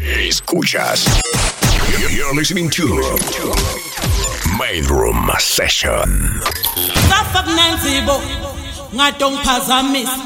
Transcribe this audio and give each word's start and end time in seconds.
Escuchas. 0.00 1.04
You're 2.10 2.34
listening 2.34 2.70
to 2.70 2.86
Main 4.58 4.84
Room 4.86 5.30
Session. 5.38 6.40
Safak 7.08 7.46
nanzibo 7.46 8.22
ngadongiphazamisa 8.94 10.18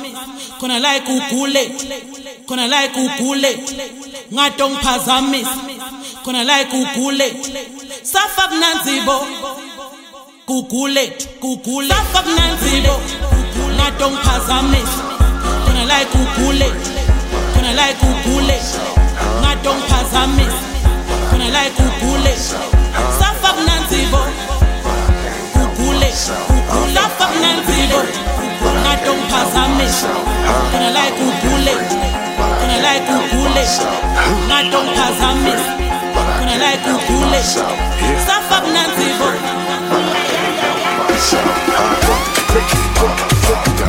khona 0.61 0.79
la 0.79 0.97
igugule 0.97 1.71
khona 2.47 2.67
la 2.69 2.85
igugule 2.85 3.59
ngadongiphazamisa 4.33 5.57
khona 6.25 6.45
la 6.45 6.61
igugule 6.63 7.35
Safak 8.03 8.53
nanzibo 8.53 9.27
gugule 10.47 11.13
gugule 11.41 11.89
Safak 11.89 12.27
nanzibo 12.27 13.01
ngadongiphazamisa 13.75 15.03
khona 15.67 15.85
la 15.85 16.03
igugule 16.03 16.73
khona 17.55 17.73
la 17.73 17.91
igugule 17.91 18.61
ngadongiphazamisa 19.41 20.63
khona 21.31 21.49
la 21.55 21.67
igugule 21.67 22.35
Safak 23.19 23.57
nanzibo 23.67 24.19
gugule 25.55 26.09
gugule 26.49 26.95
Safak 26.95 27.33
nanzibo 27.43 28.01
ngadongiphazamisa 28.83 30.09
khona 30.71 30.91
la 30.91 31.03
igugule 31.09 31.75
khona 32.59 32.77
la 32.85 32.91
igugule 32.97 33.65
ngadongiphazamisa 34.49 35.73
khona 36.39 36.55
la 36.63 36.69
igugule 36.75 37.41
Safak 38.27 38.65
nanzibo 38.75 39.29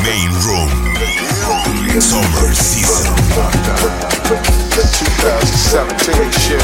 Main 0.04 0.32
Room. 0.46 0.70
Summer 2.00 2.54
season. 2.54 4.65
2017 4.76 6.32
shit. 6.32 6.60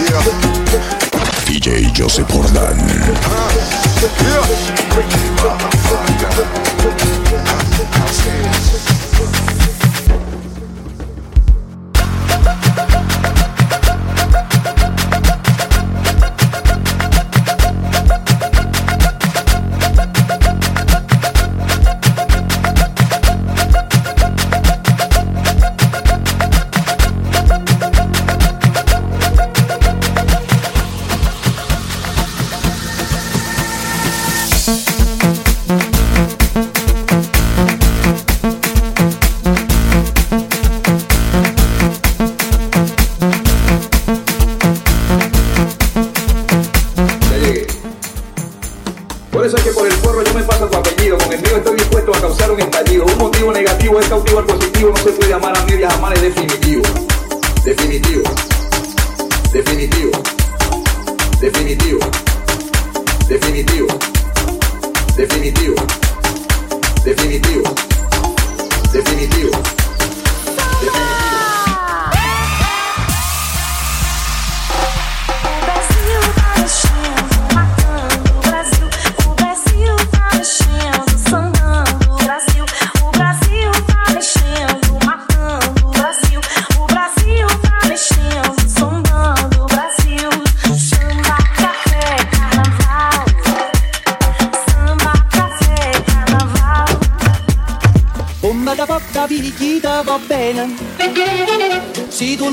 Yeah, 0.00 0.24
DJ 1.44 1.92
Jordan. 1.92 2.20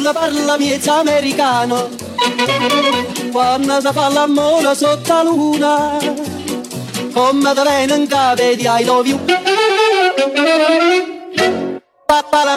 quando 0.07 0.13
parla 0.13 0.57
miez 0.57 0.87
americano, 0.87 1.89
quando 3.31 3.81
si 3.81 3.89
fa 3.91 4.07
l'amore 4.09 4.73
sotto 4.73 5.13
la 5.13 5.23
luna, 5.23 5.97
come 7.13 7.53
te 7.53 7.61
vengono 7.63 8.01
in 8.01 8.07
capo 8.07 8.41
di 8.55 8.67
ai 8.67 8.85
dovi. 8.85 9.19
Papà 12.05 12.43
la 12.45 12.53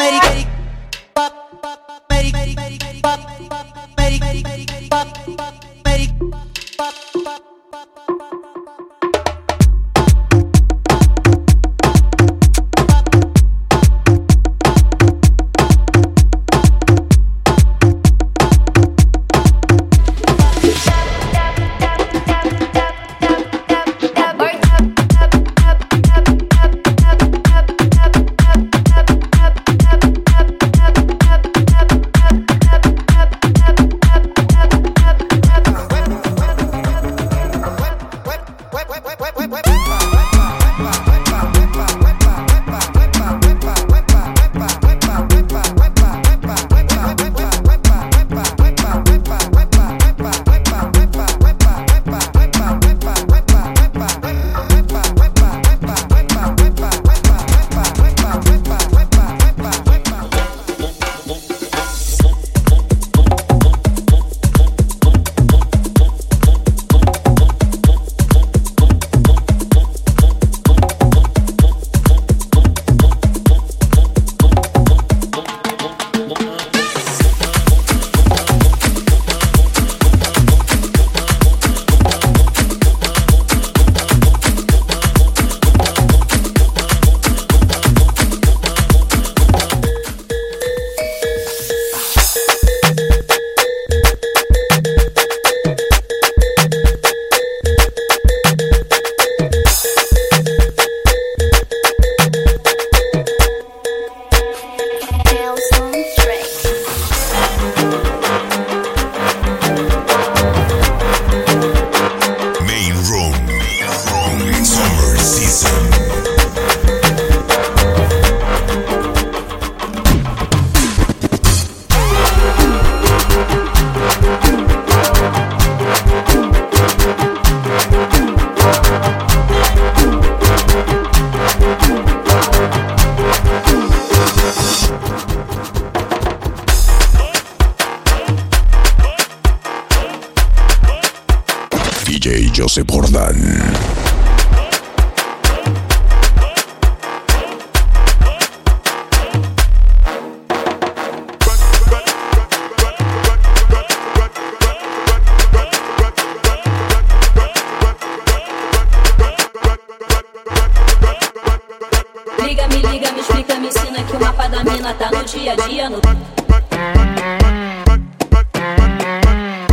mina 164.80 164.94
tá 164.94 165.10
no 165.10 165.22
dia 165.24 165.52
a 165.52 165.56
dia. 165.68 165.90
No... 165.90 166.00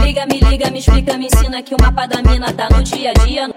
Liga, 0.03 0.25
me 0.25 0.39
liga, 0.41 0.69
me 0.69 0.79
explica, 0.79 1.17
me 1.17 1.27
ensina 1.27 1.63
que 1.63 1.73
o 1.73 1.77
mapa 1.81 2.05
da 2.07 2.21
mina 2.21 2.51
tá 2.51 2.67
no 2.69 2.83
dia 2.83 3.11
a 3.11 3.25
dia. 3.25 3.47
No... 3.47 3.53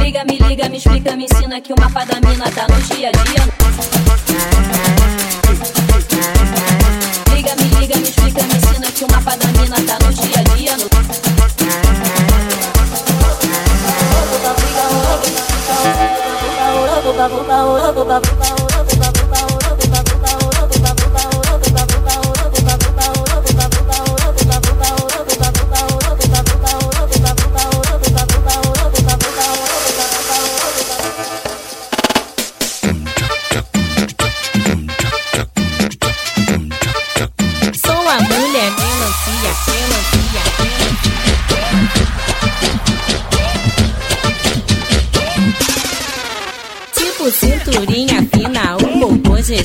Liga, 0.00 0.24
me 0.24 0.38
liga, 0.38 0.68
me 0.68 0.76
explica, 0.76 1.16
me 1.16 1.24
ensina 1.24 1.60
que 1.60 1.72
o 1.72 1.76
mapa 1.76 2.04
da 2.04 2.20
mina 2.20 2.48
tá 2.52 2.66
no 2.68 2.80
dia 2.82 3.08
a 3.08 3.12
dia. 3.12 3.24
Liga, 3.34 3.53
love. 18.20 18.63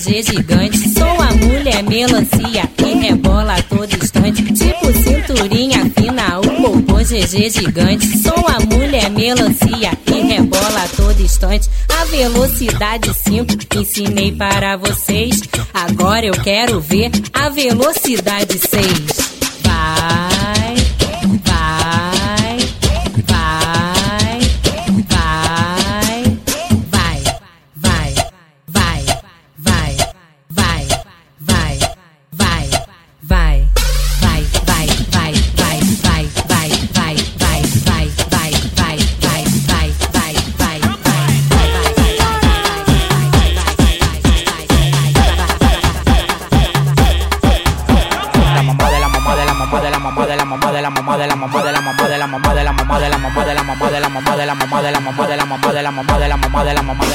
GG 0.10 0.24
gigante. 0.24 0.90
Sou 0.90 1.22
a 1.22 1.32
mulher 1.36 1.84
melancia 1.84 2.68
e 2.84 2.94
rebola 3.00 3.54
a 3.56 3.62
todo 3.62 3.94
instante. 3.96 4.42
Tipo 4.44 4.92
cinturinha 4.92 5.86
fina, 5.96 6.40
o 6.40 6.62
popô 6.64 6.98
GG 6.98 7.50
gigante. 7.52 8.18
Sou 8.18 8.44
a 8.48 8.60
mulher 8.76 9.12
melancia 9.12 9.92
e 10.08 10.22
rebola 10.22 10.84
a 10.84 10.88
todo 10.88 11.22
instante. 11.22 11.70
A 11.90 12.06
velocidade 12.06 13.14
5 13.14 13.78
ensinei 13.80 14.32
para 14.32 14.78
vocês. 14.78 15.42
Agora 15.72 16.26
eu 16.26 16.34
quero 16.34 16.82
ver 16.82 17.12
a 17.32 17.50
velocidade 17.50 18.58
6. 18.58 18.90
Vai, 19.64 20.76
vai, 20.76 20.89
de 56.64 56.74
la 56.74 56.82
mamá 56.82 57.09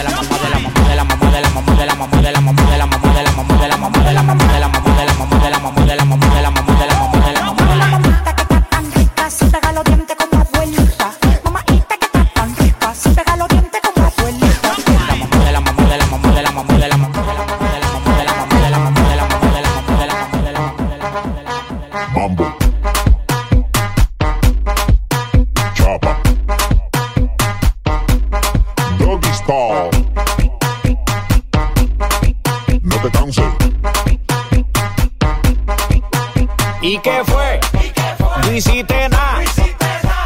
¿Y 36.86 36.98
qué 36.98 37.22
fue? 37.24 37.60
No 38.42 38.52
hiciste 38.52 39.08
nada. 39.08 39.40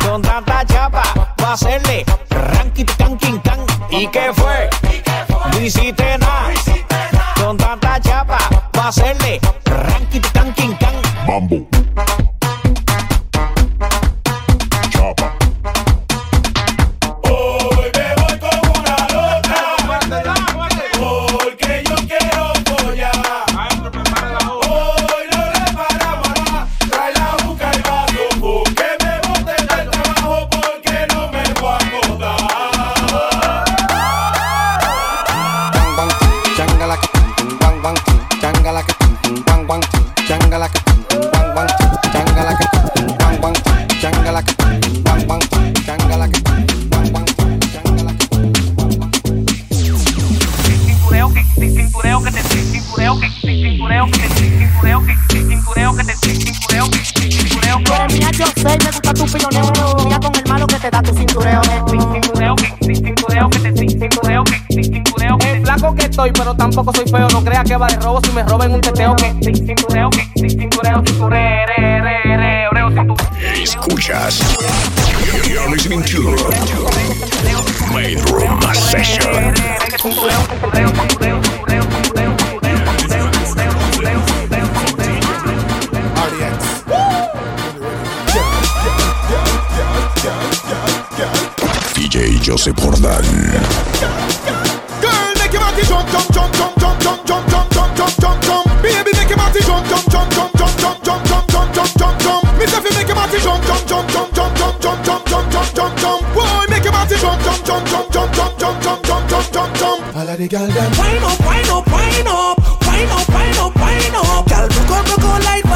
Con 0.05 0.21
tanta 0.21 0.65
chapa, 0.65 1.05
va 1.41 1.51
a 1.51 1.53
hacerle 1.53 2.05
ranking 2.31 2.85
can 2.99 3.17
can. 3.17 3.65
¿Y 3.91 4.09
qué 4.09 4.33
fue? 4.35 4.69
No 5.53 5.61
hiciste 5.61 6.19
nada. 6.19 6.51
Con 7.41 7.57
tanta 7.57 8.01
chapa, 8.01 8.39
va 8.77 8.83
a 8.83 8.89
hacerle 8.89 9.39
ranking 9.67 10.21
can. 10.81 10.95
Mambo. 11.29 11.88
De 67.87 67.97
robo 68.01 68.21
si 68.25 68.33
me 68.33 68.43
roben 68.43 68.75
un 68.75 68.81
teteo 68.81 69.15
que, 69.15 69.33
cintureo 69.41 70.11
que, 70.11 70.49
cintureo. 70.49 71.05
Escuchas. 73.63 74.41
You're 75.49 75.71
listening 75.71 76.03
to 76.03 76.35
Main 77.95 78.19
Room 78.33 78.61
Session. 78.75 79.55
DJ 91.95 92.41
Joseph 92.43 92.77
Jordan. 92.77 93.23
Girl, 95.01 95.35
make 95.37 95.53
your 95.53 95.61
body 95.61 95.83
jump, 95.85 96.09
jump, 96.09 96.33
jump, 96.33 96.55
jump, 96.55 96.55
jump, 96.55 96.55
jump, 96.55 96.55
jump, 96.57 96.78
jump, 99.87 100.07
jump, 100.11 100.29
jump, 100.33 100.53
jump, 100.59 100.75
jump, 100.79 100.99
jump, 101.05 101.25
jump, 101.25 101.47
jump, 101.49 101.49
jump, 101.49 101.75
jump, 101.75 101.93
jump, 101.99 102.17
jump. 102.19 102.43
Me 102.59 102.65
say 102.67 102.81
fi 102.83 102.91
make 102.97 103.07
your 103.07 103.17
body 103.17 103.39
jump, 103.39 103.63
jump, 103.65 103.83
jump, 103.87 104.07
jump, 104.11 104.35
jump, 104.35 104.57
jump, 104.57 104.81
jump, 104.81 105.05
jump, 105.05 105.25
jump, 105.29 105.51
jump, 105.53 105.69
jump, 105.75 105.93
jump. 105.99 106.21
Boy, 106.35 106.65
make 106.71 106.85
your 106.85 106.93
body 106.93 107.17
jump, 107.17 107.39
jump, 107.43 107.61
jump, 107.67 107.87
jump, 107.87 108.07
jump, 108.11 108.33
jump, 108.35 108.59
jump, 108.59 108.83
jump, 108.83 109.03
jump, 109.05 109.29
jump, 109.29 109.53
jump, 109.53 109.71
jump. 109.77 110.17
All 110.17 110.29
of 110.29 110.39
the 110.39 110.49
girl 110.49 110.67
them 110.67 110.91
wind 110.99 111.25
up, 111.25 111.39
wind 111.47 111.69
up, 111.71 111.87
wind 111.93 112.29
up, 112.29 112.57
wind 112.87 113.11
up, 113.11 113.29
wind 113.29 113.59
up, 113.59 113.75
wind 113.77 114.15
up. 114.17 114.47
Girl, 114.49 114.67
broke 114.69 114.91
out, 114.91 115.05
broke 115.07 115.25
out 115.31 115.45
like 115.45 115.68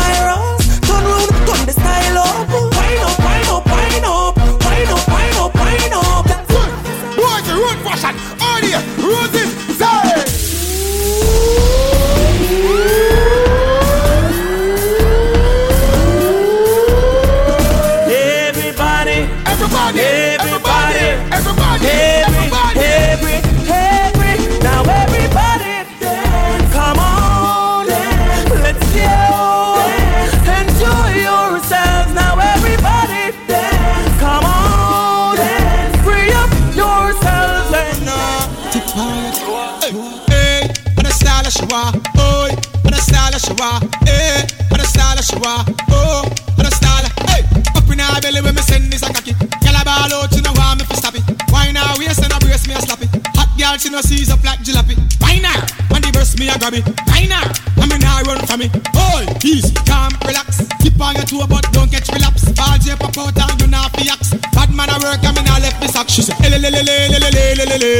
want, 45.53 45.69
oh, 45.91 46.25
what 46.57 46.67
a 46.67 46.73
style, 46.73 47.07
hey. 47.29 47.45
Up 47.77 47.89
in 47.91 47.99
her 48.01 48.21
belly 48.21 48.41
when 48.41 48.55
me 48.55 48.63
send 48.63 48.93
this 48.93 49.03
a 49.03 49.13
cocky. 49.13 49.33
Gyal 49.61 49.77
a 49.77 49.85
ball 49.85 50.13
out, 50.13 50.33
she 50.33 50.41
no 50.41 50.53
want 50.57 50.81
me 50.81 50.85
to 50.87 50.97
stop 50.97 51.15
it. 51.15 51.25
Why 51.53 51.71
now 51.73 51.95
waist 51.99 52.25
and 52.25 52.33
a 52.33 52.39
brace 52.41 52.67
me 52.67 52.75
a 52.75 52.81
slap 52.81 53.03
it. 53.03 53.11
Hot 53.37 53.51
girl, 53.59 53.77
she 53.77 53.91
no 53.91 54.01
seize 54.01 54.31
up 54.31 54.43
like 54.45 54.61
jalopy. 54.65 54.97
Why 55.21 55.39
now? 55.39 55.61
When 55.93 56.01
the 56.03 56.11
burst 56.13 56.39
me 56.39 56.49
a 56.49 56.57
grab 56.59 56.75
it. 56.75 56.85
Why 57.09 57.27
now? 57.29 57.45
I 57.77 57.87
mean 57.87 58.05
I 58.05 58.23
run 58.25 58.41
for 58.47 58.57
me. 58.57 58.71
Oh, 58.97 59.25
easy, 59.45 59.75
calm, 59.85 60.13
relax. 60.25 60.65
Keep 60.81 61.01
on 61.01 61.17
your 61.17 61.27
toe, 61.29 61.47
but 61.47 61.69
don't 61.73 61.91
get 61.91 62.09
relapse. 62.09 62.49
Ball 62.57 62.79
J 62.81 62.97
pop 62.97 63.17
out 63.19 63.37
and 63.37 63.61
you 63.61 63.69
not 63.69 63.93
fi 63.97 64.09
axe. 64.09 64.33
Bad 64.57 64.73
man 64.73 64.89
a 64.89 64.97
work 65.05 65.23
and 65.25 65.37
me 65.37 65.43
not 65.45 65.61
left 65.61 65.81
me 65.81 65.89
sock. 65.89 66.09
She 66.09 66.23
say, 66.23 66.37
ele 66.41 66.59
le 66.59 66.71
le 66.71 66.81
le 66.81 66.97
le 67.13 67.19
le 67.21 67.31
le 67.59 67.65
le 67.69 67.77
le. 67.83 67.93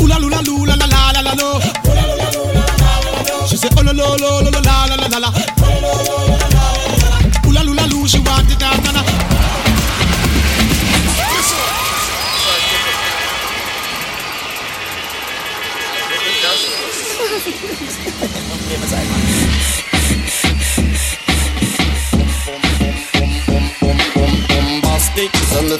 Ooh 0.00 0.06
la 0.06 0.18
lula 0.18 0.42
lula 0.42 0.74
oh, 0.74 0.78
la 0.80 0.86
la 0.86 1.10
la 1.14 1.20
la 1.22 1.32
lo. 1.38 1.60
She 3.46 3.56
say, 3.56 3.70
oh 3.76 3.82
lo 3.82 3.92
lo 3.92 4.16
lo 4.16 4.30
la 4.42 4.50
la 4.50 4.60
la 4.60 4.67
na 5.08 5.18
la. 5.18 5.28
Ooh 7.46 7.52
la 7.52 7.62
loo 7.62 7.74
la 7.74 7.86
loo, 7.86 8.06
she 8.06 8.18
want 8.18 8.50
it 8.50 8.62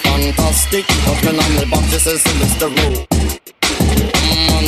fantastic 0.02 0.84
husband 1.06 1.38
on 1.38 1.56
the 1.56 1.66
box, 1.70 1.90
this 1.90 2.06
is 2.06 2.22
Mr. 2.40 2.68
Rowe 2.76 3.18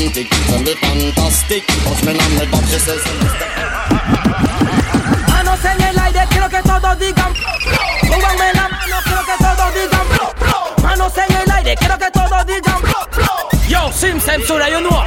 romantic, 0.01 0.29
tell 0.47 0.63
me 0.63 0.75
fantastic. 0.75 1.67
Cause 1.67 2.05
me 2.05 2.13
and 2.13 2.35
my 2.37 2.51
body 2.51 2.79
says, 2.79 3.90
Manos 5.61 5.77
en 5.77 5.89
el 5.89 5.99
aire, 5.99 6.27
quiero 6.31 6.49
que 6.49 6.63
todos 6.63 6.99
digan. 6.99 7.35
Súbanme 7.35 8.53
la 8.55 8.69
mano, 8.69 8.97
quiero 9.05 9.25
que 9.27 9.45
todos 9.45 9.75
digan. 9.75 10.83
Manos 10.83 11.13
en 11.19 11.37
el 11.37 11.51
aire, 11.51 11.77
quiero 11.77 11.99
que 11.99 12.11
todos 12.11 12.47
digan. 12.47 12.77
Yo, 13.69 13.93
sin 13.93 14.21
censura, 14.21 14.71
you 14.71 14.79
know. 14.79 15.05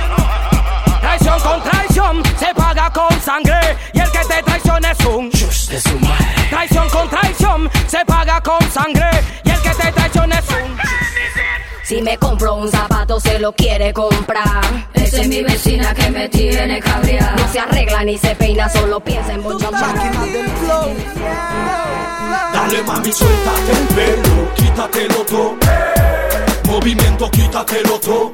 Traición 1.02 1.40
con 1.40 1.64
traición 1.64 2.24
se 2.38 2.54
paga 2.54 2.92
con 2.92 3.22
sangre. 3.22 3.78
Y 3.94 4.00
el 4.00 4.12
que 4.12 4.20
te 4.20 4.44
traiciona 4.44 4.92
es 4.92 5.06
un 5.06 5.30
de 5.32 5.82
su 5.82 6.00
madre. 6.00 6.26
Traición 6.50 6.90
con 6.90 7.10
traición 7.10 7.72
se 7.88 8.06
paga 8.06 8.40
con 8.42 8.62
sangre. 8.72 9.10
Y 9.44 9.50
el 9.50 9.62
que 9.62 9.70
te 9.72 9.92
traiciona 9.92 10.38
es 10.38 10.50
un 10.50 10.73
Si 11.94 12.02
me 12.02 12.18
compro 12.18 12.56
un 12.56 12.72
zapato 12.72 13.20
se 13.20 13.38
lo 13.38 13.52
quiere 13.52 13.94
comprar. 13.94 14.64
Esa 14.96 15.22
es 15.22 15.28
mi 15.28 15.44
vecina 15.44 15.94
que 15.94 16.10
me 16.10 16.28
tiene 16.28 16.80
cabreada. 16.80 17.36
No 17.36 17.48
se 17.52 17.60
arregla 17.60 18.04
ni 18.04 18.18
se 18.18 18.34
peina, 18.34 18.68
solo 18.68 19.00
piensa 19.00 19.34
en 19.34 19.44
bonchar. 19.44 19.72
Dale 22.52 22.82
mami, 22.82 23.12
suéltate 23.12 23.72
el 23.74 23.88
pelo, 23.94 24.54
quítatelo 24.56 25.16
todo. 25.18 25.56
Movimiento, 26.66 27.30
quítatelo 27.30 28.00
todo. 28.00 28.32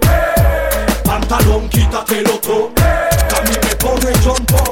Pantalón, 1.04 1.68
quítatelo 1.68 2.40
todo. 2.40 2.72
Que 2.76 3.36
a 3.36 3.42
mí 3.42 3.58
me 3.62 3.76
pone 3.76 4.14
chompo. 4.24 4.64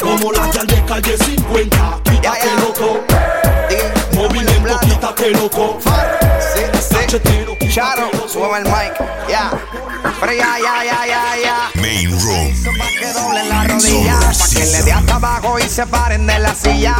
Como 0.00 0.32
la 0.32 0.48
de 0.64 0.84
calle 0.84 1.16
50, 1.16 2.00
quítatelo 2.02 2.72
todo. 2.74 3.04
Movimiento, 4.14 4.80
quítatelo 4.80 5.48
todo. 5.48 5.78
Cachetero, 7.12 7.58
El 8.42 8.64
mic, 8.64 8.92
ya. 9.28 9.50
Pero 10.20 10.32
ya, 10.32 10.58
ya, 10.58 10.84
ya, 10.84 11.06
ya, 11.06 11.22
ya. 11.42 11.80
Main 11.80 12.10
Room. 12.10 12.52
Que 12.98 13.12
doblen 13.12 13.48
la 13.48 13.64
rodilla, 13.64 14.18
pa' 14.18 14.48
que 14.52 14.66
le 14.66 14.82
dé 14.82 14.92
hasta 14.92 15.14
abajo 15.14 15.58
y 15.58 15.62
se 15.62 15.86
paren 15.86 16.26
de 16.26 16.38
la 16.40 16.54
silla. 16.54 16.96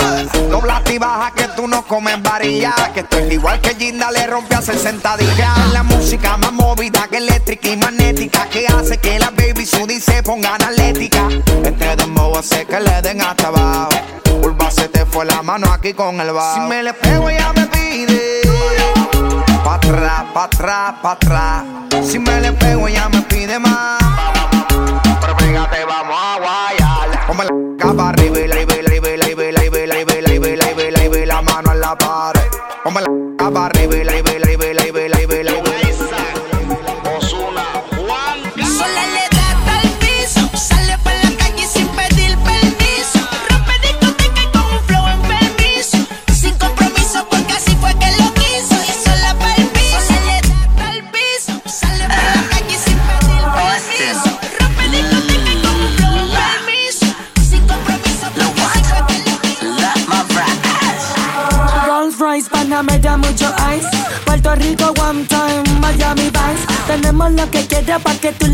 Doblate 0.49 0.95
y 0.95 0.99
baja 0.99 1.33
que 1.35 1.49
tú 1.49 1.67
no 1.67 1.83
comes 1.87 2.23
varilla. 2.23 2.73
Que 2.95 3.01
estoy 3.01 3.35
igual 3.35 3.61
que 3.61 3.75
Ginda 3.75 4.11
le 4.13 4.27
rompe 4.29 4.55
a 4.55 4.63
60 4.63 5.17
días. 5.17 5.73
La 5.73 5.83
música 5.83 6.37
más 6.37 6.53
movida 6.53 7.09
que 7.11 7.19
eléctrica 7.19 7.69
y 7.69 7.77
magnética. 7.77 8.49
Que 8.49 8.67
hace 8.69 8.99
que 8.99 9.19
la 9.19 9.31
baby 9.31 9.67
Sudi 9.67 10.01
se 10.23 10.31
pongan 10.31 10.63
atlética. 10.63 11.29
Entre 11.65 11.97
dembow 11.97 12.43
sé 12.43 12.65
que 12.65 12.81
le 12.81 13.03
den 13.03 13.21
hasta 13.21 13.49
abajo. 13.49 13.91
Urba 14.43 14.71
se 14.71 14.89
te 14.89 15.05
fue 15.07 15.25
la 15.25 15.43
mano 15.43 15.73
aquí 15.73 15.93
con 15.95 16.21
el 16.21 16.33
bajo. 16.33 16.55
Si 16.55 16.61
me 16.69 16.83
le 16.83 16.95
pego 16.95 17.29
ella 17.29 17.53
me 17.55 17.67
pide. 17.67 18.43
Pa' 19.65 19.75
atrás, 19.75 20.25
pa' 20.35 20.45
atrás, 20.45 20.95
pa' 21.03 21.13
atrás. 21.13 21.65
Si 22.05 22.19
me 22.19 22.41
le 22.41 22.53
pego 22.53 22.89
ella 22.89 23.09
me 23.09 23.23
pide 23.23 23.59
más. 23.59 23.99
Pero 25.21 25.37
pégate, 25.37 25.85
vamos 25.85 26.17
a 26.19 26.39
guayar. 26.39 27.27
Ponme 27.27 27.45
la 27.45 27.51
capa 27.79 28.09
arriba 28.11 28.39
y 28.41 28.47
la 31.27 31.43
mano 31.43 31.73
en 31.73 31.81
la 31.81 31.97
pared. 31.97 32.41
Ponme 32.85 33.01
la 33.01 33.09
capa 33.39 33.67
arriba 33.67 33.97
y 33.97 34.05
la 34.05 34.32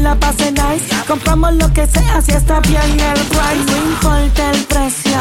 la 0.09 0.15
pases 0.15 0.53
nice. 0.53 0.87
Compramos 1.07 1.53
lo 1.55 1.73
que 1.73 1.87
sea 1.87 2.21
si 2.23 2.33
está 2.33 2.61
bien 2.61 2.99
el 3.11 3.21
price. 3.33 3.65
No 3.71 3.77
importa 3.93 4.51
el 4.53 4.65
precio, 4.65 5.21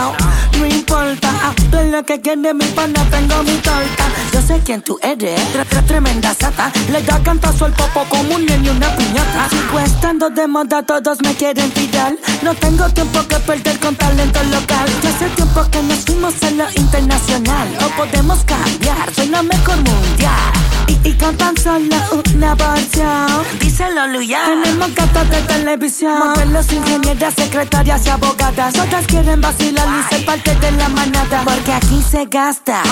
no 0.59 0.65
importa. 0.65 1.29
Ah, 1.43 1.53
tú 1.71 1.77
lo 1.91 2.03
que 2.03 2.21
quieres, 2.21 2.55
mi 2.55 2.65
pana, 2.77 3.01
tengo 3.11 3.43
mi 3.43 3.55
torta. 3.57 4.05
Yo 4.33 4.41
sé 4.41 4.61
quién 4.63 4.81
tú 4.81 4.97
eres, 5.01 5.39
tre- 5.53 5.65
tre- 5.71 5.85
tremenda 5.85 6.33
sata. 6.33 6.71
Le 6.91 7.01
da 7.03 7.19
cantazo 7.21 7.65
al 7.65 7.73
popo 7.73 8.05
como 8.09 8.35
un 8.35 8.45
niño 8.45 8.71
y 8.73 8.77
una 8.77 8.89
piñata. 8.95 9.49
Estando 9.83 10.29
de 10.29 10.47
moda, 10.47 10.81
todos 10.83 11.17
me 11.21 11.33
quieren 11.35 11.69
tirar. 11.71 12.13
No 12.43 12.53
tengo 12.55 12.85
tiempo 12.89 13.19
que 13.27 13.37
perder 13.39 13.77
con 13.79 13.95
talento 13.95 14.41
local. 14.43 14.87
Ya 15.03 15.09
hace 15.09 15.27
tiempo 15.35 15.61
que 15.71 15.81
nos 15.83 15.99
fuimos 16.05 16.33
a 16.43 16.51
lo 16.51 16.65
internacional. 16.75 17.67
O 17.85 17.87
podemos 17.97 18.39
cambiar, 18.45 19.13
soy 19.13 19.27
la 19.27 19.43
mejor 19.43 19.77
mundial. 19.77 20.53
Y, 20.87 21.09
y 21.09 21.13
con 21.13 21.35
tan 21.37 21.55
solo 21.57 21.95
una 22.33 22.55
porción. 22.55 23.27
Díselo, 23.59 24.07
Luya. 24.07 24.39
Tenemos 24.45 24.93
gatas 24.95 25.29
de 25.29 25.41
televisión. 25.41 26.19
Modelos, 26.19 26.71
ingenieras, 26.71 27.33
secretarias 27.33 28.05
y 28.05 28.09
abogadas. 28.09 28.73
Todas 28.73 29.05
quieren 29.07 29.41
vacilar 29.41 29.87
y 29.87 30.15
ser 30.15 30.25
parte 30.25 30.55
de 30.55 30.71
la 30.71 30.89
manada. 30.89 31.43
Porque 31.43 31.73
aquí 31.73 32.01
se 32.09 32.25
gasta. 32.25 32.83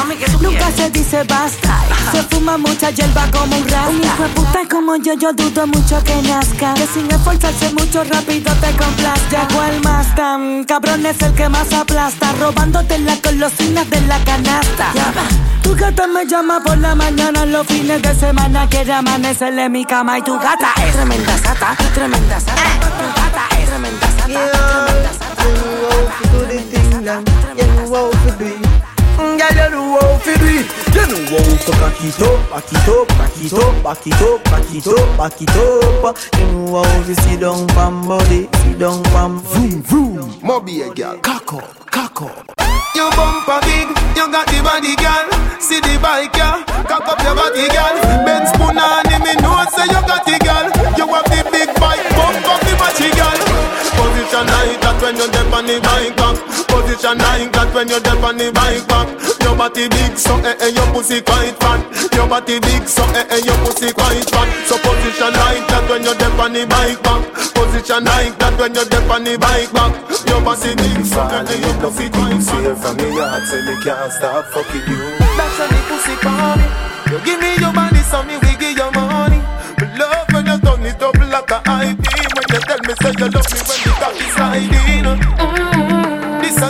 Nunca 0.42 0.72
se 0.72 0.90
dice 0.90 1.24
basta. 1.24 1.80
Se 2.12 2.24
fuma 2.24 2.58
mucha 2.58 2.90
hierba 2.92 3.28
como 3.32 3.56
un 3.58 3.64
rasta. 3.68 3.90
Un 3.90 4.04
hijo 4.04 4.24
de 4.24 4.30
puta 4.30 4.60
como 4.70 4.96
yo, 4.98 5.14
yo 5.14 5.34
dudo 5.34 5.68
mucho 5.68 6.04
que 6.04 6.22
nazca. 6.24 6.74
Que 6.74 6.88
sin 6.88 7.10
esforzarse 7.12 7.72
mucho 7.74 8.04
rápido 8.04 8.54
te 8.56 8.72
complazca. 8.72 9.48
El 9.70 9.82
más 9.82 10.14
tan 10.16 10.64
cabrón 10.66 11.06
es 11.06 11.22
el 11.22 11.34
que 11.34 11.50
más 11.50 11.72
aplasta. 11.74 12.34
Robándote 12.34 13.00
las 13.00 13.22
golosinas 13.22 13.90
de 13.90 14.02
la 14.02 14.20
canasta. 14.24 14.92
Tu 15.64 15.76
gata 15.76 16.06
me 16.08 16.26
llama 16.28 16.62
por 16.64 16.78
la 16.78 16.94
mañana 16.94 17.46
los 17.46 17.66
fines 17.86 18.02
de 18.02 18.16
semana 18.16 18.68
que 18.68 18.82
ella 18.82 18.98
amanecele 18.98 19.66
en 19.66 19.72
mi 19.72 19.86
cama 19.86 20.18
y 20.18 20.22
tu 20.24 20.34
gata 20.40 20.74
es 20.88 20.96
tremenda 20.96 21.38
sata, 21.38 21.76
tremenda 21.94 22.40
sata. 22.40 22.64
Tu 22.82 23.06
gata 23.22 23.62
es 23.62 23.70
tremenda 23.70 24.08
sata, 24.08 24.26
tremenda 24.26 25.14
sata. 25.14 25.36
You 25.46 25.54
know, 25.54 26.00
you 26.20 26.26
do 26.32 26.46
the 26.48 26.60
thing 26.72 27.04
now. 27.04 27.24
You 27.56 27.68
know, 27.90 28.12
you 28.26 28.60
do. 28.60 28.65
Girl, 29.18 29.38
you 29.40 29.70
know 29.72 29.98
how 30.00 30.18
to 30.20 30.32
do 30.36 30.48
it. 30.60 30.68
You 30.92 31.04
know 31.08 31.24
how 31.32 31.56
to 31.56 31.72
cock 31.80 32.00
it 32.04 32.20
up, 32.22 32.50
back 32.52 32.68
it 32.72 32.88
up, 32.90 33.08
back 33.16 33.38
it 33.40 33.54
up, 33.54 33.84
back 33.84 34.08
it 34.08 34.22
up, 34.22 34.44
back 34.44 34.76
it 34.76 34.88
up, 34.88 35.18
back 35.18 35.42
it 35.42 35.56
up. 35.56 36.18
You 36.38 36.46
know 36.52 36.84
how 36.84 37.04
to 37.04 37.16
sit 37.16 37.40
down 37.40 37.68
pam 37.68 38.08
body, 38.08 38.50
sit 38.52 38.80
down 38.80 39.04
pam 39.16 39.40
vroom 39.40 39.82
vroom. 39.84 40.40
Moby 40.44 40.82
a 40.82 40.94
girl. 40.94 41.18
Cock 41.20 41.54
up, 41.54 41.92
cock 41.92 42.22
up. 42.22 42.52
Your 42.96 43.12
bumper 43.12 43.60
big, 43.68 43.88
you 44.16 44.26
got 44.32 44.48
the 44.48 44.60
body, 44.64 44.96
girl. 44.96 45.28
See 45.60 45.80
the 45.80 46.00
bike, 46.02 46.36
yeah. 46.36 46.64
Cock 46.88 47.08
up 47.08 47.20
your 47.24 47.36
body, 47.36 47.68
girl. 47.72 47.96
Ben 48.24 48.48
spoon 48.48 48.78
on 48.78 49.04
me 49.24 49.36
know 49.40 49.64
say 49.72 49.88
you 49.88 50.02
got 50.08 50.24
the 50.24 50.36
girl. 50.44 50.68
You 50.96 51.08
have 51.08 51.28
the 51.28 51.40
big 51.52 51.72
bike, 51.80 52.04
bump 52.16 52.48
up 52.48 52.60
the 52.64 52.76
body, 52.80 53.12
girl. 53.16 53.40
Position 53.96 54.48
like 54.48 54.80
that 54.80 54.96
when 55.02 55.16
you 55.16 55.28
dip 55.32 55.52
on 55.52 55.66
the 55.68 55.80
bike. 55.80 56.55
Position 56.96 57.18
position 57.20 57.28
like 57.28 57.52
that 57.52 57.76
when 57.76 57.88
you're 57.92 58.00
deaf 58.00 58.24
on 58.24 58.38
the 58.40 58.48
bike 58.56 58.88
back. 58.88 59.08
Your 59.44 59.56
body 59.60 59.92
big, 59.92 60.16
so 60.16 60.32
eh 60.48 60.56
eh, 60.64 60.72
your 60.72 60.88
pussy 60.96 61.20
quite 61.20 61.52
fat. 61.60 61.84
Your 62.16 62.24
body 62.24 62.56
big, 62.64 62.88
so 62.88 63.04
eh 63.12 63.28
eh, 63.36 63.44
your 63.44 63.58
pussy 63.68 63.92
quite 63.92 64.24
fat. 64.32 64.48
So 64.64 64.80
position 64.80 65.36
like 65.36 65.68
that 65.68 65.84
when 65.92 66.08
you're 66.08 66.16
deaf 66.16 66.40
on 66.40 66.56
the 66.56 66.64
bike 66.64 67.04
back. 67.04 67.20
Position 67.52 68.04
like 68.08 68.40
that 68.40 68.56
when 68.56 68.72
you're 68.72 68.88
deaf 68.88 69.12
on 69.12 69.28
the 69.28 69.36
bike 69.36 69.72
back. 69.76 69.92
Your 70.24 70.40
body 70.40 70.72
big, 70.72 71.04
so 71.04 71.20
eh 71.20 71.44
eh, 71.44 71.60
your 71.60 71.76
pussy 71.84 72.08
quite 72.08 72.40
fat. 72.40 72.64
Here 72.64 72.80
from 72.80 72.96
me 72.96 73.08
heart, 73.20 73.44
say 73.44 73.60
me 73.60 73.76
can't 73.84 74.12
stop 74.16 74.46
fucking 74.56 74.88
you. 74.88 75.04
That's 75.36 75.60
how 75.60 75.68
the 75.68 75.80
pussy 75.92 76.16
for 76.24 76.32
me. 76.32 76.68
You 77.12 77.20
give 77.28 77.40
me 77.44 77.60
your 77.60 77.76
body, 77.76 78.00
so 78.08 78.24
me 78.24 78.40
we 78.40 78.56
give 78.56 78.72
you 78.72 78.90
money. 78.96 79.44
Me 79.84 79.86
love 80.00 80.32
when 80.32 80.48
you 80.48 80.58
turn 80.64 80.88
it 80.88 81.02
up 81.04 81.18
like 81.20 81.52
a 81.52 81.60
high 81.68 81.92
beam. 81.92 82.30
When 82.40 82.48
you 82.56 82.62
tell 82.64 82.80
me 82.88 82.94
say 83.04 83.12
you 83.20 83.28
love 83.28 83.48
me 83.52 83.60
when 83.68 83.80
the 83.84 83.92
cock 84.00 84.16
is 84.16 84.32
sliding. 84.32 85.04
Mm. 85.44 85.65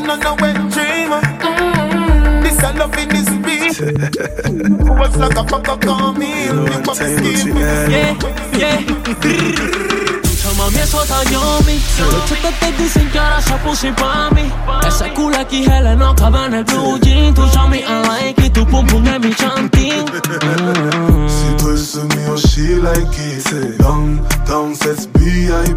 This 0.05 0.13
a 0.13 0.17
none 0.17 0.27
of 0.27 0.41
wet 0.41 0.55
dream. 0.71 1.09
Mm. 1.09 2.43
This 2.43 2.61
a 2.61 2.73
love 2.73 2.97
in 2.97 3.09
this 3.09 3.29
beat. 3.41 3.75
What's 4.99 5.17
like 5.17 5.31
a 5.31 5.43
fucker 5.43 5.81
call 5.81 6.13
me? 6.13 6.45
You 6.45 6.83
must 6.85 7.01
escape 7.01 7.53
me. 7.53 7.61
Yeah, 7.61 8.13
yeah. 8.53 9.85
Mami, 10.57 10.77
eso 10.77 11.03
está 11.03 11.21
yummy 11.25 11.81
Los 11.99 12.25
chetos 12.29 12.53
te 12.61 12.71
dicen 12.81 13.09
que 13.11 13.19
ahora 13.19 13.41
se 13.41 13.53
pussy 13.55 13.91
pa' 13.91 14.29
mí 14.29 14.49
Ese 14.87 15.11
culo 15.11 15.35
XL 15.49 15.97
no 15.97 16.15
cabe 16.15 16.45
en 16.45 16.53
el 16.53 16.63
blue 16.63 16.97
jean 17.01 17.33
Tu 17.33 17.45
chami 17.49 17.79
I 17.79 18.07
like 18.07 18.45
it, 18.45 18.53
tu 18.53 18.65
pum 18.65 18.87
pum 18.87 19.05
es 19.05 19.19
mi 19.19 19.33
chanting 19.35 20.05
Si 21.27 21.55
tú 21.57 21.69
eres 21.69 21.95
mío, 21.95 22.37
she 22.37 22.75
like 22.77 23.17
it. 23.19 23.77
Down, 23.79 24.15
down, 24.15 24.25
sets 24.25 24.44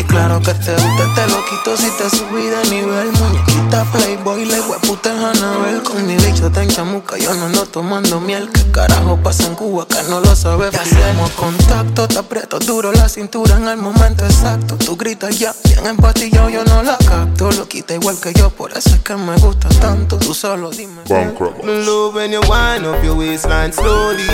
claro 0.00 0.40
que 0.40 0.54
te 0.54 0.72
gusta, 0.72 1.14
te 1.14 1.26
lo 1.28 1.44
quito 1.44 1.76
si 1.76 1.90
te 1.90 2.08
subí 2.16 2.46
de 2.46 2.64
nivel. 2.70 3.12
Muñequita 3.12 3.84
Playboy, 3.92 4.46
la 4.46 4.60
hueputa 4.62 5.12
en 5.12 5.24
Anabel. 5.24 5.82
Con 5.82 6.06
mi 6.06 6.16
bicho 6.16 6.50
te 6.50 6.66
chamuca, 6.66 7.18
yo 7.18 7.34
no 7.34 7.46
ando 7.46 7.66
tomando 7.66 8.20
miel. 8.20 8.48
¿Qué 8.52 8.70
carajo 8.70 9.18
pasa 9.22 9.46
en 9.46 9.54
Cuba 9.54 9.86
que 9.86 10.02
no 10.08 10.20
lo 10.20 10.34
sabes? 10.34 10.72
Ya 10.72 10.80
hacemos 10.80 11.30
contacto, 11.32 12.08
te 12.08 12.18
aprieto 12.18 12.58
duro 12.58 12.92
la 12.92 13.08
cintura 13.08 13.56
en 13.56 13.68
el 13.68 13.76
momento 13.76 14.24
exacto. 14.24 14.76
Tú 14.76 14.96
gritas 14.96 15.38
ya, 15.38 15.54
bien 15.64 15.86
empastillado, 15.86 16.48
yo 16.48 16.64
no 16.64 16.82
la 16.82 16.96
capto. 16.96 17.50
Lo 17.50 17.68
quita 17.68 17.94
igual 17.94 18.18
que 18.18 18.32
yo, 18.32 18.50
por 18.50 18.72
eso 18.72 18.88
es 18.90 19.00
que 19.00 19.14
me 19.16 19.36
gusta 19.36 19.68
tanto. 19.80 20.16
Tú 20.16 20.32
solo 20.32 20.70
dime. 20.70 21.02
Me 21.08 21.84
love 21.84 22.14
when 22.14 22.32
you 22.32 22.40
wind 22.48 22.86
up 22.86 23.02
your 23.04 23.16
waistline 23.16 23.72
slowly. 23.72 24.24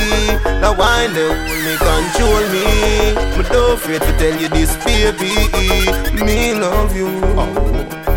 Now 0.60 0.74
wind 0.78 1.16
up, 1.16 1.36
me, 1.64 1.76
control 1.78 2.42
me. 2.52 3.14
Me 3.36 3.44
don't 3.50 3.74
afraid 3.74 4.02
to 4.02 4.12
tell 4.18 4.40
you 4.40 4.48
this, 4.48 4.76
baby. 4.84 5.47
Me 6.24 6.54
love 6.54 6.94
you. 6.96 7.08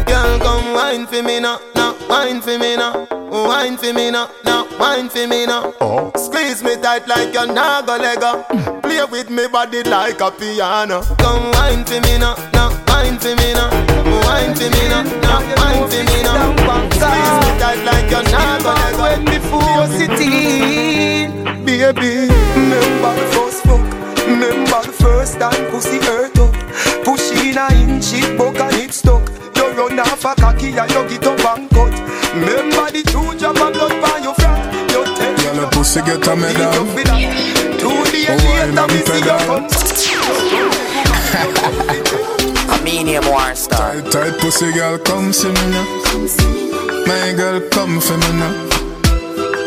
Girl, 0.05 0.39
come 0.39 0.73
wine 0.73 1.07
for 1.07 1.21
me 1.23 1.39
now, 1.39 1.59
now 1.75 1.95
wine 2.09 2.41
for 2.41 2.57
me 2.57 2.75
now. 2.75 3.07
Wine 3.31 3.77
for 3.77 3.93
me 3.93 4.11
now, 4.11 4.29
now 4.43 4.67
wine 4.77 5.09
for 5.09 5.25
me 5.27 5.45
now. 5.45 5.73
Oh. 5.79 6.11
Squeeze 6.17 6.61
me 6.63 6.75
tight 6.75 7.07
like 7.07 7.33
you're 7.33 7.47
not 7.47 7.85
gonna 7.87 8.03
let 8.03 8.19
go. 8.19 8.43
Play 8.81 9.03
with 9.05 9.29
me 9.29 9.47
body 9.47 9.83
like 9.83 10.19
a 10.19 10.31
piano. 10.31 11.01
Come 11.19 11.51
wine 11.53 11.85
for 11.85 12.01
me 12.01 12.17
now, 12.17 12.35
now 12.53 12.69
wine 12.87 13.17
for 13.17 13.35
me 13.35 13.53
now. 13.53 13.69
Wine 14.25 14.53
for 14.55 14.69
me 14.69 14.87
now, 14.89 15.03
now 15.21 15.39
wine 15.57 15.87
for 15.89 16.03
me 16.03 16.23
now. 16.23 16.89
Squeeze 16.89 17.37
me 17.43 17.59
tight 17.59 17.83
like 17.85 18.11
you're 18.11 18.23
not 18.31 18.61
gonna 18.63 18.97
let 18.97 19.25
go. 19.25 19.31
Before 19.31 19.87
sitting, 19.97 21.31
baby, 21.63 22.27
remember 22.55 23.13
the 23.15 23.25
first 23.33 23.63
fuck. 23.63 23.83
Remember 24.27 24.81
the 24.83 24.91
first 24.99 25.39
time 25.39 25.71
pussy 25.71 25.99
hurt 25.99 26.37
up. 26.37 26.50
Push 27.41 27.49
in 27.49 27.57
a 27.57 27.67
inch 27.73 28.13
it 28.13 28.37
buck 28.37 28.59
and 28.59 28.75
it 28.75 28.93
stuck. 28.93 29.27
You 29.55 29.71
run 29.73 29.99
off 29.99 30.25
a 30.25 30.35
cocky 30.35 30.77
and 30.77 30.91
you 30.91 31.09
get 31.09 31.25
up 31.25 31.57
and 31.57 31.69
cut. 31.71 31.93
Remember 32.33 32.91
the 32.91 33.01
two 33.03 33.37
drop 33.39 33.57
of 33.57 33.73
blood 33.73 34.01
by 34.01 34.17
your 34.21 34.35
front. 34.35 34.73
You 34.91 35.03
tell 35.15 35.33
me 35.33 35.43
Girl, 35.57 35.69
pussy 35.71 36.01
get 36.01 36.27
a 36.27 36.35
medal. 36.35 36.85
Two 37.79 38.03
days 38.11 38.29
wine 38.29 38.75
later, 38.75 38.81
and 38.81 38.91
me 38.91 38.99
see 39.01 39.17
you 39.17 39.21
pedal. 39.21 39.39
come. 39.41 39.67
A 42.79 42.83
medium 42.83 43.25
war 43.25 43.55
star. 43.55 44.01
Tight, 44.01 44.11
tight 44.11 44.39
pussy 44.39 44.71
girl, 44.73 44.97
come 44.99 45.33
see 45.33 45.47
me 45.49 45.65
now. 45.73 45.85
My 47.07 47.33
girl, 47.35 47.59
come 47.71 47.99
for 47.99 48.17
me 48.17 48.31
now. 48.37 48.53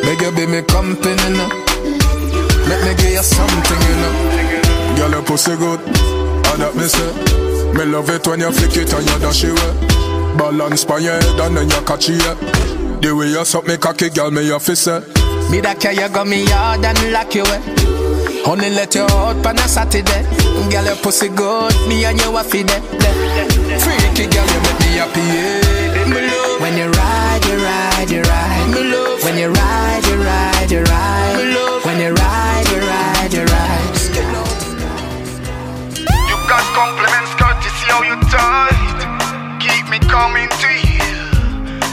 Make 0.05 0.21
you 0.21 0.31
be 0.33 0.47
me 0.47 0.63
company 0.63 1.17
now. 1.35 1.49
Make 2.69 2.83
me 2.87 2.95
give 2.97 3.13
you 3.13 3.23
something, 3.23 3.83
you 3.83 3.97
know. 3.99 4.15
Girl, 4.97 5.11
your 5.11 5.23
pussy 5.23 5.57
good. 5.57 5.81
All 6.47 6.57
that 6.59 6.73
me 6.77 6.87
say. 6.87 7.54
Me 7.75 7.85
love 7.85 8.09
it 8.11 8.27
when 8.27 8.41
you 8.41 8.53
flick 8.53 8.77
it 8.77 8.93
and 8.93 9.07
you 9.09 9.19
dash 9.19 9.45
it 9.45 9.53
way. 9.53 10.37
Balance 10.39 10.85
by 10.85 10.99
your 10.99 11.15
head 11.15 11.41
and 11.41 11.57
then 11.57 11.71
you 11.71 11.81
catch 11.85 12.09
it. 12.09 12.23
yeah. 12.23 12.35
The 13.01 13.15
way 13.15 13.29
you 13.29 13.45
suck 13.45 13.67
me 13.67 13.77
cocky, 13.77 14.11
girl, 14.11 14.31
me 14.31 14.47
your 14.47 14.61
fist 14.61 14.85
say. 14.85 15.01
Me 15.51 15.61
that 15.61 15.79
care 15.81 15.93
you 15.93 16.09
got 16.09 16.27
me 16.27 16.45
hard 16.47 16.85
and 16.85 17.13
lock 17.13 17.35
you 17.35 17.43
away. 17.43 17.61
Only 18.47 18.71
let 18.71 18.95
you 18.95 19.03
out 19.03 19.45
on 19.45 19.59
a 19.59 19.67
Saturday. 19.69 20.23
Girl, 20.71 20.85
your 20.85 20.97
pussy 20.97 21.29
good, 21.29 21.75
me 21.89 22.05
and 22.05 22.21
you 22.21 22.37
a 22.37 22.45
feed 22.45 22.71
it. 22.71 22.83
Freaky 23.83 24.31
girl, 24.31 24.47
you 24.47 24.61
make 24.63 24.81
me 24.81 24.91
happy, 25.01 25.21
yeah. 25.21 26.09
Me 26.09 26.21
love 26.31 26.61
When 26.61 26.77
you 26.79 26.89
ride, 26.91 27.45
you 27.45 27.57
ride, 27.59 28.11
you 28.11 28.23
ride. 28.23 28.69
Me 28.75 28.83
love 28.85 29.23
When 29.25 29.37
you 29.39 29.49
ride, 29.51 30.05
you 30.07 30.17
ride, 30.23 30.71
you 30.71 30.83
ride. 30.83 31.37
Me 31.39 31.55
love 31.55 31.85
When 31.85 31.99
you 32.01 32.13
ride, 32.15 32.44
courtesy 37.95 38.01
how 38.01 38.03
you 38.03 38.17
tight. 38.31 39.61
Keep 39.61 39.89
me 39.91 39.99
coming 40.09 40.49
to 40.49 40.69
you, 40.69 41.15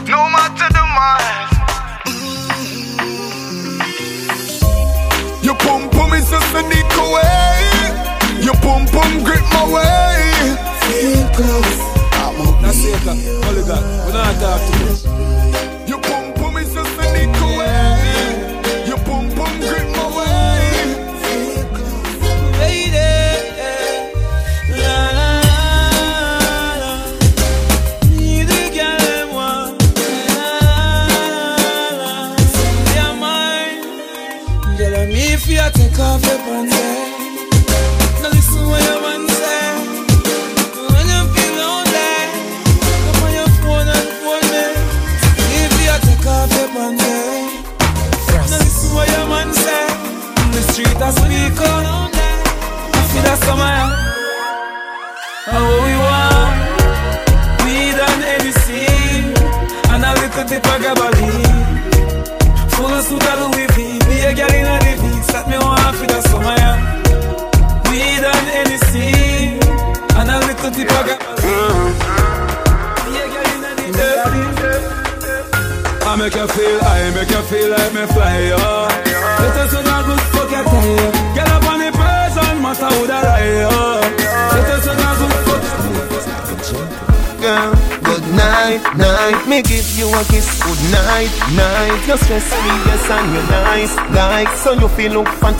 no 0.09 0.29
matter 0.29 0.69
the 0.73 0.85
miles. 0.97 1.51
Your 5.43 5.55
pum 5.55 5.89
pum 5.89 6.13
is 6.13 6.29
just 6.29 6.55
a 6.55 6.61
nick 6.63 6.97
away. 6.97 8.43
Your 8.43 8.55
pum 8.55 8.85
pum 8.87 9.23
grip 9.23 9.43
my 9.51 9.63
way. 9.73 10.55
Feel 10.81 11.29
close. 11.35 11.91
That's 12.61 12.85
it, 12.85 12.99
Holy 13.43 13.63
God. 13.67 13.83
We 14.05 14.11
don't 14.13 14.39
talk 14.39 14.61
to 14.61 15.50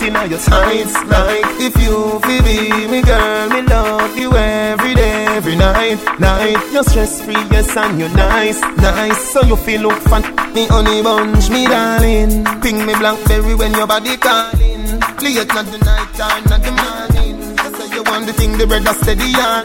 feel 0.02 0.10
look 0.10 0.10
fancy 0.10 0.10
now 0.10 0.24
your 0.24 0.38
eyes, 0.50 0.94
like. 1.04 1.44
If 1.60 1.76
you 1.82 2.20
feel 2.20 2.42
be 2.42 2.86
me, 2.88 3.02
girl, 3.02 3.48
me 3.50 3.62
love 3.62 4.16
you 4.16 4.32
every 4.34 4.94
day, 4.94 5.26
every 5.26 5.56
night, 5.56 5.98
night. 6.18 6.72
You're 6.72 6.84
stress 6.84 7.22
free, 7.22 7.34
yes, 7.50 7.76
and 7.76 7.98
you're 7.98 8.08
nice, 8.10 8.60
nice. 8.60 9.32
So 9.32 9.42
you 9.42 9.56
feel 9.56 9.82
look 9.82 9.98
fancy. 10.02 10.30
Me 10.54 10.66
honey 10.66 11.02
bunch, 11.02 11.50
me 11.50 11.66
darling. 11.66 12.44
Ping 12.60 12.86
me 12.86 12.94
blackberry 12.94 13.54
when 13.54 13.72
your 13.72 13.86
body 13.86 14.16
calling. 14.16 15.00
Play 15.18 15.32
it 15.32 15.48
not 15.48 15.66
the 15.66 15.78
night 15.78 16.14
time, 16.14 16.44
not 16.44 16.62
the 16.62 16.72
morning. 16.72 17.56
So 17.76 17.84
you 17.84 18.02
you 18.02 18.02
want 18.10 18.26
the 18.26 18.32
thing, 18.32 18.58
the 18.58 18.66
brother 18.66 18.94
steady 18.94 19.34
on. 19.36 19.64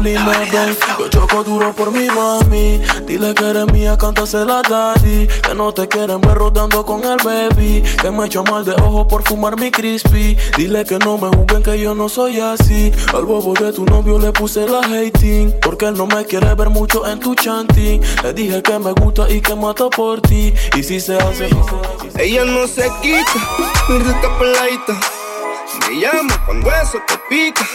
Yo 0.00 1.08
choco 1.08 1.42
duro 1.42 1.72
por 1.72 1.90
mi 1.90 2.06
mami. 2.06 2.80
Dile 3.04 3.34
que 3.34 3.50
eres 3.50 3.66
mía, 3.72 3.98
cántasela 3.98 4.62
daddy. 4.62 5.26
Que 5.26 5.54
no 5.56 5.74
te 5.74 5.88
quieren 5.88 6.20
ver 6.20 6.34
rodando 6.34 6.86
con 6.86 7.02
el 7.02 7.16
baby. 7.24 7.82
Que 8.00 8.08
me 8.12 8.26
echo 8.26 8.44
mal 8.44 8.64
de 8.64 8.74
ojo 8.74 9.08
por 9.08 9.24
fumar 9.24 9.58
mi 9.58 9.72
crispy. 9.72 10.36
Dile 10.56 10.84
que 10.84 10.98
no 10.98 11.18
me 11.18 11.28
juzguen 11.36 11.64
que 11.64 11.80
yo 11.80 11.96
no 11.96 12.08
soy 12.08 12.38
así. 12.38 12.92
Al 13.12 13.24
bobo 13.24 13.54
de 13.54 13.72
tu 13.72 13.84
novio 13.86 14.20
le 14.20 14.30
puse 14.30 14.68
la 14.68 14.82
hating. 14.82 15.52
Porque 15.60 15.86
él 15.86 15.94
no 15.94 16.06
me 16.06 16.24
quiere 16.24 16.54
ver 16.54 16.70
mucho 16.70 17.04
en 17.04 17.18
tu 17.18 17.34
chanting. 17.34 18.00
Le 18.22 18.32
dije 18.32 18.62
que 18.62 18.78
me 18.78 18.92
gusta 18.92 19.28
y 19.28 19.40
que 19.40 19.56
mata 19.56 19.90
por 19.90 20.20
ti. 20.20 20.54
Y 20.76 20.82
si 20.84 21.00
se 21.00 21.16
hace, 21.16 21.50
Ella 22.16 22.44
no 22.44 22.68
se 22.68 22.88
quita, 23.02 23.32
mi 23.88 23.98
rica 23.98 24.38
peladita. 24.38 25.00
Me 25.88 26.00
llama 26.00 26.40
cuando 26.46 26.70
eso 26.70 26.98
te 27.08 27.18
pica. 27.28 27.66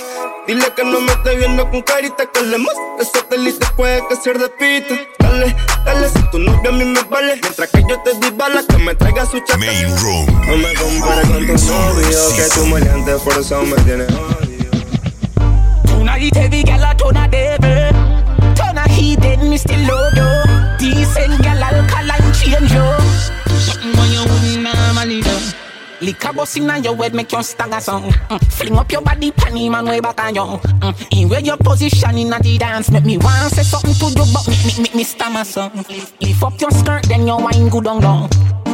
Dile 0.46 0.66
que 0.76 0.84
no 0.84 1.00
me 1.00 1.12
esté 1.14 1.38
viendo 1.38 1.70
con 1.70 1.82
carita, 1.84 2.26
que 2.26 2.42
le 2.42 2.58
muestre 2.58 2.84
que 3.00 3.06
satélite 3.06 3.66
puede 3.78 4.06
que 4.10 4.16
ser 4.18 4.38
de 4.38 4.50
pita. 4.50 4.96
Dale, 5.20 5.56
dale, 5.86 6.10
si 6.10 6.22
tu 6.32 6.40
novia 6.40 6.70
a 6.70 6.74
mí 6.74 6.84
me 6.84 7.02
vale. 7.04 7.40
Mientras 7.42 7.70
que 7.70 7.82
yo 7.88 7.98
te 8.02 8.14
di 8.20 8.30
bala, 8.36 8.62
que 8.68 8.78
me 8.78 8.94
traiga 8.94 9.26
su 9.26 9.40
chaca. 9.40 9.58
Main 9.58 9.98
Room. 10.00 10.26
No 10.48 10.58
me 10.58 10.74
compares 10.74 11.28
con 11.30 11.46
tu 11.46 11.66
novio, 11.66 12.36
que 12.36 12.50
tu 12.54 12.66
maleante 12.66 13.14
por 13.24 13.38
eso 13.38 13.64
me 13.64 13.76
tiene 13.84 14.06
Tonight 15.86 16.36
every 16.36 16.64
gal 16.64 16.84
a 16.84 16.96
turn 16.96 17.18
a 17.18 17.28
devil 17.28 17.94
Turn 18.56 18.78
a 18.78 18.88
heathen, 18.90 19.50
me 19.50 19.58
still 19.58 19.80
love 19.88 20.14
you 20.16 20.26
Decent 20.78 21.42
gal 21.42 21.64
alkaline 21.64 22.34
change 22.34 22.72
you 22.74 22.86
Something 23.58 23.98
when 23.98 24.12
you 24.12 24.22
wouldn't 24.22 24.64
normally 24.64 25.22
do 25.22 25.33
Liquor 26.04 26.34
bust 26.34 26.58
inna 26.58 26.80
your 26.80 26.96
head 26.98 27.14
make 27.14 27.32
you 27.32 27.42
stagger 27.42 27.80
song 27.80 28.04
mm. 28.04 28.52
Fling 28.52 28.78
up 28.78 28.92
your 28.92 29.02
body 29.02 29.32
panty 29.32 29.72
man 29.72 29.86
way 29.86 30.00
back 30.00 30.20
on 30.22 30.36
you 30.36 30.42
mm. 30.42 31.08
In 31.22 31.30
where 31.30 31.40
your 31.40 31.58
position 31.58 32.18
inna 32.18 32.40
the 32.40 32.58
dance 32.58 32.92
Make 32.92 33.06
me 33.06 33.18
want 33.18 33.52
say 33.54 33.64
something 33.64 33.94
to 33.94 34.06
you 34.20 34.26
but 34.34 34.48
me, 34.48 34.58
me, 34.66 34.84
me, 34.84 34.98
me 34.98 35.04
stammer 35.04 35.44
song 35.44 35.72
Lift 36.22 36.44
up 36.44 36.60
your 36.60 36.72
skirt 36.72 37.04
then 37.04 37.26
your 37.26 37.42
wine 37.42 37.70
good 37.70 37.88
on 37.88 38.02
down 38.02 38.30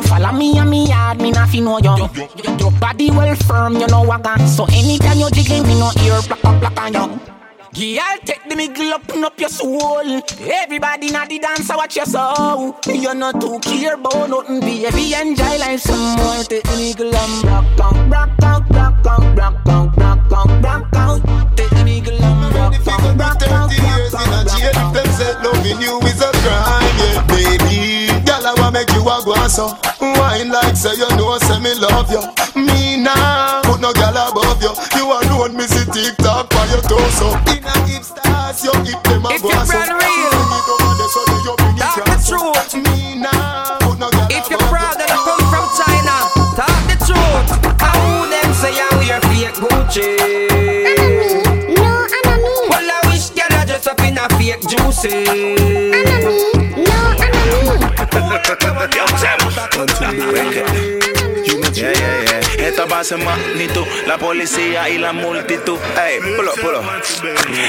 Follow 0.10 0.32
me 0.32 0.58
and 0.58 0.70
me 0.72 0.88
yard, 0.88 1.22
me 1.22 1.30
not 1.30 1.50
fi 1.50 1.60
know 1.60 1.78
you. 1.78 2.10
Your 2.58 2.72
body 2.80 3.12
well 3.12 3.36
firm, 3.36 3.74
you 3.76 3.86
know 3.86 4.02
what 4.02 4.24
got. 4.24 4.40
So 4.48 4.66
anytime 4.66 5.20
you 5.20 5.30
jiggling, 5.30 5.68
me 5.68 5.80
no 5.80 5.92
ear 6.04 6.20
pluck 6.24 6.80
on 6.82 6.94
you. 6.94 7.39
Girl, 7.72 8.18
take 8.26 8.50
the 8.50 8.56
middle 8.56 8.94
up, 8.94 9.08
open 9.08 9.24
up 9.24 9.40
your 9.40 9.50
soul. 9.50 10.22
Everybody 10.42 11.12
na 11.12 11.26
the 11.26 11.38
dance, 11.38 11.70
watch 11.70 11.98
your 11.98 12.06
soul. 12.06 12.76
You're 12.88 13.14
not 13.14 13.40
too 13.40 13.60
care 13.60 13.94
about 13.94 14.28
nothing, 14.30 14.60
baby. 14.60 15.14
Enjoy 15.14 15.58
life 15.60 15.82
some 15.82 16.18
more. 16.18 16.44
Take 16.44 16.64
the 16.64 16.76
middle 16.78 17.16
and 17.16 17.44
rock 17.46 17.80
out, 17.80 18.10
rock 18.10 18.44
out, 18.44 18.70
rock 18.72 19.06
out, 19.06 19.38
rock 19.38 19.68
out, 19.68 19.98
rock 19.98 20.32
out, 20.34 20.64
rock 20.64 20.96
out. 20.96 21.56
Take 21.56 21.70
the 21.70 21.84
middle 21.86 22.22
and 22.22 22.56
rock 22.56 22.74
out, 22.88 23.20
rock 23.20 23.44
out, 23.44 23.72
years 23.72 24.14
rock 24.14 24.26
in 24.26 24.34
a 24.34 24.82
rock 24.82 24.94
Them 24.96 25.08
said 25.14 25.44
loving 25.44 25.80
you 25.80 26.00
is 26.00 26.22
a 26.22 26.32
crime, 26.42 26.98
yeah, 26.98 27.28
baby. 27.28 28.09
Girl, 28.30 28.46
I 28.46 28.54
wanna 28.62 28.78
make 28.78 28.92
you 28.94 29.02
a 29.02 29.18
go 29.26 29.34
on 29.34 29.50
so. 29.50 29.74
Wine 30.00 30.54
like 30.54 30.78
say 30.78 30.94
you 30.94 31.10
know, 31.18 31.34
say 31.42 31.58
me 31.60 31.74
love 31.82 32.12
you. 32.14 32.22
Me 32.54 33.02
nah, 33.02 33.62
put 33.66 33.82
no 33.82 33.90
girl 33.98 34.14
above 34.14 34.62
you. 34.62 34.70
You 34.94 35.10
alone, 35.10 35.58
me 35.58 35.66
see 35.66 35.82
TikTok 35.90 36.50
by 36.54 36.66
your 36.70 36.82
torso. 36.86 37.34
In 37.50 37.66
a 37.66 37.74
hip 37.90 38.04
stars, 38.06 38.62
you 38.64 38.70
hip 38.86 39.02
them 39.10 39.26
a 39.26 39.34
If 39.34 39.42
go 39.42 39.50
you're 39.50 39.58
on 39.58 39.66
so. 39.66 39.74
brand 39.74 39.98
real, 39.98 40.30
Bring 40.30 40.54
it 40.54 40.70
over 40.70 40.94
there 40.94 41.10
so 41.10 41.22
that 41.26 41.42
you 41.42 41.54
bring 41.58 41.74
it 41.74 41.82
Talk 41.82 41.98
the 41.98 42.06
cross 42.06 42.22
so. 42.22 42.38
truth. 42.38 42.74
Me 42.86 43.18
nah, 43.18 43.82
put 43.82 43.98
no 43.98 44.08
girl 44.14 44.28
If 44.30 44.46
you're 44.46 44.62
above 44.62 44.70
proud 44.70 44.94
that 45.02 45.10
you 45.10 45.22
come 45.26 45.44
from 45.50 45.66
China, 45.74 46.16
talk 46.54 46.78
the 46.86 46.96
truth. 47.10 47.50
How 47.82 48.30
them 48.30 48.50
say 48.54 48.78
I 48.78 48.88
wear 49.02 49.18
fake 49.26 49.58
Gucci? 49.58 50.06
No, 51.82 52.06
enemy. 55.90 56.39
Enemy. 60.36 61.00
Yeah, 61.74 61.92
yeah, 61.92 62.24
yeah. 62.24 62.29
Esta 62.70 62.86
va 62.86 63.00
a 63.00 63.04
ser 63.04 63.18
magnitud, 63.18 63.84
la 64.06 64.20
policía 64.20 64.88
y 64.90 65.00
la 65.00 65.12
multitud. 65.12 65.80
Ey, 66.06 66.20
pulo, 66.36 66.52
pulo. 66.62 66.84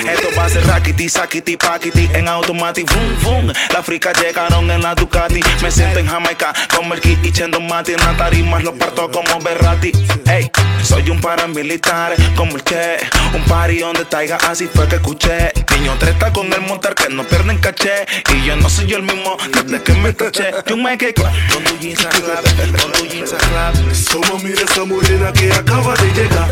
Esto 0.07 0.29
va 0.37 0.45
a 0.45 0.49
ser 0.51 0.67
rackety, 0.67 1.09
sakiti, 1.09 1.57
paquiti, 1.57 2.07
en 2.13 2.29
automático, 2.29 2.95
boom, 2.95 3.47
boom. 3.47 3.53
Las 3.73 3.87
fricas 3.87 4.13
llegaron 4.21 4.71
en 4.71 4.83
la 4.83 4.95
Ducati. 4.95 5.41
Me 5.63 5.71
siento 5.71 6.01
en 6.01 6.07
Jamaica, 6.07 6.53
como 6.77 6.93
el 6.93 7.01
kit 7.01 7.25
y 7.25 7.33
chendo 7.33 7.61
mati. 7.63 7.93
En 7.93 8.01
la 8.01 8.15
tarima 8.15 8.61
lo 8.61 8.75
parto 8.75 9.11
como 9.11 9.41
Berrati. 9.41 9.91
Ey, 10.27 10.51
soy 10.83 11.09
un 11.09 11.19
paramilitar, 11.19 12.15
como 12.37 12.57
el 12.57 12.63
que. 12.63 12.99
Un 13.33 13.43
party 13.45 13.79
donde 13.79 14.05
taiga, 14.05 14.37
así 14.49 14.69
fue 14.73 14.87
que 14.87 14.97
escuché. 14.97 15.51
Niño 15.79 15.97
treta 15.99 16.31
con 16.31 16.53
el 16.53 16.61
montar 16.61 16.95
que 16.95 17.09
no 17.09 17.25
pierden 17.25 17.57
caché. 17.57 18.05
Y 18.35 18.45
yo 18.45 18.55
no 18.57 18.69
soy 18.69 18.87
yo 18.87 18.99
el 18.99 19.05
mismo 19.05 19.39
desde 19.51 19.83
que 19.83 19.93
me 19.95 20.15
caché. 20.15 20.53
You 20.67 20.77
make 20.77 21.09
it 21.09 21.17
con 21.17 21.65
tu 21.65 21.79
jeans 21.79 22.05
clap, 22.07 22.45
con 22.83 22.93
tu 22.93 23.07
jeans 23.07 23.33
clap. 23.33 23.75
Toma, 24.11 24.43
mira 24.43 24.63
esa 24.63 24.83
morena 24.91 25.33
que 25.33 25.53
acaba 25.53 25.95
de 25.95 26.09
llegar. 26.15 26.49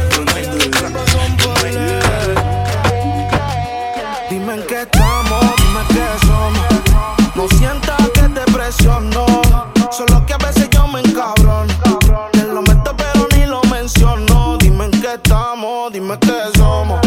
Dime 4.31 4.55
en 4.55 4.63
qué 4.63 4.83
estamos, 4.83 5.45
dime 5.59 5.83
qué 5.89 6.07
somos. 6.27 6.67
No 7.35 7.49
sientas 7.59 7.99
que 8.15 8.29
te 8.29 8.53
presiono. 8.53 9.27
Solo 9.91 10.25
que 10.25 10.35
a 10.35 10.39
veces 10.39 10.69
yo 10.71 10.87
me 10.87 11.01
encabrono. 11.01 11.75
Te 12.33 12.45
lo 12.45 12.63
meto 12.63 12.95
pero 12.97 13.27
ni 13.37 13.47
lo 13.47 13.61
menciono. 13.65 14.57
Dime 14.59 14.85
en 14.85 14.91
qué 14.93 15.15
estamos, 15.15 15.93
dime 15.93 16.17
qué 16.21 16.39
somos. 16.57 17.01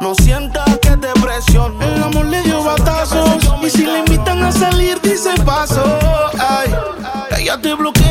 No 0.00 0.14
sientas 0.14 0.78
que 0.80 0.96
te 0.96 1.12
presiono. 1.20 1.82
El 1.82 2.02
amor 2.02 2.26
le 2.26 2.42
dio 2.42 2.64
batazos 2.64 3.38
y 3.62 3.70
si 3.70 3.84
le 3.84 3.98
invitan 3.98 4.42
a 4.42 4.50
salir 4.50 4.98
dice 5.02 5.34
paso. 5.44 5.84
Ay, 6.38 6.74
ella 7.38 7.60
te 7.60 7.74
bloquea 7.74 8.01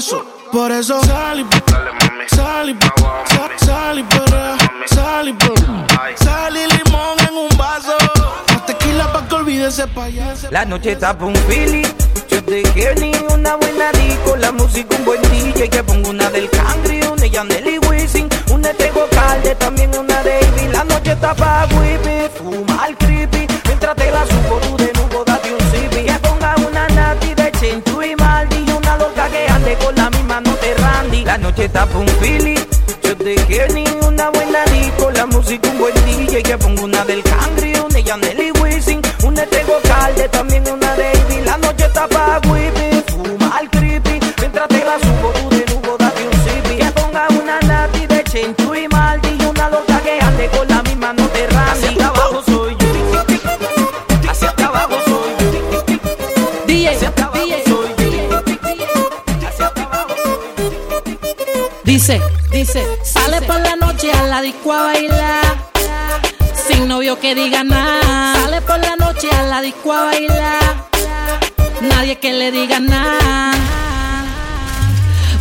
caso. 0.00 0.24
Por 0.50 0.72
eso 0.72 0.98
sal 1.04 1.40
y 1.40 1.46
sal 2.34 2.70
y 2.70 2.76
sal, 3.28 3.50
sal 3.58 3.98
y 3.98 4.94
sal 4.94 5.28
y. 5.28 5.36
Sal 6.24 6.56
y 6.56 6.66
limón 6.74 7.18
en 7.28 7.36
un 7.36 7.58
vaso. 7.58 7.96
Más 8.48 8.66
tequila 8.66 9.12
pa' 9.12 9.28
que 9.28 9.34
olvide 9.34 9.68
ese 9.68 9.86
payaso. 9.88 10.48
La 10.50 10.64
noche 10.64 10.92
está 10.92 11.16
pa' 11.16 11.26
un 11.26 11.36
feeling. 11.48 11.84
Yo 12.30 12.42
te 12.42 12.62
quiero 12.62 13.00
ni 13.00 13.12
una 13.30 13.56
buena 13.56 13.92
disco, 13.92 14.36
la 14.36 14.52
música 14.52 14.96
un 14.96 15.04
buen 15.04 15.20
DJ 15.22 15.68
que 15.68 15.82
pongo 15.82 16.10
una 16.10 16.30
del 16.30 16.48
country, 16.48 17.02
una 17.02 17.20
de 17.20 17.30
Yandel 17.30 17.66
y 17.66 17.78
Wisin, 17.78 18.28
una 18.50 18.68
de 18.68 18.74
Tego 18.74 19.06
Calde, 19.10 19.54
también 19.56 19.90
una 19.98 20.22
de 20.22 20.40
Ivy. 20.40 20.72
La 20.72 20.84
noche 20.84 21.12
está 21.12 21.34
pa' 21.34 21.66
whippy, 21.66 21.99
randy. 31.60 31.66
La 31.66 31.66
noche 31.66 31.66
está 31.66 31.86
pa' 31.86 31.98
un 31.98 32.08
feeling. 32.20 32.58
Yo 33.02 33.16
te 33.16 33.34
quiero 33.46 33.74
ni 33.74 33.84
una 34.06 34.30
buena 34.30 34.64
disco, 34.66 35.10
la 35.10 35.26
música 35.26 35.68
un 35.68 35.78
buen 35.78 35.94
DJ 36.06 36.42
que 36.42 36.58
pongo 36.58 36.84
una 36.84 37.04
del 37.04 37.22
country, 37.22 37.59
Dice, 62.00 62.18
dice, 62.50 62.82
sale 63.04 63.42
por 63.42 63.60
la 63.60 63.76
noche 63.76 64.10
a 64.10 64.22
la 64.22 64.40
disco 64.40 64.72
a 64.72 64.84
bailar. 64.84 65.70
Sin 66.66 66.88
novio 66.88 67.20
que 67.20 67.34
diga 67.34 67.62
nada. 67.62 68.36
Sale 68.36 68.62
por 68.62 68.78
la 68.78 68.96
noche 68.96 69.28
a 69.30 69.42
la 69.42 69.60
disco 69.60 69.92
a 69.92 70.04
bailar. 70.06 70.88
nadie 71.82 72.18
que 72.18 72.32
le 72.32 72.52
diga 72.52 72.80
nada. 72.80 73.52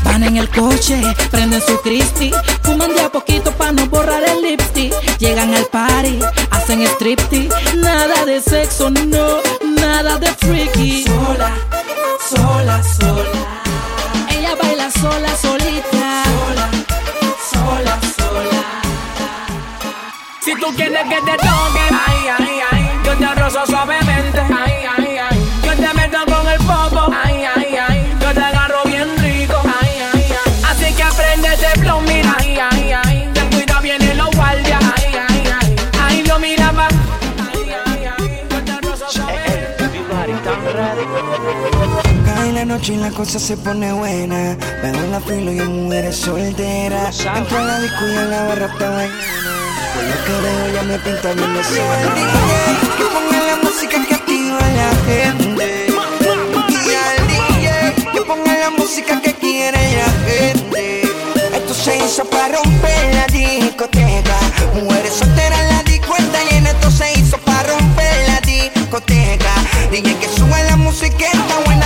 Van 0.04 0.22
en 0.22 0.36
el 0.36 0.50
coche, 0.50 1.02
prenden 1.32 1.62
su 1.62 1.80
crispy, 1.80 2.34
fuman 2.62 2.94
de 2.94 3.04
a 3.04 3.10
poquito 3.10 3.54
para 3.54 3.72
no 3.72 3.86
borrar 3.86 4.22
el 4.26 4.42
lipstick. 4.42 4.94
Llegan 5.18 5.54
al 5.54 5.66
party, 5.68 6.20
hacen 6.52 6.86
striptease, 6.88 7.48
nada 7.78 8.26
de 8.26 8.42
sexo, 8.42 8.90
no, 8.90 9.38
nada 9.80 10.18
de 10.18 10.28
freaky. 10.34 11.06
Sola, 11.06 11.56
sola, 12.30 12.84
sola. 12.84 13.62
Ella 14.30 14.56
baila 14.62 14.92
sola, 14.92 15.38
solita. 15.42 16.09
Si 20.50 20.56
tú 20.56 20.74
quieres 20.76 21.04
que 21.04 21.22
te 21.22 21.38
toquen, 21.38 21.94
ay, 22.08 22.28
ay, 22.40 22.60
ay, 22.72 22.90
yo 23.06 23.16
te 23.16 23.36
rozo 23.36 23.68
suavemente, 23.68 24.40
ay, 24.40 24.74
ay, 24.98 25.18
ay, 25.30 25.46
yo 25.64 25.76
te 25.76 25.94
meto 25.94 26.18
con 26.26 26.48
el 26.48 26.58
popo, 26.58 27.14
ay, 27.24 27.46
ay, 27.56 27.76
ay, 27.88 28.18
yo 28.20 28.34
te 28.34 28.40
agarro 28.40 28.82
bien 28.86 29.16
rico, 29.20 29.62
ay, 29.64 29.90
ay, 30.12 30.26
ay, 30.44 30.64
así 30.68 30.96
que 30.96 31.04
aprende 31.04 31.54
ese 31.54 31.70
flow, 31.80 32.02
mira, 32.02 32.36
ay, 32.40 32.58
ay, 32.72 32.94
ay, 33.04 33.30
te 33.32 33.42
cuida 33.56 33.80
bien 33.80 34.02
en 34.02 34.18
los 34.18 34.36
guardias, 34.36 34.80
ay, 34.98 35.16
ay, 35.30 35.54
ay, 35.62 35.76
ay, 36.02 36.24
lo 36.24 36.40
mira 36.40 36.72
pa, 36.72 36.88
ay, 37.54 37.76
ay, 37.86 38.10
ay, 38.18 38.44
yo 38.50 38.64
te 38.64 38.82
rozo 38.82 39.06
Cae 42.26 42.54
la 42.54 42.66
noche 42.66 42.94
y 42.94 42.98
la 42.98 43.12
cosa 43.12 43.38
se 43.38 43.56
pone 43.56 43.94
buena. 43.94 44.58
Veo 44.82 44.96
en 44.96 45.12
la 45.12 45.20
fila 45.20 45.52
y 45.52 45.60
hay 45.60 45.68
mujeres 45.68 46.16
solteras. 46.16 47.24
Entro 47.24 47.58
a 47.60 47.62
la 47.62 47.80
disco 47.82 48.08
y 48.08 48.18
en 48.18 48.30
la 48.32 48.44
barra 48.46 48.66
está 48.66 49.06
llena. 49.06 49.49
Veo 50.28 50.74
ya 50.74 50.84
me 50.84 51.00
pinta 51.00 51.34
bien 51.34 51.56
sol. 51.64 52.00
DJ, 52.16 52.98
que 52.98 53.06
ponga 53.06 53.40
la 53.48 53.56
música 53.64 54.06
que 54.08 54.16
activa 54.16 54.60
la 54.60 54.92
gente. 55.08 55.88
Y 56.70 56.94
al 57.06 57.28
DJ, 57.28 58.12
que 58.14 58.22
ponga 58.22 58.54
la 58.58 58.70
música 58.70 59.22
que 59.22 59.34
quiere 59.34 59.78
la 59.98 60.12
gente. 60.30 61.02
Esto 61.56 61.74
se 61.74 61.98
hizo 61.98 62.26
para 62.26 62.58
romper 62.58 63.16
la 63.16 63.26
discoteca. 63.28 64.38
Mujeres 64.76 65.14
solteras 65.14 65.64
la 65.72 65.84
disco 65.84 66.16
está 66.18 66.44
llena. 66.50 66.70
Esto 66.70 66.92
se 66.92 67.20
hizo 67.20 67.38
para 67.40 67.64
romper 67.74 68.28
la 68.28 68.40
discoteca. 68.42 69.54
DJ 69.92 70.16
que 70.16 70.28
sube 70.28 70.64
la 70.70 70.76
música 70.76 71.26
está 71.26 71.60
buena. 71.66 71.79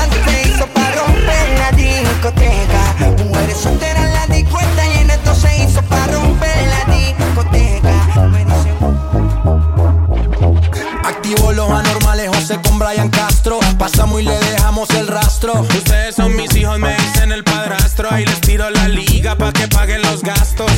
Padrastro. 18.14 18.16
Ahí 18.16 18.26
les 18.26 18.42
tiro 18.42 18.70
la 18.70 18.88
liga 18.88 19.36
pa' 19.36 19.52
que 19.52 19.68
paguen 19.68 20.02
los 20.02 20.22
gastos. 20.22 20.72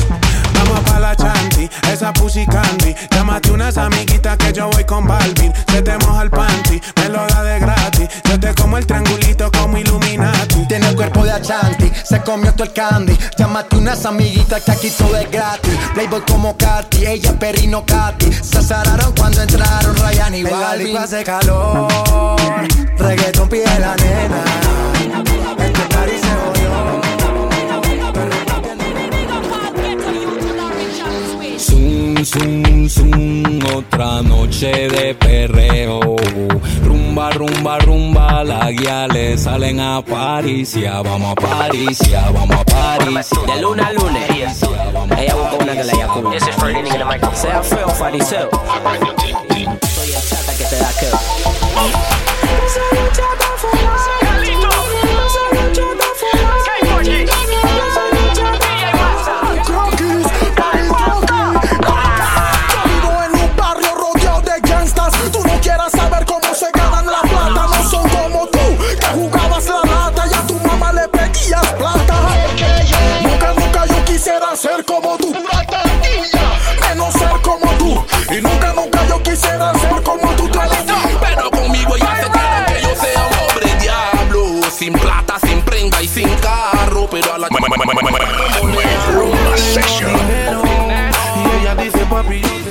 Vamos 0.54 0.80
pa' 0.80 1.00
la 1.00 1.14
chanti, 1.14 1.68
esa 1.92 2.12
pussy 2.12 2.46
candy. 2.46 2.94
Llámate 3.10 3.50
unas 3.50 3.76
amiguitas 3.76 4.36
que 4.38 4.52
yo 4.52 4.68
voy 4.70 4.84
con 4.84 5.06
Balvin. 5.06 5.52
Se 5.70 5.82
te 5.82 5.96
moja 5.98 6.22
el 6.22 6.30
panty, 6.30 6.80
me 6.96 7.08
lo 7.08 7.26
da 7.26 7.42
de 7.42 7.60
gratis. 7.60 8.08
Yo 8.24 8.40
te 8.40 8.54
como 8.54 8.78
el 8.78 8.86
triangulito 8.86 9.50
como 9.52 9.76
Illuminati. 9.78 10.66
Tiene 10.68 10.88
el 10.88 10.96
cuerpo 10.96 11.24
de 11.24 11.32
Achanti, 11.32 11.90
se 12.04 12.20
comió 12.22 12.52
todo 12.52 12.64
el 12.64 12.72
candy. 12.72 13.16
Llámate 13.36 13.76
unas 13.76 14.04
amiguitas 14.06 14.62
que 14.62 14.72
aquí 14.72 14.90
todo 14.90 15.16
es 15.16 15.30
gratis. 15.30 15.74
Playboy 15.94 16.22
como 16.22 16.56
Katy, 16.56 17.06
ella 17.06 17.38
Perino 17.38 17.84
Katy. 17.84 18.32
Se 18.32 18.58
azararon 18.58 19.12
cuando 19.14 19.42
entraron 19.42 19.94
Ryan 19.96 20.34
y 20.34 20.42
Balvin. 20.42 20.96
hace 20.96 21.22
calor, 21.22 22.36
reggaeton 22.98 23.48
pide 23.48 23.78
la 23.78 23.94
nena. 23.96 24.75
Zoom, 32.26 32.64
zoom, 32.64 32.88
zoom, 32.88 33.60
otra 33.72 34.20
noche 34.20 34.88
de 34.88 35.14
perreo. 35.14 36.00
Rumba, 36.82 37.30
rumba, 37.30 37.78
rumba, 37.78 38.42
las 38.42 38.72
guiales 38.72 39.44
salen 39.44 39.78
a 39.78 40.02
Parisia. 40.02 41.02
Vamos 41.02 41.30
a 41.30 41.34
Parisia, 41.36 42.28
vamos 42.30 42.56
a 42.56 42.64
Parisia. 42.64 43.54
De 43.54 43.60
luna 43.62 43.86
a 43.86 43.92
lunes, 43.92 44.28
ella 44.28 45.34
busca 45.36 45.56
una 45.62 45.72
que 45.74 45.84
le 45.84 45.92
haya 45.92 46.08
culo. 46.08 46.32
Sea 47.32 47.62
feo, 47.62 47.88
fariseo. 47.90 48.50
Soy 49.94 50.12
el 50.12 50.22
chata 50.28 50.52
que 50.58 50.64
te 50.64 50.76
da 50.78 50.90
que. 50.98 51.06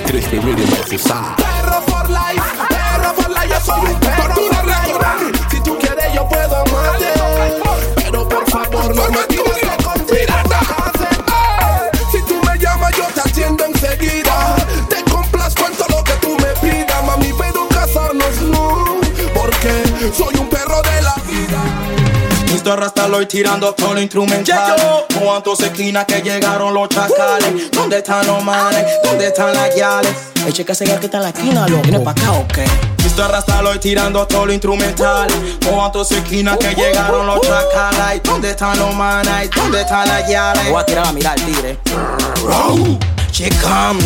Tres 0.05 0.27
y 0.31 0.39
medio 0.39 0.65
Mr. 22.65 22.79
Rastaloy 22.79 23.27
tirando 23.27 23.75
todo 23.75 23.93
lo 23.93 24.01
instrumental. 24.01 24.75
¿Cuántos 25.21 25.59
esquinas 25.59 26.05
que 26.05 26.19
llegaron 26.23 26.73
los 26.73 26.89
chacales? 26.89 27.69
¿Dónde 27.69 27.99
están 27.99 28.25
los 28.25 28.43
manes? 28.43 28.83
¿Dónde 29.03 29.27
están 29.27 29.53
las 29.53 29.75
guiales? 29.75 30.11
El 30.47 30.51
cheque 30.51 30.71
ese 30.71 30.85
que 30.85 31.05
está 31.05 31.17
en 31.17 31.23
la 31.23 31.29
esquina, 31.29 31.67
loco. 31.67 31.83
¿Viene 31.83 31.99
pa' 31.99 32.09
acá 32.09 32.31
o 32.31 32.47
qué? 32.47 32.65
Mr. 33.03 33.29
Rastaloy 33.29 33.77
tirando 33.77 34.25
todo 34.25 34.47
lo 34.47 34.51
instrumental. 34.51 35.27
¿Cuántos 35.69 36.11
esquinas 36.11 36.57
que 36.57 36.73
llegaron 36.73 37.27
los 37.27 37.39
chacales? 37.41 38.23
¿Dónde 38.23 38.49
están 38.49 38.79
los 38.79 38.95
manes? 38.95 39.51
¿Dónde 39.51 39.81
están 39.81 40.07
las 40.07 40.27
guiales? 40.27 40.67
Voy 40.67 40.81
a 40.81 40.85
tirar 40.87 41.05
a 41.05 41.11
mirar, 41.11 41.35
tigre. 41.35 41.77
Chicam, 43.35 43.99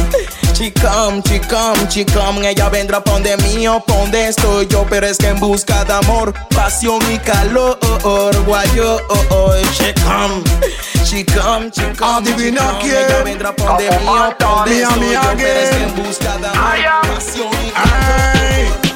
chicam, 0.56 1.22
chicam, 1.22 1.88
chicam 1.88 2.44
Ella 2.44 2.68
vendrá 2.68 3.00
pa' 3.00 3.12
donde 3.12 3.38
mío, 3.38 3.80
pa' 3.86 3.94
donde 3.94 4.30
estoy 4.30 4.66
yo 4.66 4.88
Pero 4.90 5.06
es 5.06 5.20
que 5.20 5.28
en 5.28 5.40
busca 5.40 5.86
de 5.86 5.94
amor, 5.94 6.34
pasión 6.50 7.00
y 7.14 7.20
calor 7.20 7.78
Guayo, 8.48 8.98
oh, 9.08 9.26
oh, 9.30 9.54
chicam, 9.74 10.44
chicam, 11.04 11.70
chicam 11.70 12.16
Adivina 12.16 12.80
quién. 12.82 13.06
Ella 13.06 13.22
vendrá 13.24 13.56
pa' 13.56 13.66
donde 13.66 13.92
mío, 14.00 14.36
pa' 14.40 14.66
donde 14.66 14.72
Mía, 14.72 14.90
estoy 14.90 15.14
yo 15.14 15.38
Pero 15.38 15.60
es 15.60 15.70
que 15.70 15.84
en 15.84 15.96
busca 16.04 16.38
de 16.38 16.48
amor, 16.48 17.08
pasión 17.14 17.52
y 17.68 17.70
calor 17.70 18.89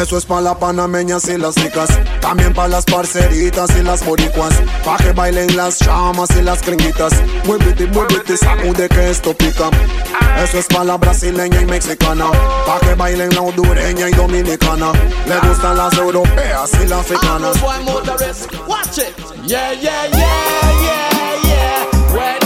Eso 0.00 0.16
es 0.16 0.24
para 0.24 0.40
las 0.42 0.56
panameñas 0.58 1.28
y 1.28 1.36
las 1.36 1.56
ricas, 1.56 1.88
también 2.20 2.54
para 2.54 2.68
las 2.68 2.84
parceritas 2.84 3.68
y 3.76 3.82
las 3.82 4.04
boricuas, 4.04 4.54
pa' 4.84 4.96
que 4.96 5.12
bailen 5.12 5.56
las 5.56 5.78
chamas 5.78 6.30
y 6.38 6.42
las 6.42 6.62
gringuitas. 6.62 7.12
Muévete, 7.44 7.86
muévete, 7.86 8.36
sacude 8.36 8.88
que 8.88 9.10
esto 9.10 9.34
pica. 9.34 9.70
Eso 10.42 10.58
es 10.58 10.66
para 10.66 10.84
la 10.84 10.96
brasileña 10.98 11.60
y 11.60 11.66
mexicana, 11.66 12.30
pa' 12.64 12.78
que 12.80 12.94
bailen 12.94 13.34
la 13.34 13.40
hondureña 13.40 14.08
y 14.08 14.12
dominicana. 14.12 14.92
Le 15.26 15.48
gustan 15.48 15.76
las 15.76 15.92
europeas 15.94 16.70
y 16.80 16.86
las 16.86 17.00
africanas. 17.00 17.56
Watch 18.68 18.98
it. 18.98 19.16
Yeah, 19.46 19.72
yeah, 19.72 20.06
yeah, 20.06 20.72
yeah, 20.80 21.42
yeah. 22.14 22.37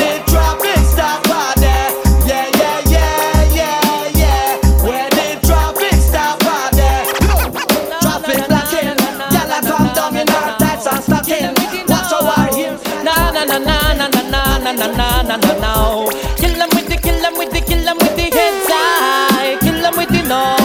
no, 15.36 15.52
no, 15.52 15.60
no. 15.60 15.72
Oh. 15.74 16.36
Kill 16.36 16.54
them 16.54 16.68
with 16.74 16.88
the, 16.88 16.96
kill 16.96 17.20
them 17.20 17.38
with 17.38 17.50
the, 17.50 17.60
kill 17.60 17.84
them 17.84 17.96
with 17.98 18.16
the 18.16 18.22
heads 18.22 18.68
high. 18.68 19.56
Kill 19.60 19.80
them 19.80 19.96
with 19.96 20.08
the 20.08 20.22
no. 20.28 20.56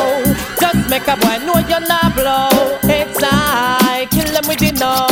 Just 0.60 0.90
make 0.90 1.08
a 1.08 1.16
boy 1.16 1.38
know 1.46 1.60
you're 1.68 1.80
not 1.88 2.16
blow. 2.16 2.50
Heads 2.82 3.20
high. 3.22 4.08
Kill 4.12 4.32
them 4.32 4.48
with 4.48 4.60
the 4.60 4.72
no. 4.74 5.07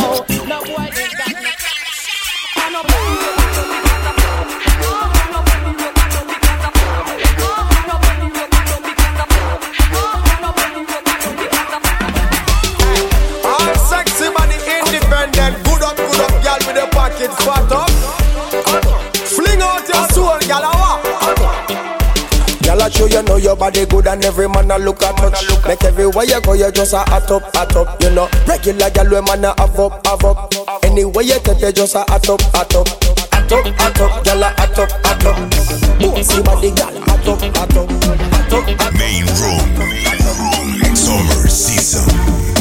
Know 23.35 23.43
your 23.43 23.55
body 23.55 23.85
good 23.85 24.07
and 24.07 24.23
every 24.23 24.47
man 24.47 24.71
a 24.71 24.77
look 24.77 25.01
at 25.03 25.15
touch. 25.17 25.67
Make 25.67 25.83
everywhere 25.83 26.25
you 26.25 26.41
go, 26.41 26.53
you 26.53 26.71
just 26.71 26.93
a 26.93 26.99
hot 26.99 27.29
up, 27.31 27.43
hot 27.55 27.75
up. 27.75 28.01
You 28.01 28.11
know, 28.11 28.29
regular 28.47 28.89
gal 28.89 29.05
we 29.09 29.21
man 29.21 29.45
a 29.45 29.53
have 29.57 29.79
up, 29.79 30.05
have 30.07 30.23
up. 30.23 30.53
Anywhere 30.83 31.23
you 31.23 31.39
take, 31.39 31.61
you 31.61 31.71
just 31.71 31.95
a 31.95 32.05
hot 32.07 32.29
up, 32.29 32.41
hot 32.53 32.75
up. 32.75 32.87
Hot 33.33 33.51
up, 33.51 33.65
hot 33.75 34.01
up, 34.01 34.23
gal 34.23 34.43
a 34.43 34.49
hot 34.57 34.79
up, 34.79 34.91
hot 35.03 35.25
up. 35.25 35.37
Bossy 35.99 36.41
body 36.43 36.71
gal, 36.71 36.95
hot 37.01 37.27
up, 37.27 37.41
hot 37.55 37.77
up, 37.77 37.89
hot 37.91 38.53
up. 38.53 38.69
hot 38.69 38.87
up. 38.87 38.93
Main 38.93 39.25
room. 39.25 40.95
Summer 40.95 41.47
season. 41.47 42.54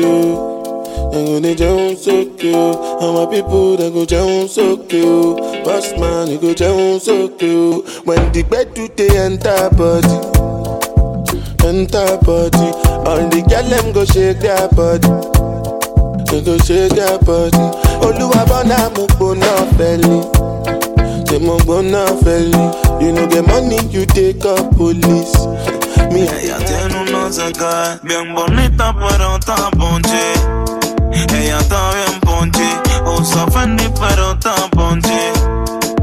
So 0.00 0.06
cute. 0.06 1.14
I'm 1.14 1.26
gonna 1.26 1.54
jump 1.54 1.98
so 1.98 2.24
cute. 2.36 2.54
All 2.54 3.26
my 3.26 3.30
people 3.32 3.76
that 3.76 3.92
go 3.92 4.06
jump 4.06 4.48
so 4.48 4.76
cute. 4.78 5.36
Boss 5.64 5.92
man, 5.98 6.28
you 6.30 6.38
go 6.38 6.54
jump 6.54 7.02
so 7.02 7.28
cute. 7.28 7.84
When 8.06 8.32
the 8.32 8.42
bed 8.44 8.72
do 8.74 8.88
they 8.96 9.10
enter 9.18 9.68
body, 9.76 10.16
enter 11.68 12.16
body. 12.24 12.68
All 13.04 13.28
the 13.28 13.44
girl 13.48 13.68
them 13.68 13.92
go 13.92 14.04
shake 14.06 14.40
their 14.40 14.68
body. 14.72 15.08
They 16.30 16.40
go 16.44 16.56
shake 16.58 16.92
their 16.96 17.18
body. 17.18 17.58
Oluwa 18.00 18.46
bona 18.48 18.88
mo 18.96 19.06
gbona 19.06 19.50
belly. 19.76 20.20
Say 21.28 21.38
mo 21.44 21.58
gbona 21.58 22.06
belly. 22.24 23.04
You 23.04 23.12
know 23.12 23.26
get 23.28 23.46
money, 23.46 23.76
you 23.90 24.06
take 24.06 24.44
up 24.46 24.74
police. 24.76 25.36
Me, 26.10 26.22
Ella 26.22 26.56
tiene 26.58 27.10
una 27.10 27.32
saca 27.32 27.98
bien 28.02 28.34
bonita, 28.34 28.94
pero 28.94 29.36
está 29.36 29.70
ponche. 29.70 30.32
Ella 31.12 31.58
está 31.58 31.90
bien 31.94 32.20
ponche. 32.20 32.68
Usa 33.18 33.46
Fendi, 33.50 33.88
pero 33.98 34.32
está 34.32 34.54
ponche. 34.70 35.32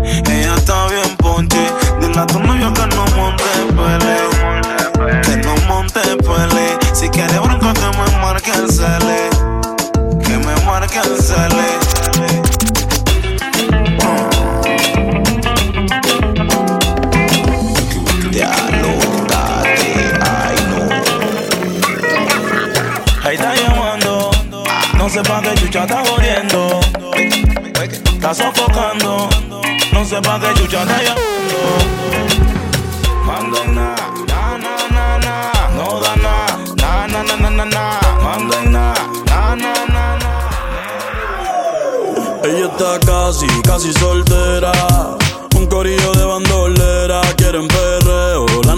Ella 0.04 0.56
está 0.56 0.88
bien 0.88 1.18
ponche. 1.18 1.72
Dile 2.00 2.20
a 2.20 2.26
tu 2.26 2.40
novio 2.40 2.74
que 2.74 2.88
no 2.88 3.06
monte 3.16 3.44
pele. 3.78 5.22
Que 5.22 5.38
no 5.38 5.56
monte 5.68 6.02
pele. 6.18 6.78
Si 6.94 7.10
quiere 7.10 7.40
bronco, 7.40 7.74
que 7.74 7.98
me 7.98 8.18
marque 8.22 8.52
el 8.52 8.72
cele. 8.72 9.30
Que 10.24 10.38
me 10.38 10.56
marque 10.66 11.00
el 11.00 11.18
cele. 11.22 11.87
No 25.18 25.24
sé 25.24 25.30
pa' 25.30 25.42
qué 25.42 25.56
chucha 25.56 25.84
está 25.84 26.04
jodiendo. 26.06 26.80
Está 28.14 28.34
sofocando, 28.36 29.30
no 29.92 30.06
sé 30.06 30.22
pa' 30.22 30.40
qué 30.40 30.54
chucha 30.54 30.84
está 30.84 31.02
llamando. 31.02 31.58
Manda 33.26 33.64
en 33.64 33.76
na, 33.76 33.96
na, 34.58 35.52
no 35.76 36.00
da 36.02 36.16
na, 36.18 36.46
na, 36.76 37.08
na, 37.08 37.24
na, 37.24 37.50
na, 37.50 37.50
na, 37.50 37.66
na. 37.66 38.08
Ella 42.44 42.68
está 42.68 43.00
casi, 43.00 43.48
casi 43.64 43.92
soltera. 43.94 44.72
Un 45.56 45.66
corillo 45.66 46.12
de 46.14 46.26
la 46.26 46.36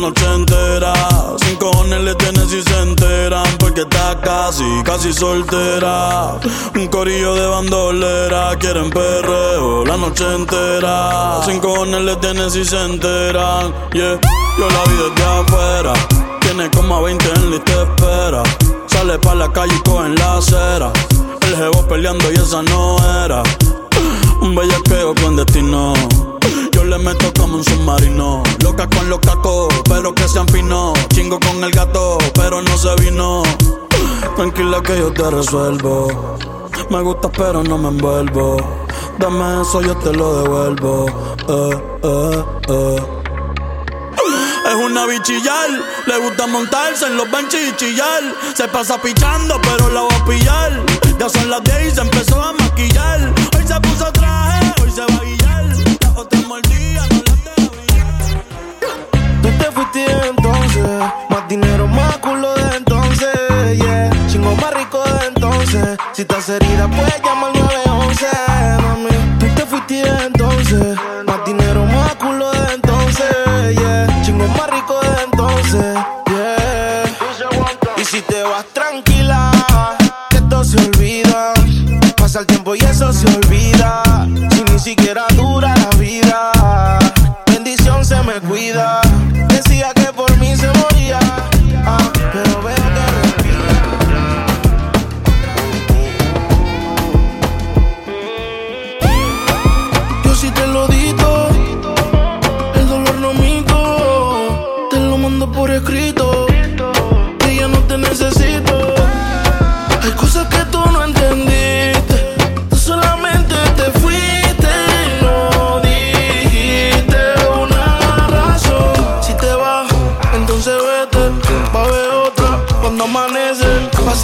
noche 0.09 0.25
entera. 0.33 0.93
Sin 1.37 1.55
cojones 1.57 2.01
le 2.01 2.15
tienen 2.15 2.49
si 2.49 2.61
se 2.63 2.81
enteran, 2.81 3.45
porque 3.59 3.81
está 3.81 4.19
casi, 4.21 4.65
casi 4.83 5.13
soltera. 5.13 6.39
Un 6.75 6.87
corillo 6.87 7.35
de 7.35 7.47
bandolera, 7.47 8.55
quieren 8.57 8.89
perreo 8.89 9.85
la 9.85 9.97
noche 9.97 10.25
entera. 10.33 11.41
Sin 11.45 11.59
cojones 11.59 12.01
le 12.01 12.15
tienen 12.17 12.49
si 12.49 12.65
se 12.65 12.83
enteran, 12.83 13.73
yeah. 13.93 14.19
Yo 14.57 14.67
la 14.67 14.83
vi 14.89 14.95
desde 15.03 15.25
afuera, 15.25 15.93
tiene 16.41 16.69
como 16.71 16.95
a 16.95 17.01
20 17.01 17.29
en 17.35 17.51
lista 17.51 17.75
de 17.75 17.83
espera. 17.83 18.43
Sale 18.87 19.19
pa' 19.19 19.35
la 19.35 19.51
calle 19.51 19.73
y 19.75 19.89
coge 19.89 20.07
en 20.07 20.15
la 20.15 20.37
acera. 20.37 20.91
El 21.41 21.55
jevo 21.55 21.87
peleando 21.87 22.31
y 22.31 22.35
esa 22.35 22.61
no 22.63 22.97
era. 23.25 23.43
Un 24.41 24.55
bellaqueo 24.55 25.13
clandestino. 25.15 25.93
Yo 26.71 26.83
le 26.83 26.97
meto 26.97 27.31
como 27.37 27.57
un 27.57 27.63
submarino. 27.63 28.43
Loca 28.63 28.87
con 28.89 29.09
los 29.09 29.19
cacos, 29.19 29.67
pero 29.87 30.13
que 30.13 30.27
sean 30.27 30.47
finos. 30.47 30.97
Chingo 31.09 31.39
con 31.39 31.63
el 31.63 31.71
gato, 31.71 32.17
pero 32.35 32.61
no 32.61 32.77
se 32.77 32.95
vino. 32.95 33.43
Tranquila 34.35 34.81
que 34.81 34.97
yo 34.97 35.11
te 35.11 35.29
resuelvo. 35.29 36.07
Me 36.89 37.01
gusta, 37.01 37.29
pero 37.31 37.63
no 37.63 37.77
me 37.77 37.89
envuelvo. 37.89 38.57
Dame 39.17 39.61
eso, 39.61 39.81
yo 39.81 39.95
te 39.97 40.13
lo 40.13 40.41
devuelvo. 40.41 41.05
Eh, 41.47 41.83
eh, 42.03 42.43
eh. 42.69 43.28
Es 44.69 44.75
una 44.75 45.07
bichillar, 45.07 45.67
le 46.05 46.17
gusta 46.19 46.45
montarse 46.45 47.07
en 47.07 47.17
los 47.17 47.29
benches 47.31 47.69
y 47.69 47.75
chillar. 47.75 48.21
Se 48.53 48.67
pasa 48.67 49.01
pichando, 49.01 49.59
pero 49.63 49.89
la 49.89 50.01
va 50.01 50.15
a 50.15 50.25
pillar. 50.25 50.71
Ya 51.17 51.27
son 51.27 51.49
las 51.49 51.63
10 51.63 51.87
y 51.87 51.95
se 51.95 52.01
empezó 52.01 52.39
a 52.39 52.53
maquillar. 52.53 53.33
Hoy 53.57 53.65
se 53.65 53.79
puso 53.79 54.11
traje, 54.11 54.73
hoy 54.83 54.91
se 54.91 55.01
va 55.01 55.07
a 55.07 55.25
guillar. 55.25 55.65
La 56.01 56.11
otra 56.11 56.39
mordida, 56.41 57.07
no 57.09 57.23
la 57.45 57.59
Tú 59.41 59.49
te 59.57 59.71
fuiste 59.71 60.05
entonces, 60.27 60.85
más 61.29 61.47
dinero, 61.49 61.87
más 61.87 62.17
culo 62.19 62.53
de 62.53 62.77
entonces, 62.77 63.37
yeah. 63.73 64.11
Chingo 64.27 64.53
más 64.53 64.71
rico 64.75 65.03
de 65.03 65.27
entonces. 65.29 65.97
Si 66.13 66.21
estás 66.21 66.47
herida, 66.47 66.87
puedes 66.87 67.19
llamar 67.23 67.55
911, 67.55 68.27
mami. 68.83 69.09
Tú 69.39 69.47
te 69.55 69.65
fuiste 69.65 70.07
entonces, 70.27 70.95
más 71.25 71.43
dinero, 71.43 71.85
más 71.85 72.13
culo 72.17 72.38
Tranquila, 78.73 79.51
que 80.29 80.37
esto 80.37 80.63
se 80.63 80.77
olvida. 80.77 81.53
Pasa 82.17 82.41
el 82.41 82.45
tiempo 82.45 82.75
y 82.75 82.79
eso 82.79 83.11
se 83.13 83.25
olvida. 83.27 84.03
Si 84.51 84.63
ni 84.63 84.79
siquiera 84.79 85.25
dura 85.35 85.73
la 85.75 85.97
vida. 85.97 86.51
Bendición 87.47 88.03
se 88.03 88.21
me 88.23 88.33
cuida. 88.41 89.01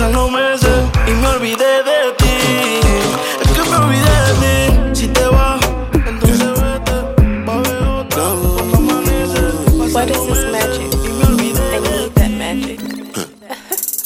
Pasan 0.05 0.21
los 0.21 0.31
meses 0.31 0.69
y 1.07 1.11
me 1.13 1.27
olvidé 1.29 1.83
de 1.83 2.13
ti. 2.19 2.35
Es 3.41 3.51
que 3.51 3.69
me 3.69 3.75
olvidé 3.75 4.17
de 4.27 4.93
ti. 4.93 4.99
Si 5.01 5.07
te 5.07 5.25
vas, 5.25 5.59
entonces 5.93 6.49
vete. 6.61 6.97
Va 7.47 7.53
a 7.53 7.57
haber 7.57 7.83
otra 7.87 8.23
cuando 8.53 8.77
amanece. 8.77 9.41
What 9.93 10.09
is 10.09 10.27
this 10.27 10.45
magic? 10.51 10.93
I 10.93 11.35
need 11.41 11.55
that 12.13 12.31
magic. 12.37 12.79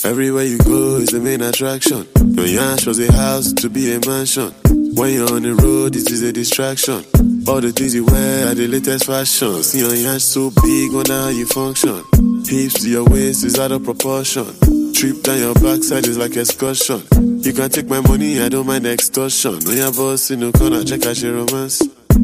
Everywhere 0.06 0.46
you 0.46 0.58
go 0.60 0.98
is 1.00 1.10
the 1.10 1.20
main 1.20 1.42
attraction. 1.42 2.08
Your 2.34 2.48
yash 2.48 2.86
was 2.86 3.00
a 3.00 3.12
house 3.12 3.52
to 3.56 3.70
be 3.70 3.94
a 3.94 4.00
mansion. 4.08 4.54
When 4.96 5.14
you're 5.14 5.34
on 5.34 5.42
the 5.42 5.54
road, 5.54 5.98
it 5.98 6.10
is 6.10 6.24
a 6.24 6.32
distraction. 6.32 7.04
All 7.46 7.60
the 7.60 7.74
things 7.74 7.94
you 7.94 8.06
wear 8.06 8.48
are 8.48 8.56
the 8.56 8.68
latest 8.68 9.06
fashion. 9.06 9.64
See 9.64 9.80
your 9.80 9.94
yash 9.96 10.24
so 10.24 10.50
big, 10.50 10.94
wonder 10.94 11.14
how 11.14 11.28
you 11.28 11.46
function. 11.46 12.06
Hips 12.48 12.82
to 12.82 12.90
your 12.90 13.06
waist 13.06 13.44
is 13.44 13.60
out 13.60 13.72
of 13.72 13.84
proportion. 13.84 14.46
Trip 14.94 15.22
down 15.24 15.40
your 15.40 15.54
backside 15.56 16.06
is 16.08 16.18
like 16.18 16.36
excursion. 16.36 17.02
You 17.42 17.54
can 17.54 17.70
take 17.70 17.88
my 17.88 18.02
money, 18.02 18.42
I 18.42 18.50
don't 18.50 18.68
mind 18.68 18.86
extortion. 18.86 19.60
When 19.66 19.78
your 19.78 19.92
boss 19.92 20.32
in 20.32 20.40
the 20.42 20.52
corner, 20.52 20.84
check 20.84 21.06
out 21.06 21.22
your 21.22 21.34
romance. 21.36 21.82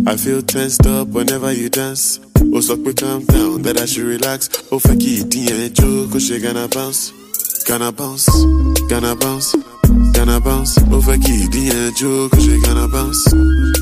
I 0.08 0.18
feel 0.18 0.42
tensed 0.42 0.86
up 0.86 1.08
whenever 1.10 1.52
you 1.54 1.70
dance. 1.70 2.20
Oh, 2.54 2.62
suck 2.62 2.80
me 2.80 2.94
calm 2.94 3.26
down, 3.26 3.62
that 3.64 3.80
I 3.80 3.86
should 3.86 4.06
relax. 4.06 4.50
Oh, 4.72 4.80
fuck 4.80 4.98
it, 5.00 5.74
joke, 5.74 5.86
oh, 5.88 6.10
cause 6.12 6.28
she 6.28 6.40
gonna 6.40 6.68
bounce. 6.68 7.12
Gonna 7.68 7.92
bounce, 7.92 8.28
gonna 8.90 9.16
bounce, 9.16 9.56
Gonna 10.14 10.40
bounce, 10.40 10.76
fẹ́ 11.06 11.18
kí 11.24 11.34
ìdí 11.46 11.62
yẹn 11.70 11.92
jó 12.00 12.12
kó 12.32 12.38
ṣe 12.46 12.56
gonna 12.66 12.88
bounce. 12.94 13.24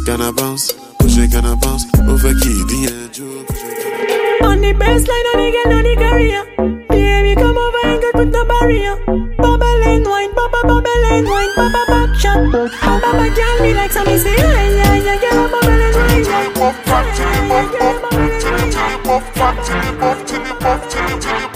Gonna 0.07 0.31
bounce, 0.31 0.65
oh, 0.73 1.03
ó 1.03 1.07
ṣe 1.13 1.23
gonna 1.33 1.55
bounce, 1.61 1.85
yẹn 1.95 2.07
jó 2.07 2.17
kó 2.21 2.29
ṣe 2.31 3.32
On 4.53 4.61
the 4.61 4.69
baseline, 4.71 5.25
on 5.33 5.37
the 5.41 5.49
girl, 5.49 5.73
on 5.73 5.81
the 5.81 5.95
career. 5.97 6.45
Baby, 6.85 7.33
come 7.33 7.57
over 7.57 7.85
and 7.89 7.99
get 7.99 8.13
put 8.13 8.29
the 8.31 8.45
barrier. 8.45 8.93
Bubble 9.41 9.81
and 9.81 10.05
wine, 10.05 10.29
bubble, 10.37 10.61
bubble 10.69 11.05
and 11.09 11.25
wine, 11.25 11.49
bubble 11.57 11.85
back 11.89 12.13
shot. 12.13 12.37
Bubble 12.53 13.33
girl, 13.33 13.57
me 13.65 13.73
like 13.73 13.89
some 13.89 14.05
say, 14.05 14.37
yeah, 14.37 14.61
yeah, 14.77 14.93
yeah, 14.93 15.25
yeah, 15.25 15.49
bubble 15.49 15.73
and 15.73 15.97
wine. 15.97 16.53
Puff 16.53 16.77
till 17.17 17.33
it 17.33 17.49
puff, 17.49 19.25
puff 19.33 19.57
till 19.57 19.81
it 19.81 19.97
puff 19.97 20.13
puff 20.21 20.21
till 20.21 20.45
puff 20.61 20.85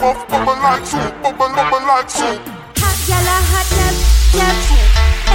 puff 0.02 0.18
bubble 0.28 0.58
like 0.58 0.82
soup, 0.82 1.14
bubble 1.22 1.54
bubble 1.54 1.86
like 1.86 2.10
soup. 2.10 2.42
Hot 2.82 2.98
gyal 3.06 3.30
hot 3.30 3.70
love, 3.78 4.02
yeah. 4.34 4.58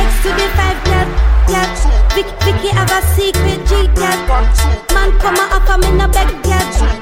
X 0.02 0.10
to 0.26 0.34
the 0.34 0.50
five 0.58 0.82
love, 0.90 1.14
yeah. 1.46 1.70
Vic, 2.10 2.26
Vicky 2.42 2.74
have 2.74 2.90
a 2.90 2.98
secret 3.14 3.62
G, 3.70 3.86
yeah. 4.02 4.18
Man 4.90 5.14
come 5.22 5.38
beg, 6.10 6.26
yeah. 6.42 6.58
Hot 6.58 6.66
gyal 6.66 6.82
a 6.82 6.82
hot 6.82 6.90
love, 6.90 7.01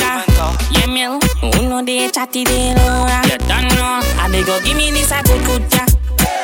uno 2.01 2.07
de 2.07 2.11
chati 2.11 2.43
de 2.43 2.51
You 2.51 3.37
don't 3.47 3.67
know, 3.75 4.01
I 4.17 4.27
beg 4.31 4.47
you, 4.47 4.61
give 4.63 4.77
me 4.77 4.91
this 4.91 5.11
a 5.11 5.21
good 5.23 5.43
good, 5.45 5.63
yeah. 5.71 5.85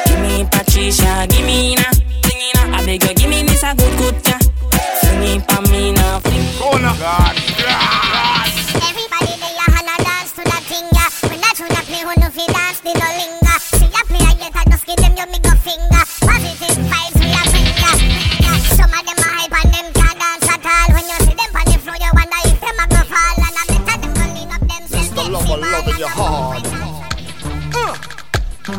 Give 0.05 0.19
me 0.19 0.45
Patricia, 0.49 1.25
give 1.27 1.45
me 1.45 1.75
na 1.75 2.77
I 2.77 2.85
beg 2.85 3.03
you, 3.03 3.13
give 3.13 3.29
me 3.29 3.43
this 3.43 3.63
a 3.63 3.73
good 3.75 3.97
good, 3.97 4.15
yeah. 4.27 4.39
Fling 4.99 5.41
it 5.41 5.47
pa 5.47 5.61
me 5.61 5.91
now. 5.93 6.21
Oh, 6.61 6.77
no. 6.77 6.93
God. 6.99 7.35
Everybody 7.35 8.36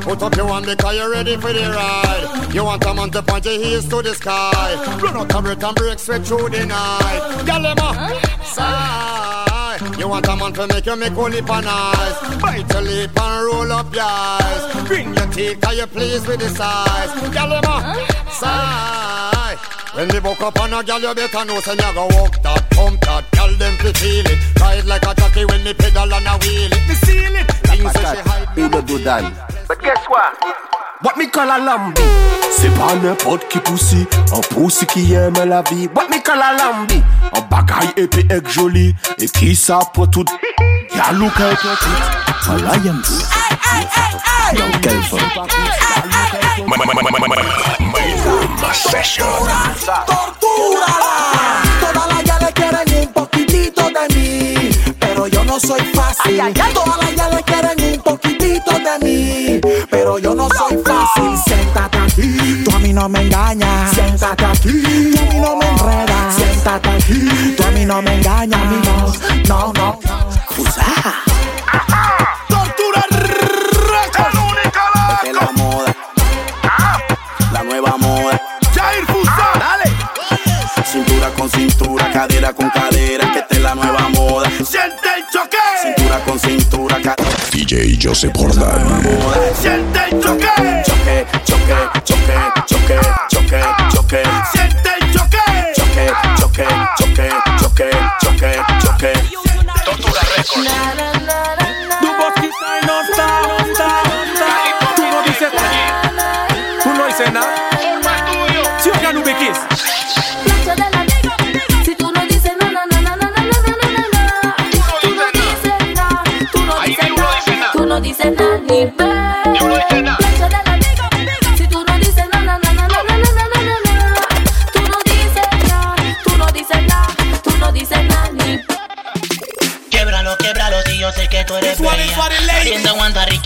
Put 0.08 0.22
up 0.22 0.36
your 0.36 0.48
hand 0.48 0.64
because 0.64 0.96
you're 0.96 1.10
ready 1.10 1.36
for 1.36 1.52
the 1.52 1.68
ride. 1.68 2.54
You 2.54 2.64
want 2.64 2.82
a 2.82 2.94
man 2.94 3.10
to 3.10 3.22
point 3.22 3.44
your 3.44 3.62
heels 3.62 3.86
to 3.88 4.00
the 4.00 4.14
sky. 4.14 4.98
Run 5.02 5.18
out 5.18 5.34
of 5.34 5.44
breath 5.44 5.62
and 5.62 5.76
break 5.76 5.98
straight 5.98 6.24
through 6.24 6.48
the 6.48 6.64
night. 6.64 7.20
Galema, 7.44 7.92
sigh. 8.42 9.76
You 9.98 10.08
want 10.08 10.26
a 10.26 10.34
man 10.34 10.54
to 10.54 10.66
make 10.66 10.86
you 10.86 10.96
make 10.96 11.14
one 11.14 11.32
lip 11.32 11.50
and 11.50 11.66
eyes. 11.68 12.40
Bite 12.40 12.72
your 12.72 12.80
lip 12.80 13.20
and 13.20 13.44
roll 13.44 13.70
up 13.70 13.94
your 13.94 14.02
eyes. 14.02 14.86
Bring 14.88 15.12
your 15.12 15.26
teeth, 15.26 15.66
are 15.66 15.74
you 15.74 15.86
pleased 15.86 16.26
with 16.26 16.40
the 16.40 16.48
size? 16.48 17.10
Galema, 17.36 18.30
sigh. 18.32 19.56
When 19.92 20.08
they 20.08 20.20
woke 20.20 20.40
up 20.40 20.58
on 20.58 20.72
a 20.72 20.82
gal, 20.82 21.02
you 21.02 21.14
better 21.14 21.44
know 21.44 21.60
say 21.60 21.74
me 21.74 21.84
go 21.92 22.08
walk 22.16 22.40
that, 22.40 22.64
pump 22.70 23.00
that, 23.02 23.30
gal 23.32 23.52
them 23.60 23.76
fi 23.76 23.92
feel 23.92 24.24
it. 24.24 24.58
Ride 24.58 24.86
like 24.86 25.02
a 25.02 25.14
jockey 25.14 25.44
when 25.44 25.62
me 25.64 25.74
pedal 25.74 26.14
and 26.14 26.26
a 26.26 26.38
wheel 26.40 26.72
it. 26.72 26.88
Me 26.88 26.94
seal 26.94 27.36
it. 27.36 27.50
Things 27.68 27.92
say 27.92 28.00
she 28.00 28.20
hide 28.24 28.48
Il 28.56 28.68
de 28.70 28.80
Doudan. 28.80 29.57
But 29.68 29.82
guess 29.82 30.02
what? 30.08 30.32
What 31.02 31.18
me 31.18 31.26
call 31.28 31.50
a 31.50 31.58
lambi? 31.58 32.00
C'est 32.50 32.70
pas 32.74 32.94
n'importe 33.02 33.46
qui 33.48 33.58
poussi 33.60 34.06
Un 34.34 34.40
poussi 34.40 34.86
qui 34.86 35.12
aime 35.12 35.34
la 35.44 35.60
vie 35.62 35.88
What 35.94 36.08
me 36.08 36.22
call 36.22 36.40
a 36.40 36.54
lambi? 36.56 37.02
Un 37.36 37.40
bagaille 37.42 37.92
épais 37.98 38.26
et 38.30 38.40
joli 38.50 38.96
Et 39.18 39.28
qui 39.28 39.54
ça 39.54 39.78
pour 39.92 40.10
tout 40.10 40.24
Y'a 40.96 41.12
look 41.12 41.32
et 41.38 41.54
petite 41.54 41.88
Voilà 42.46 42.76
y'aime 42.82 43.02
tout 43.04 43.22
Dans 44.56 44.78
quel 44.80 45.02
fond 45.02 45.18
Tortúrala. 50.06 51.14
Todas 51.80 52.06
las 52.08 52.24
yales 52.24 52.52
quieren 52.54 53.02
un 53.02 53.12
poquitito 53.12 53.82
de 53.82 54.14
mí, 54.14 54.70
pero 54.98 55.26
yo 55.26 55.44
no 55.44 55.58
soy 55.60 55.80
fácil. 55.94 56.42
Todas 56.74 56.98
las 57.02 57.07
yales 57.28 57.44
quieren 57.44 57.94
un 57.94 58.02
poquitito 58.02 58.70
de 58.72 58.98
mí, 59.04 59.60
pero 59.90 60.18
yo 60.18 60.34
no 60.34 60.48
soy 60.56 60.78
fácil. 60.84 61.36
Siéntate 61.44 61.98
aquí, 61.98 62.62
tú 62.64 62.74
a 62.74 62.78
mí 62.78 62.92
no 62.92 63.08
me 63.08 63.22
engañas. 63.22 63.90
Siéntate 63.92 64.44
aquí, 64.44 64.82
tú 65.14 65.20
a 65.20 65.32
mí 65.32 65.40
no 65.40 65.56
me 65.56 65.66
enredas. 65.66 66.34
Siéntate 66.36 66.88
aquí, 66.88 67.54
tú 67.56 67.64
a 67.64 67.70
mí 67.70 67.84
no 67.84 68.02
me 68.02 68.14
engañas. 68.14 68.60
No, 69.48 69.72
no, 69.72 69.72
no. 69.72 70.00
Fusa. 70.50 70.84
Tortura 72.48 73.04
Record. 73.10 74.58
Esta 74.64 75.20
es 75.24 75.34
la 75.34 75.52
moda 75.52 75.94
La 77.52 77.62
nueva 77.62 77.96
moda 77.98 78.40
Jair 78.74 79.06
Fusa. 79.06 79.50
Dale. 79.58 79.92
Cintura 80.84 81.28
con 81.36 81.50
cintura, 81.50 82.10
cadera 82.10 82.52
con 82.52 82.70
cadera 82.70 82.97
DJ 87.68 87.98
Joseph 88.00 88.32
Jordan. 88.34 89.02
Siente 89.60 90.00
el 90.10 90.18
choque. 90.22 90.46
Choque, 90.86 91.26
choque, 91.44 91.76
choque, 92.02 92.38
choque, 92.66 92.98
choque, 93.28 93.62
choque 93.92 94.22
Siente 94.50 94.90
el 94.98 95.12
choque. 95.12 95.36
Choque, 95.76 96.06
choque, 96.38 96.66
choque, 96.96 97.28
choque, 97.60 97.90
choque, 98.22 98.62
choque 98.80 99.12
Tortura 99.84 100.22
Record. 100.34 101.17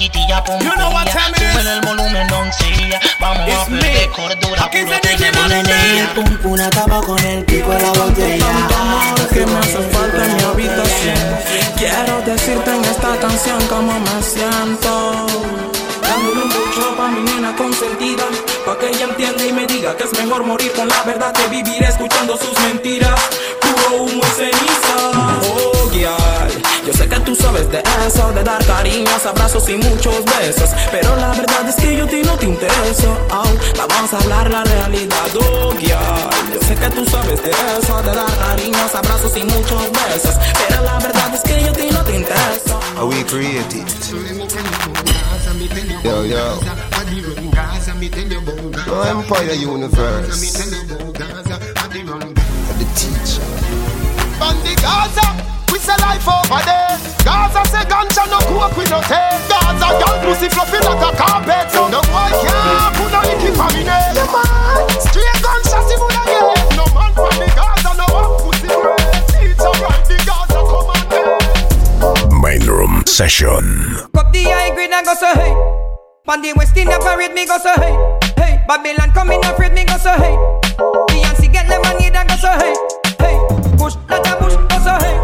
Aguanta, 0.06 0.18
riquitilla, 0.18 0.44
pum, 0.44 0.58
You 0.60 0.74
know 0.76 0.90
what 0.90 1.06
time 1.08 1.32
it 1.34 1.42
is? 1.42 1.66
El 1.66 1.80
volumen, 1.82 2.26
doncella. 2.28 3.00
Vamos 3.20 3.48
It's 3.48 3.66
a 3.66 3.70
me. 3.70 3.80
perder 3.80 4.08
cordura, 4.10 4.64
Aquí 4.64 4.78
puro 4.84 4.98
la 4.98 5.40
Monday. 5.40 5.60
energía. 5.60 6.14
Pum, 6.14 6.38
pum, 6.38 6.60
acaba 6.60 7.00
con 7.02 7.18
el 7.24 7.44
pico 7.44 7.70
de 7.70 7.80
la 7.82 7.92
botella. 7.92 8.46
¿Qué 9.32 9.46
me 9.46 9.58
hace 9.58 9.78
falta 9.90 10.24
en 10.24 10.36
mi 10.36 10.42
habitación? 10.42 11.36
Quiero 11.76 12.20
decirte 12.22 12.70
en 12.74 12.84
esta 12.84 13.16
canción 13.18 13.58
cómo 13.68 13.92
me 14.00 14.22
siento. 14.22 15.26
Dándole 16.02 16.42
un 16.42 16.48
bucho 16.48 16.96
pa' 16.96 17.08
mi 17.08 17.20
nena 17.22 17.54
consentida 17.56 18.24
Pa' 18.66 18.76
que 18.76 18.88
ella 18.88 19.04
entienda 19.04 19.44
y 19.46 19.52
me 19.52 19.66
diga 19.66 19.96
que 19.96 20.02
es 20.04 20.12
mejor 20.18 20.44
morir 20.44 20.72
con 20.72 20.88
la 20.88 21.00
verdad 21.04 21.32
que 21.32 21.46
vivir 21.46 21.82
escuchando 21.84 22.36
sus 22.36 22.58
mentiras 22.60 23.18
Puro 23.60 24.02
humo 24.02 24.20
y 24.20 24.30
ceniza 24.36 24.96
Oh, 25.54 25.90
girl, 25.92 26.61
yo 26.86 26.92
sé 26.92 27.08
que 27.08 27.20
tú 27.20 27.34
sabes 27.34 27.70
de 27.70 27.82
eso 28.06 28.32
De 28.32 28.42
dar 28.42 28.64
cariños, 28.64 29.24
abrazos 29.26 29.68
y 29.68 29.76
muchos 29.76 30.24
besos. 30.24 30.70
Pero 30.90 31.16
la 31.16 31.28
verdad 31.28 31.68
es 31.68 31.76
que 31.76 31.96
yo 31.96 32.04
a 32.04 32.08
ti 32.08 32.22
no 32.24 32.36
te 32.36 32.46
intereso 32.46 33.16
Oh, 33.30 33.44
vamos 33.88 34.12
a 34.12 34.18
hablar 34.18 34.50
la 34.50 34.64
realidad, 34.64 35.26
oh, 35.36 35.72
girl 35.78 36.52
Yo 36.52 36.60
sé 36.66 36.74
que 36.74 36.90
tú 36.90 37.04
sabes 37.06 37.42
de 37.42 37.50
eso 37.50 38.02
De 38.02 38.14
dar 38.14 38.38
cariños, 38.38 38.94
abrazos 38.94 39.36
y 39.36 39.44
muchos 39.44 39.82
besos. 39.92 40.34
Pero 40.68 40.82
la 40.82 40.98
verdad 40.98 41.34
es 41.34 41.40
que 41.42 41.62
yo 41.62 41.70
a 41.70 41.72
ti 41.72 41.88
no 41.90 42.02
te 42.04 42.16
intereso. 42.16 42.80
How 42.96 43.06
we 43.08 43.24
create 43.24 43.74
it 43.74 43.88
Yo, 46.04 46.24
yo. 46.24 46.58
No 48.86 49.04
Empire 49.04 49.54
Universe. 49.66 50.62
The 52.78 52.84
teacher 52.96 53.42
On 54.40 54.56
the 54.64 54.74
Gaza, 54.82 55.51
say 55.92 56.04
life 56.04 56.28
over 56.28 56.62
there. 56.64 56.96
Gaza 57.24 57.62
say 57.68 57.84
ganja 57.84 58.24
no 58.30 58.38
no. 58.88 59.00
Gaza 59.48 59.88
girl 60.00 60.16
pussy 60.24 60.48
fluffy 60.48 60.78
like 60.80 61.02
a 61.02 61.10
carpet. 61.16 61.70
So 61.70 61.88
no 61.88 62.00
boy 62.08 62.32
can't 62.40 62.96
put 62.96 63.12
no 63.12 63.20
icky 63.28 63.50
for 63.52 63.68
me 63.76 63.84
man, 64.32 64.88
straight 65.00 65.38
get. 66.24 66.56
No 66.76 66.84
man 66.96 67.12
from 67.12 67.36
the 67.40 67.48
Gaza 67.56 67.92
no 67.96 68.06
one 68.12 68.30
pussy. 68.40 68.68
It's 69.44 69.60
alright 69.60 70.04
the 70.08 70.16
Gaza 70.24 70.60
come 70.70 70.90
and 70.96 71.06
get. 71.10 72.42
Main 72.42 72.66
room 72.66 73.02
session. 73.06 73.96
Pop 74.12 74.32
the 74.32 74.42
high 74.44 74.74
grade 74.74 74.90
and 74.90 75.06
go 75.06 75.14
so 75.14 75.32
hey. 75.34 75.54
Pan 76.26 76.40
the 76.42 76.52
West 76.56 76.76
Indian 76.76 77.00
parade 77.00 77.32
me 77.32 77.46
go 77.46 77.58
so 77.58 77.74
hey. 77.76 77.94
Hey, 78.36 78.64
Babylon 78.66 79.10
come 79.12 79.32
in 79.32 79.44
afraid 79.44 79.72
me 79.72 79.84
go 79.84 79.96
so 79.98 80.10
hey. 80.10 80.36
Beyonce 81.10 81.52
get 81.52 81.68
money, 81.82 82.10
that 82.10 82.28
go 82.28 82.36
so 82.36 82.50
hey. 82.58 82.74
Hey, 83.18 83.36
push, 83.76 83.96
let 84.08 84.26
a 84.26 84.36
push, 84.36 84.54
go 84.54 84.78
so 84.82 84.94
hey. 85.04 85.21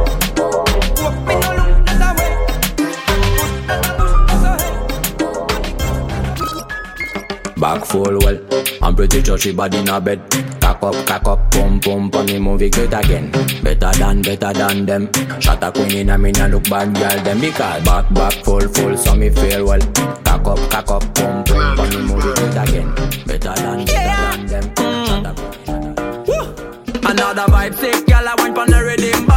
Back 7.69 7.85
full 7.85 8.19
well, 8.21 8.41
I'm 8.81 8.97
pretty 8.97 9.23
sure 9.23 9.37
she 9.37 9.53
body 9.53 9.77
in 9.77 9.91
a 9.91 10.01
bed. 10.01 10.23
Cock 10.59 10.83
up, 10.85 11.07
cock 11.07 11.29
up, 11.29 11.51
pump, 11.51 11.85
pump, 11.85 12.14
and 12.14 12.27
me 12.27 12.39
movie 12.39 12.71
great 12.71 12.95
again. 12.95 13.31
Better 13.62 13.93
than, 13.99 14.23
better 14.23 14.55
than 14.55 14.87
them. 14.87 15.12
Shot 15.39 15.62
a 15.62 15.71
queen 15.71 15.95
in 15.95 16.09
a 16.09 16.16
me 16.16 16.33
look 16.33 16.66
bad, 16.71 16.95
girl 16.95 17.23
them 17.25 17.41
because 17.41 17.85
back, 17.85 18.11
back 18.14 18.33
full, 18.43 18.66
full, 18.69 18.97
so 18.97 19.14
me 19.14 19.29
feel 19.29 19.66
well. 19.66 19.81
Cock 20.25 20.47
up, 20.47 20.71
cock 20.71 20.91
up, 20.93 21.14
pump, 21.14 21.47
pump, 21.47 21.79
and 21.79 21.95
me 21.95 22.01
movie 22.07 22.33
great 22.41 22.57
again. 22.57 22.95
Better 23.27 23.55
than, 23.61 23.85
better 23.85 24.47
than 24.47 24.47
them. 24.47 25.05
Shot 25.05 25.27
a 25.27 27.11
Another 27.11 27.53
vibe 27.53 27.75
sick, 27.75 28.07
girl, 28.07 28.29
I 28.29 28.35
went 28.39 28.57
on 28.57 28.71
the 28.71 28.83
rhythm 28.83 29.28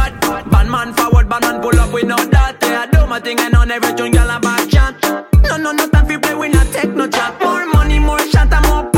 man 0.72 0.94
forward, 0.94 1.28
bad 1.28 1.42
man 1.42 1.60
pull 1.60 1.78
up 1.78 1.92
with 1.92 2.04
no 2.04 2.16
that. 2.16 2.56
I 2.64 2.86
do 2.86 3.06
my 3.06 3.20
thing 3.20 3.38
and 3.38 3.54
on 3.54 3.70
every 3.70 3.94
tune, 3.94 4.10
girl, 4.10 4.30
I 4.30 4.38
back 4.38 4.68
chat. 4.70 4.94
No, 5.44 5.56
no, 5.58 5.70
no 5.70 5.86
time 5.86 6.06
for 6.06 6.18
play, 6.18 6.34
we 6.34 6.48
not 6.48 6.66
take 6.72 6.94
no 6.94 7.06
chat. 7.06 7.38
More 7.40 7.66
money, 7.66 7.98
more 7.98 8.18
shot, 8.30 8.50
and 8.52 8.66
more 8.66 8.91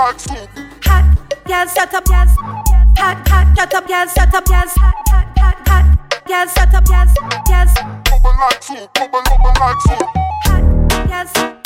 Hot, 0.00 0.16
yes, 1.46 1.74
shut 1.74 1.92
up, 1.92 2.04
yes. 2.08 2.34
Hot, 2.96 3.28
hot, 3.28 3.54
shut 3.54 3.74
up, 3.74 3.84
yes, 3.86 4.14
shut 4.14 4.34
up, 4.34 4.44
yes. 4.48 4.74
Hot, 4.76 4.94
hot, 5.10 5.38
hot, 5.38 5.68
hot, 5.68 6.22
yes, 6.26 6.54
shut 6.54 6.72
up, 6.72 6.84
yes, 6.88 7.14
yes. 7.46 7.74
Bubble 8.08 8.32
like 8.40 8.62
soup, 8.62 8.94
bubble, 8.94 9.20
bubble 9.28 9.52
like 9.60 9.80
soup. 9.82 10.08
Hot, 10.46 11.06
yes, 11.06 11.59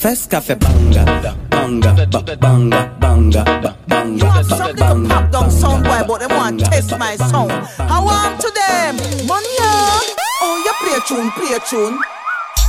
First 0.00 0.30
café 0.30 0.54
banga, 0.56 1.04
banga, 1.50 1.92
ba- 2.10 2.36
banga, 2.36 2.90
banga, 2.98 3.44
banga, 3.86 4.16
You 4.16 4.24
have 4.30 4.46
something 4.46 4.76
to 4.76 4.80
banga, 4.82 5.08
pop 5.08 5.30
down 5.30 5.50
sound 5.50 5.84
boy, 5.84 6.00
but 6.08 6.20
them 6.20 6.30
want 6.30 6.58
banga, 6.58 6.70
test 6.70 6.98
my 6.98 7.16
sound. 7.16 7.52
I 7.78 8.00
want 8.00 8.40
to 8.40 8.48
them, 8.50 8.96
money 9.26 9.54
on. 9.60 10.02
Oh, 10.42 10.56
you 10.64 10.72
play 10.80 10.98
tune, 11.06 11.30
play 11.32 11.58
tune. 11.68 11.98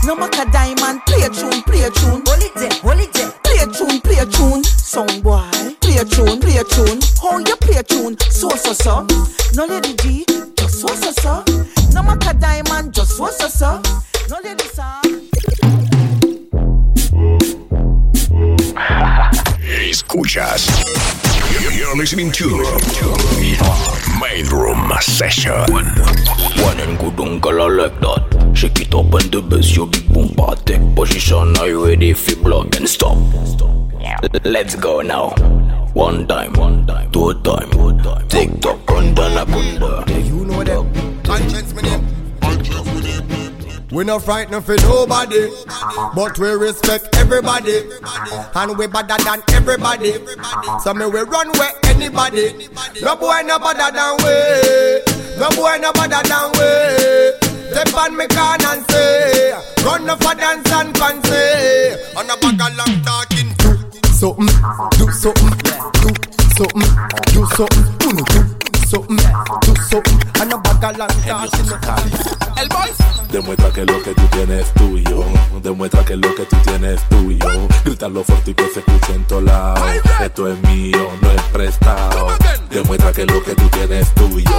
No 0.04 0.16
matter 0.16 0.44
diamond, 0.52 1.02
play 1.06 1.30
tune, 1.30 1.62
play 1.64 1.90
tune. 1.96 2.22
Hold 2.28 2.44
it 2.44 2.54
there, 2.56 2.72
hold 2.84 3.00
it 3.00 3.14
there. 3.14 3.32
Play 3.44 3.66
tune, 3.74 4.02
play 4.02 4.26
tune. 4.26 4.64
Sound 4.66 5.24
boy, 5.24 5.48
play 5.80 6.04
tune, 6.04 6.40
play 6.42 6.62
tune. 6.70 7.00
How 7.22 7.38
you 7.38 7.56
play 7.64 7.82
tune? 7.84 8.18
So 8.30 8.50
so 8.50 8.74
so. 8.74 9.08
No 9.56 9.66
lady 9.66 9.94
G, 10.04 10.26
just 10.58 10.82
so 10.82 10.88
so 10.88 11.12
so. 11.12 11.44
No 11.94 12.04
matter 12.04 12.34
diamond, 12.38 12.94
just 12.94 13.16
so 13.16 13.28
so 13.28 13.48
so. 13.48 13.82
No 14.30 14.38
lady 14.44 14.66
sir. 14.76 15.91
Escuchas. 19.90 20.68
You're 21.78 21.96
listening 21.98 22.32
to 22.32 22.48
Main 24.20 24.48
Room 24.48 24.92
Session. 25.02 25.52
One 25.72 26.80
and 26.80 26.98
good 26.98 27.20
uncle 27.20 27.62
I 27.62 27.68
like 27.68 28.00
that. 28.00 28.52
Shake 28.54 28.82
it 28.82 28.96
up 28.96 29.14
and 29.14 29.32
the 29.32 29.42
bass, 29.42 29.76
your 29.76 29.88
big 29.88 30.08
boom 30.14 30.30
party. 30.30 30.78
Position, 30.96 31.58
are 31.58 31.68
you 31.68 31.86
ready 31.86 32.14
for 32.14 32.36
block 32.38 32.76
and 32.78 32.88
stop? 32.88 33.18
Let's 34.44 34.76
go 34.76 35.02
now. 35.02 35.32
One 35.94 36.28
time, 36.28 36.54
one 36.54 36.88
time, 36.88 37.12
two 37.12 37.34
time, 37.42 37.70
two 37.72 37.98
time. 38.02 38.28
Tick 38.30 38.62
tock, 38.62 38.80
kunda 38.86 39.34
na 39.36 39.46
kunda. 39.46 40.06
You 40.26 40.46
know 40.46 40.64
them. 40.64 41.22
Conscience 41.24 41.74
me 41.74 41.82
name. 41.82 42.11
We 43.92 44.06
not 44.06 44.24
frightened 44.24 44.64
for 44.64 44.78
nobody, 44.78 45.50
but 46.16 46.40
we 46.40 46.50
respect 46.52 47.14
everybody, 47.18 47.90
and 48.56 48.78
we 48.78 48.88
better 48.88 49.18
than 49.24 49.44
everybody. 49.52 50.14
So 50.82 50.94
me 50.94 51.06
we 51.08 51.20
run 51.20 51.52
where 51.60 51.74
anybody. 51.84 52.70
No 53.02 53.18
boy 53.18 53.42
no 53.46 53.60
better 53.60 53.92
than 53.92 54.16
we. 54.24 55.02
No 55.38 55.50
boy 55.58 55.78
no 55.82 55.92
better 55.92 56.24
than 56.24 56.52
we. 56.56 57.52
Step 57.72 57.94
on 57.96 58.16
me 58.16 58.28
can 58.28 58.62
and 58.66 58.86
say, 58.92 59.52
run 59.84 60.10
up 60.10 60.24
for 60.24 60.36
dance 60.36 60.72
and 60.72 60.98
fancy. 60.98 62.16
On 62.16 62.30
a 62.30 62.36
bag 62.38 62.62
of 62.62 62.78
long 62.78 63.02
talking. 63.04 63.52
Do 63.60 64.12
something, 64.14 64.48
do 64.98 65.12
something, 65.12 65.52
do 66.00 66.10
something, 66.56 66.88
do 67.34 67.46
something, 67.56 68.51
something, 68.92 69.16
do 69.16 69.74
something. 69.90 70.20
On 70.42 70.52
a 70.52 70.58
bag 70.58 70.84
of 70.84 70.98
long 70.98 71.08
talking. 71.26 72.12
El 72.58 72.68
boy. 72.68 72.90
Demuestra 73.32 73.72
que 73.72 73.86
lo 73.86 74.04
que 74.04 74.14
tú 74.14 74.28
tienes 74.32 74.66
es 74.66 74.74
tuyo. 74.74 75.24
Demuestra 75.64 76.04
que 76.04 76.18
lo 76.18 76.36
que 76.36 76.46
tú 76.46 76.58
tienes 76.66 77.00
es 77.00 77.10
tuyo. 77.10 77.68
Grítalo 77.86 78.24
fuerte 78.24 78.52
y 78.52 78.54
que 78.54 78.68
se 78.74 78.80
escuche 78.80 79.16
en 79.16 79.24
todos 79.26 79.44
lados. 79.44 79.80
Esto 80.20 80.52
es 80.52 80.62
mío, 80.64 81.10
no 81.22 81.32
es 81.32 81.42
prestado. 81.54 82.28
Demuestra 82.70 83.14
que 83.14 83.26
lo 83.26 83.42
que 83.42 83.56
tú 83.56 83.70
tienes 83.70 84.08
es 84.08 84.14
tuyo. 84.16 84.52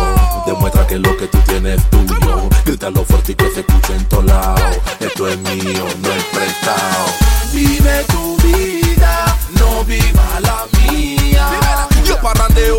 Demuestra 0.47 0.87
que 0.87 0.99
lo 0.99 1.17
que 1.19 1.27
tú 1.27 1.39
tienes 1.47 1.79
es 1.79 1.91
tuyo. 1.91 2.49
Grítalo 2.65 3.05
fuerte 3.05 3.33
y 3.33 3.35
que 3.35 3.51
se 3.51 3.61
escuche 3.61 3.95
en 3.95 4.05
todos 4.07 4.25
lados. 4.25 4.79
Esto 5.01 5.29
es 5.29 5.39
mío, 5.41 5.85
no 6.01 6.09
es 6.11 6.25
prestado. 6.33 7.05
Vive 7.53 8.05
tu 8.05 8.37
vida, 8.39 9.37
no 9.61 9.85
viva 9.85 10.41
la 10.41 10.65
mía. 10.79 11.89
Yo 12.07 12.19
parrandeo. 12.23 12.79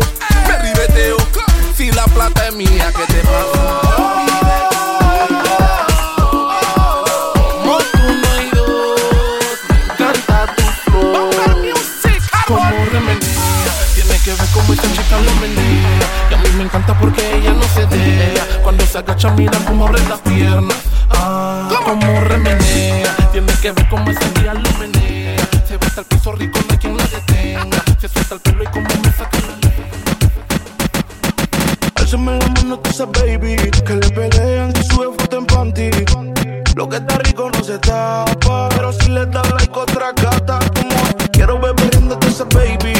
Si 1.84 1.92
la 1.92 2.06
plata 2.06 2.48
es 2.48 2.54
mía, 2.54 2.90
¿qué 2.96 3.12
te 3.12 3.20
pasa? 3.20 3.60
Como. 12.46 12.74
Como 14.54 14.72
esta 14.72 14.88
chica 14.92 15.20
lo 15.20 15.34
menea. 15.34 15.98
Y 16.30 16.34
a 16.34 16.36
mí 16.38 16.48
me 16.56 16.64
encanta 16.64 16.98
porque 16.98 17.36
ella 17.36 17.52
no 17.52 17.64
se 17.64 17.84
deja. 17.84 18.46
Cuando 18.62 18.86
se 18.86 18.96
agacha, 18.96 19.28
mira 19.32 19.58
cómo 19.66 19.86
abre 19.86 20.02
las 20.08 20.20
piernas. 20.20 20.78
Ah, 21.10 21.68
como 21.84 22.20
remenea, 22.20 23.14
tiene 23.30 23.52
que 23.60 23.72
ver 23.72 23.88
cómo 23.90 24.10
esa 24.10 24.26
tía 24.32 24.54
lo 24.54 24.78
menea. 24.78 25.36
Se 25.68 25.76
va 25.76 25.86
hasta 25.86 26.00
el 26.00 26.06
piso 26.06 26.32
rico, 26.32 26.58
no 26.66 26.72
hay 26.72 26.78
quien 26.78 26.96
la 26.96 27.04
detenga. 27.04 27.84
Se 28.00 28.08
suelta 28.08 28.36
el 28.36 28.40
pelo 28.40 28.62
y 28.62 28.66
como 28.68 28.88
me 29.02 29.12
saca 29.12 29.38
la 29.40 29.53
La 32.14 32.20
mano, 32.20 32.78
tú 32.78 33.06
baby. 33.06 33.56
Que 33.84 33.96
le 33.96 34.08
pelean 34.10 34.72
si 34.76 34.84
sube 34.84 35.06
foto 35.18 35.36
en 35.36 35.46
panty. 35.46 35.90
Lo 36.76 36.88
que 36.88 36.98
está 36.98 37.18
rico 37.18 37.50
no 37.52 37.64
se 37.64 37.76
tapa. 37.78 38.68
Pero 38.68 38.92
si 38.92 39.10
le 39.10 39.26
da 39.26 39.42
like 39.42 39.76
otra 39.76 40.12
gata, 40.12 40.60
quiero 41.32 41.58
beber 41.58 41.90
riéndote 41.90 42.28
esa 42.28 42.44
baby. 42.44 42.93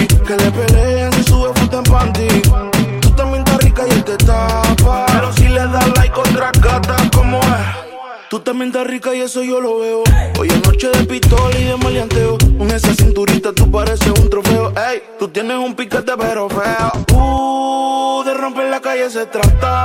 Tú 8.34 8.40
también 8.40 8.70
estás 8.70 8.84
rica 8.88 9.14
y 9.14 9.20
eso 9.20 9.44
yo 9.44 9.60
lo 9.60 9.78
veo. 9.78 10.02
Hoy 10.40 10.48
es 10.48 10.66
noche 10.66 10.88
de 10.88 11.04
pistola 11.04 11.56
y 11.56 11.66
de 11.66 11.76
maleanteo. 11.76 12.36
Con 12.58 12.68
esa 12.68 12.92
cinturita 12.92 13.52
tú 13.52 13.70
pareces 13.70 14.08
un 14.08 14.28
trofeo. 14.28 14.70
Ey, 14.70 15.04
tú 15.20 15.28
tienes 15.28 15.56
un 15.56 15.72
piquete 15.76 16.14
pero 16.18 16.48
feo. 16.48 16.90
Uh, 17.16 18.24
de 18.24 18.34
romper 18.34 18.70
la 18.70 18.80
calle 18.80 19.08
se 19.08 19.24
trata. 19.26 19.84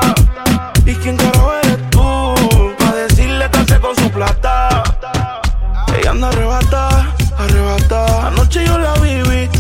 ¿Y 0.84 0.96
quién 0.96 1.16
carajo 1.16 1.54
eres 1.62 1.90
tú? 1.92 2.34
Pa' 2.80 2.96
decirle 2.96 3.46
que 3.52 3.80
con 3.80 3.96
su 3.96 4.10
plata. 4.10 4.84
Ella 6.00 6.10
anda 6.10 6.30
arrebata, 6.30 7.14
arrebata. 7.38 8.30
Anoche 8.30 8.66
yo 8.66 8.80
la 8.80 8.96
viví 8.96 9.59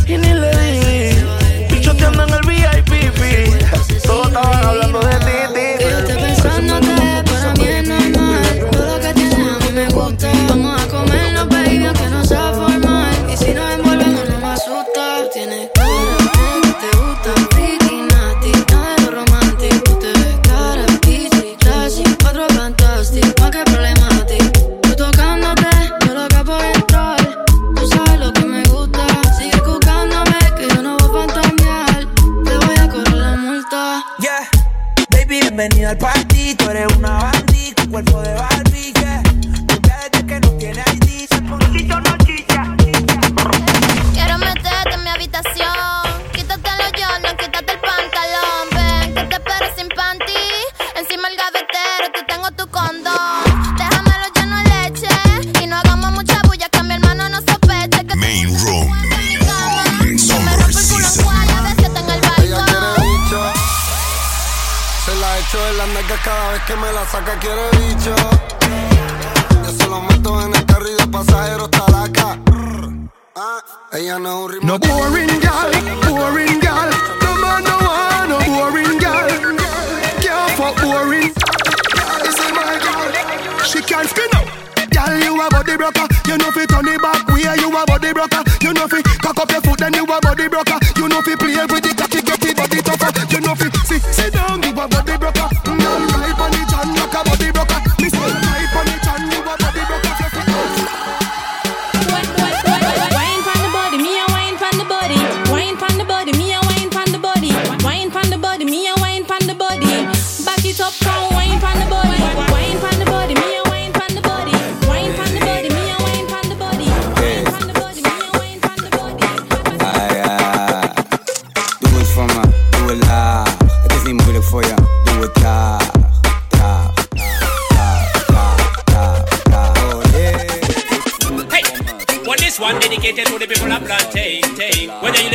que 66.66 66.76
me 66.76 66.91
la 66.91 67.05
saca 67.05 67.38
quiere 67.39 67.70
bicho. 67.78 68.16
Yo 69.64 69.72
se 69.72 69.88
lo 69.88 70.01
meto 70.01 70.41
en 70.41 70.55
el 70.55 70.66
carril 70.66 70.97
de 70.97 71.05
pasajeros 71.05 71.70
talaca. 71.70 72.36
Ah, 73.36 73.62
ella 73.93 74.18
no 74.18 74.30
es 74.30 74.36
un 74.36 74.51
ritmo. 74.51 74.68
No 74.68 74.80
boring 74.80 75.39
gal, 75.39 75.72
boring 76.10 76.60
gal. 76.62 76.89
No 77.22 77.36
man 77.36 77.64
no 77.64 77.78
want 77.78 78.30
no 78.30 78.39
boring 78.39 78.97
gal. 78.97 79.28
Can't 80.20 80.51
fuck 80.57 80.82
boring. 80.82 81.32
This 82.24 82.39
is 82.39 82.51
my 82.53 82.80
girl. 82.82 83.64
She 83.64 83.80
can't 83.84 84.10
spin 84.10 84.34
up. 84.34 84.47
Girl, 84.89 85.16
you 85.16 85.39
a 85.39 85.47
body 85.51 85.78
broker. 85.78 86.07
You 86.26 86.38
know 86.39 86.49
fi 86.49 86.66
turn 86.66 86.88
it 86.88 86.99
back 87.03 87.28
way. 87.28 87.45
You 87.62 87.70
a 87.70 87.86
body 87.86 88.14
broker. 88.14 88.43
You 88.62 88.74
know 88.74 88.88
fi 88.88 89.03
cock 89.22 89.38
up 89.38 89.51
your 89.51 89.62
foot 89.62 89.78
then 89.78 89.93
you 89.93 90.05
a 90.05 90.20
body 90.22 90.47
broker. 90.47 90.80
You 90.97 91.07
know 91.07 91.22
fi 91.22 91.36
play 91.36 91.66
with 91.70 91.84
the 91.84 91.93
cocky 91.93 92.24
get 92.24 92.41
the 92.41 92.53
body 92.57 92.82
tougher. 92.82 93.14
You 93.30 93.41
know 93.41 93.53
fi 93.53 93.70
sit 93.86 94.01
sit 94.01 94.34
down 94.34 94.64
you 94.64 94.72
a 94.72 94.88
body 94.88 95.18
broker. 95.18 95.59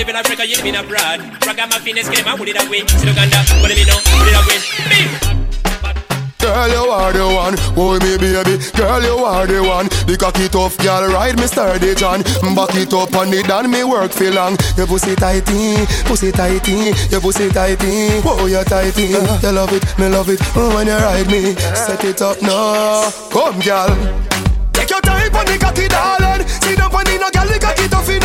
In 0.06 0.16
Africa, 0.16 0.46
you 0.46 0.58
in 0.64 0.74
abroad. 0.76 1.20
Ragamuffin 1.46 1.96
is 1.96 2.08
game, 2.10 2.28
I 2.28 2.36
put 2.36 2.48
it 2.48 2.60
away. 2.60 2.84
See 2.86 3.08
Uganda, 3.08 3.40
do 3.40 3.72
you 3.72 3.86
know? 3.88 3.96
Put 4.04 4.28
it 4.28 4.36
away. 4.36 4.60
Beep. 4.92 5.08
Girl, 6.44 6.68
you 6.68 6.84
are 6.92 7.10
the 7.10 7.24
one. 7.24 7.56
Oh, 7.72 7.96
me 7.96 8.20
baby. 8.20 8.60
Girl, 8.76 9.00
you 9.00 9.24
are 9.24 9.46
the 9.46 9.64
one. 9.64 9.88
The 10.04 10.16
cocky 10.20 10.46
tough 10.48 10.76
girl, 10.76 11.08
ride 11.08 11.40
me 11.40 11.46
sturdy 11.46 11.94
John. 11.94 12.20
Back 12.54 12.76
it 12.76 12.92
up 12.92 13.16
on 13.16 13.32
it 13.32 13.48
and 13.48 13.72
me 13.72 13.82
work 13.82 14.12
for 14.12 14.30
long. 14.30 14.58
Your 14.76 14.86
pussy 14.86 15.16
tighty, 15.16 15.86
pussy 16.04 16.30
tighty, 16.32 16.92
your 17.08 17.22
pussy 17.22 17.48
tighty. 17.48 18.20
Oh, 18.28 18.44
you 18.44 18.62
tighty. 18.62 19.08
You 19.08 19.52
love 19.56 19.72
it, 19.72 19.82
me 19.98 20.08
love 20.12 20.28
it. 20.28 20.38
Oh, 20.54 20.76
when 20.76 20.86
you 20.86 21.00
ride 21.00 21.26
me, 21.32 21.56
set 21.72 22.04
it 22.04 22.20
up 22.20 22.42
now. 22.42 23.08
Come, 23.32 23.58
girl. 23.64 23.88
Take 24.76 24.90
your 24.90 25.00
time 25.00 25.32
on 25.32 25.46
the 25.48 25.56
cocky, 25.56 25.88
darling. 25.88 26.46
Sit 26.60 26.76
down 26.76 26.92
on 26.92 27.04
the 27.08 27.16
no 27.16 27.30
girl, 27.32 27.48
the 27.48 27.58
cocky 27.58 27.88
tough 27.88 28.10
in 28.12 28.20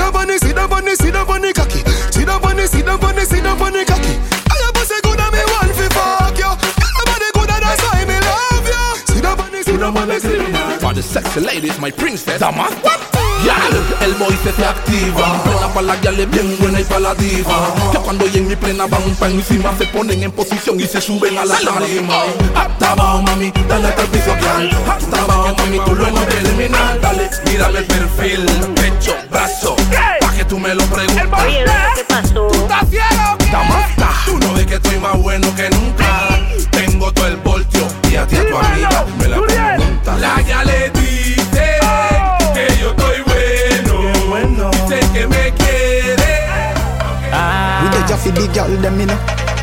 down 0.00 0.16
on 0.16 0.28
the, 0.28 0.38
sit 0.38 0.56
down 0.56 0.72
on 0.72 0.84
the, 0.84 0.96
sit 0.96 1.12
down 1.12 1.28
on 1.28 1.42
the 1.42 1.52
cocky. 1.52 1.80
Sit 2.10 2.26
down 2.26 2.42
on 2.42 2.56
the, 2.56 2.66
sit 2.66 2.86
down 2.86 3.04
on 3.04 3.14
the, 3.14 3.24
sit 3.24 3.44
down 3.44 3.60
on 3.60 3.72
the 3.72 3.84
cocky. 3.84 4.16
I 4.48 4.54
your 4.56 4.72
pussy 4.72 4.96
good 5.04 5.20
and 5.20 5.32
me 5.36 5.42
want 5.52 5.72
fi 5.76 5.86
fuck 5.92 6.36
you. 6.40 6.48
Your 6.48 7.04
body 7.04 7.28
good 7.36 7.50
and 7.52 7.62
that's 7.62 7.82
why 7.84 8.04
me 8.08 8.16
love 8.16 8.66
you. 8.66 8.84
Sit 9.12 9.22
down 9.22 9.40
on 9.40 9.52
the, 9.52 9.60
sit 9.62 9.78
down 9.78 9.96
on 9.96 10.08
the, 10.08 10.16
sit 10.20 10.38
down 10.40 10.54
on 10.56 10.72
the. 10.72 10.80
For 10.80 10.94
the 10.94 11.02
sexy 11.02 11.40
ladies, 11.40 11.78
my 11.78 11.90
princess. 11.90 12.40
Damas, 12.40 12.72
what? 12.80 13.00
Yal, 13.44 13.72
el 14.02 14.14
boy 14.16 14.36
se 14.44 14.52
te 14.52 14.66
activa 14.66 15.42
Plena 15.42 15.72
pa' 15.72 15.80
la 15.80 15.98
yale 16.02 16.26
bien 16.26 16.58
buena 16.60 16.78
y 16.78 16.84
pa' 16.84 16.98
la 16.98 17.14
diva 17.14 17.74
Que 17.90 17.96
cuando 17.96 18.26
y 18.26 18.36
en 18.36 18.48
mi 18.48 18.54
plena 18.54 18.86
van 18.86 19.02
pa' 19.18 19.28
encima 19.28 19.72
Se 19.78 19.86
ponen 19.86 20.22
en 20.22 20.30
posición 20.30 20.78
y 20.78 20.86
se 20.86 21.00
suben 21.00 21.38
a 21.38 21.46
la 21.46 21.56
tarima 21.58 22.24
Hasta 22.54 22.92
abajo 22.92 23.22
mami, 23.22 23.50
dale 23.66 23.88
hasta 23.88 24.02
el 24.02 24.08
piso 24.08 24.36
girl 24.40 24.70
Hasta 24.86 25.22
abajo 25.22 25.54
mami, 25.56 25.80
tú 25.86 25.94
lo 25.94 26.04
de 26.04 26.38
eliminar 26.38 27.00
Dale, 27.00 27.30
mírame 27.46 27.78
el 27.78 27.84
perfil, 27.86 28.46
pecho, 28.74 29.16
brazo 29.30 29.79
tú 30.50 30.58
me 30.58 30.74
lo 30.74 30.84
preguntes 30.86 31.22
¿qué 31.94 32.04
pasó? 32.04 32.48
¿Tú 32.48 32.62
estás 32.62 32.88
fiero? 32.88 33.38
Damas, 33.52 34.24
tú 34.26 34.36
no 34.38 34.52
ves 34.52 34.66
que 34.66 34.74
estoy 34.74 34.98
más 34.98 35.16
bueno 35.16 35.46
que 35.54 35.70
nunca 35.70 36.28
Tengo 36.72 37.12
todo 37.12 37.28
el 37.28 37.36
voltio 37.36 37.86
y 38.10 38.16
a 38.16 38.26
ti 38.26 38.36
a 38.36 38.48
tu 38.48 38.56
amiga 38.56 39.06
me 39.18 39.28
la 39.28 39.40
pregunta 39.40 40.16
La 40.18 40.40
ya 40.40 40.64
le 40.64 40.90
dice 40.90 41.78
que 42.52 42.66
yo 42.80 42.90
estoy 42.90 43.22
bueno, 44.28 44.70
Dice 44.88 45.00
que 45.12 45.26
me 45.28 45.52
quiere 45.52 46.44
We 47.82 47.90
dey 47.90 48.02
just 48.08 48.24
fi 48.24 48.30
the 48.32 48.48
girl 48.52 49.00
inna. 49.00 49.16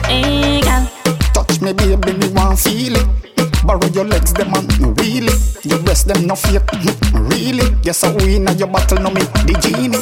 Hey, 0.08 0.62
girl. 0.62 0.88
Touch 1.34 1.60
me 1.60 1.74
baby, 1.74 2.14
me 2.14 2.28
want 2.30 2.58
feel 2.58 2.96
it. 2.96 3.08
Borrow 3.66 3.86
your 3.90 4.06
legs, 4.06 4.32
them 4.32 4.54
and 4.54 4.80
no 4.80 4.94
really. 5.00 5.34
Your 5.64 5.80
breast, 5.80 6.08
them 6.08 6.26
no 6.26 6.36
fake, 6.36 6.62
mm, 6.72 7.30
really. 7.30 7.76
Yes, 7.84 8.06
I 8.06 8.12
win 8.16 8.48
at 8.48 8.58
your 8.58 8.70
battle, 8.70 9.00
no 9.00 9.10
me 9.12 9.22
the 9.22 9.60
genie. 9.62 10.00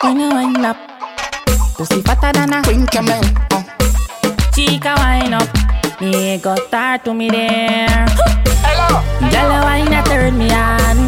You 0.00 0.30
wind 0.30 0.64
up, 0.64 0.76
pussy 1.76 2.00
fatter 2.02 2.32
than 2.32 2.52
a 2.52 2.62
queen 2.62 2.86
camel. 2.86 3.20
Uh. 3.50 3.62
Chica 4.54 4.94
wind 4.96 5.34
up, 5.34 5.48
me 6.00 6.38
got 6.38 6.58
start 6.68 7.04
to 7.04 7.12
me 7.12 7.28
there. 7.28 8.06
Hello. 8.62 9.02
Girl, 9.28 9.50
wine 9.62 9.92
a 9.92 10.02
turn 10.04 10.38
me 10.38 10.50
on. 10.50 10.98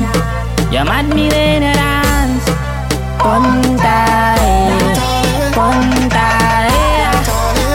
You 0.73 0.85
mad 0.85 1.09
me 1.15 1.29
when 1.31 1.63
you 1.63 1.73
dance. 1.73 2.45
Punta, 3.19 3.99
eh, 4.39 4.99
punta, 5.55 6.27
eh. 6.69 7.15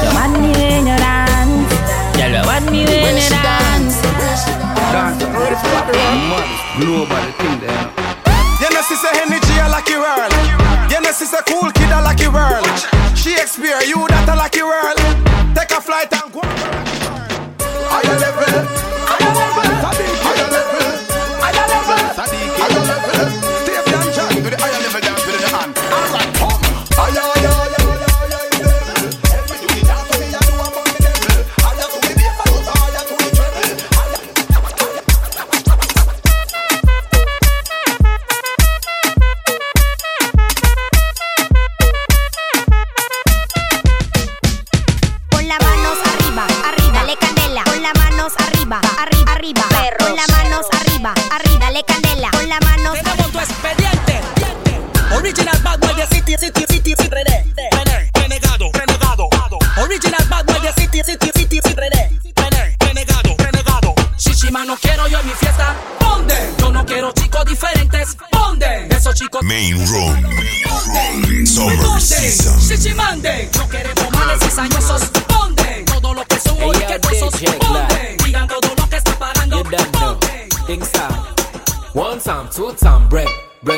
You 0.03 0.11
mad 0.13 0.34
me 0.39 0.51
when 0.51 0.86
you 0.86 0.97
dance. 0.99 1.74
Girl, 2.18 2.32
you 2.32 2.43
mad 2.45 2.66
me 2.72 2.86
when 2.86 3.16
you 3.16 3.30
dance. 3.30 3.97
Global 6.78 7.26
thing 7.39 7.59
there 7.61 7.88
You 8.61 8.70
know, 8.70 8.82
say 8.84 9.11
energy 9.24 9.55
world. 9.95 10.34
You 10.59 10.64
know, 11.06 11.12
she 11.14 11.26
say 11.26 11.38
cool 11.47 11.72
kid 11.72 11.91
a 11.91 12.01
lucky 12.01 12.28
world. 12.28 12.66
Shakespeare, 13.16 13.82
you 13.86 14.08
that 14.08 14.28
a 14.28 14.36
lucky 14.36 14.64
world. 14.64 14.97
Take 15.56 15.72
a 15.72 15.82
flight 15.82 16.12
and 16.12 16.32
go. 16.34 16.41
Higher 17.89 18.18
level, 18.20 19.05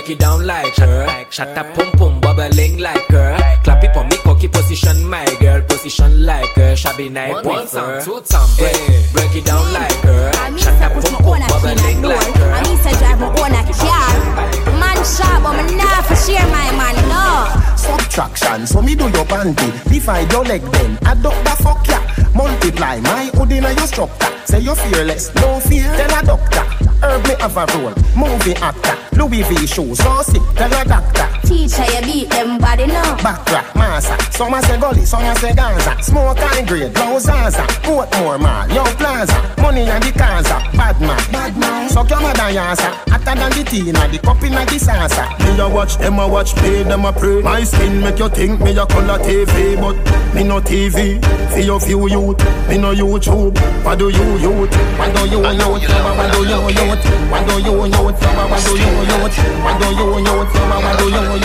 Break 0.08 0.20
it 0.20 0.24
down 0.24 0.48
like 0.48 0.74
her. 0.78 1.26
Shut 1.30 1.58
up, 1.58 1.74
pum 1.76 1.92
pum, 1.92 2.22
bubbling 2.22 2.78
like 2.78 3.08
her. 3.08 3.36
Clap 3.66 3.84
it 3.84 3.94
for 3.94 4.06
me, 4.06 4.16
cocky 4.24 4.48
position, 4.48 5.04
my 5.04 5.26
girl. 5.42 5.62
Position 5.64 6.26
like 6.26 6.48
her. 6.56 6.78
Shabby 6.78 7.10
night, 7.10 7.44
one 7.44 7.68
time, 7.68 8.02
two 8.02 8.22
time, 8.22 8.48
break. 8.58 8.74
Eh, 8.74 9.04
break 9.12 9.36
it 9.36 9.44
down 9.44 9.74
like 9.74 9.92
her. 10.08 10.32
Shut 10.58 10.82
up, 10.82 10.94
pum 10.94 11.04
pum, 11.04 11.42
bubbling 11.50 12.02
like 12.04 12.36
her. 12.38 12.52
I 12.54 12.64
need 12.64 12.80
to 12.88 12.98
drive 13.00 13.20
my 13.20 13.28
own 13.28 13.52
car. 13.76 14.80
Man 14.80 14.96
shop, 15.04 15.44
but 15.44 15.66
me 15.66 15.76
nah 15.76 16.02
for 16.04 16.16
share 16.16 16.48
my 16.56 16.72
man, 16.72 16.96
no. 17.12 17.76
Subtraction, 17.76 18.66
so 18.66 18.82
me 18.82 18.96
do 18.96 19.10
your 19.10 19.26
panty. 19.26 19.92
Divide 19.92 20.32
your 20.32 20.46
leg 20.46 20.62
then, 20.62 20.98
add 21.04 21.26
up 21.26 21.36
the 21.44 21.52
fuck 21.62 21.86
ya. 21.86 22.00
Multiply 22.34 23.02
my 23.02 23.26
hood 23.34 23.52
in 23.52 23.64
your 23.64 23.88
structure. 23.88 24.32
Say 24.46 24.60
you're 24.60 24.76
fearless, 24.76 25.36
no 25.36 25.60
fear. 25.60 25.84
Tell 25.98 26.24
a 26.24 26.26
doctor, 26.26 26.77
herb 27.04 27.28
me 27.28 27.36
have 27.40 27.58
a 27.58 27.66
role. 27.78 27.94
Movie 28.16 28.56
actor, 28.56 28.98
Louis 29.16 29.44
V 29.44 29.68
shoes, 29.68 29.98
so 29.98 30.22
sick. 30.22 30.42
Tell 30.56 30.74
a 30.74 30.86
doctor, 30.86 31.28
teacher, 31.48 31.86
you 31.96 32.02
beat 32.02 32.30
them 32.30 32.58
body 32.60 32.88
now. 32.88 33.16
Backtrack, 33.18 33.74
massa. 33.76 34.16
Some 34.32 34.54
a 34.54 34.62
say 34.62 34.80
gully, 34.80 35.06
some 35.06 35.24
a 35.24 35.36
say 35.38 35.54
Gaza. 35.56 35.96
Smoke 36.04 36.38
high 36.38 36.62
grade, 36.64 36.94
blow 36.94 37.20
Zaza. 37.20 37.64
Portmore 37.84 38.40
mall, 38.40 38.68
young 38.70 38.94
plaza. 38.98 39.38
Money 39.62 39.82
and 39.90 40.04
the 40.04 40.12
Gaza. 40.12 40.60
Bad 40.76 41.00
man, 41.00 41.32
bad 41.32 41.58
man. 41.58 41.90
Suck 41.90 42.10
your 42.10 42.22
mother 42.22 42.52
yasa. 42.52 42.92
Hotter 43.10 43.36
than 43.40 43.52
the 43.52 43.64
tina, 43.64 44.08
the 44.12 44.20
cup 44.20 44.44
in 44.44 44.52
the 44.52 44.78
salsa. 44.78 45.26
Me 45.40 45.60
a 45.60 45.68
watch, 45.70 45.98
them 45.98 46.20
a 46.20 46.28
watch, 46.28 46.54
pay 46.56 46.84
them 46.84 47.06
a 47.06 47.14
pray. 47.14 47.42
My 47.42 47.64
skin 47.64 48.02
make 48.02 48.20
you 48.20 48.30
think 48.30 48.60
me 48.62 48.78
a 48.78 48.86
color 48.86 49.20
TV, 49.20 49.80
but 49.80 49.96
me 50.36 50.44
no 50.44 50.60
TV. 50.60 51.18
For 51.52 51.60
your 51.60 51.80
few 51.80 52.08
youth, 52.10 52.40
me 52.68 52.78
no 52.78 52.94
YouTube. 52.94 53.58
What 53.84 53.98
do 54.00 54.10
you 54.10 54.38
youth? 54.38 54.76
What 55.00 55.16
do 55.16 55.22
you 55.30 55.40
youth? 55.40 55.88
What 56.12 56.34
do 56.34 56.42
you 56.44 56.60
youth? 56.68 57.08
What 57.32 57.48
do 57.48 57.56
you 57.64 57.86
youth? 57.88 58.22
What 58.52 58.66
do 58.66 58.74
you 58.84 58.94
youth? 59.00 59.38
What 59.64 59.80
do 59.80 59.88
you 59.96 60.10
youth? 60.22 60.54
What 60.84 61.00
do 61.00 61.06
you 61.10 61.22
youth? 61.24 61.37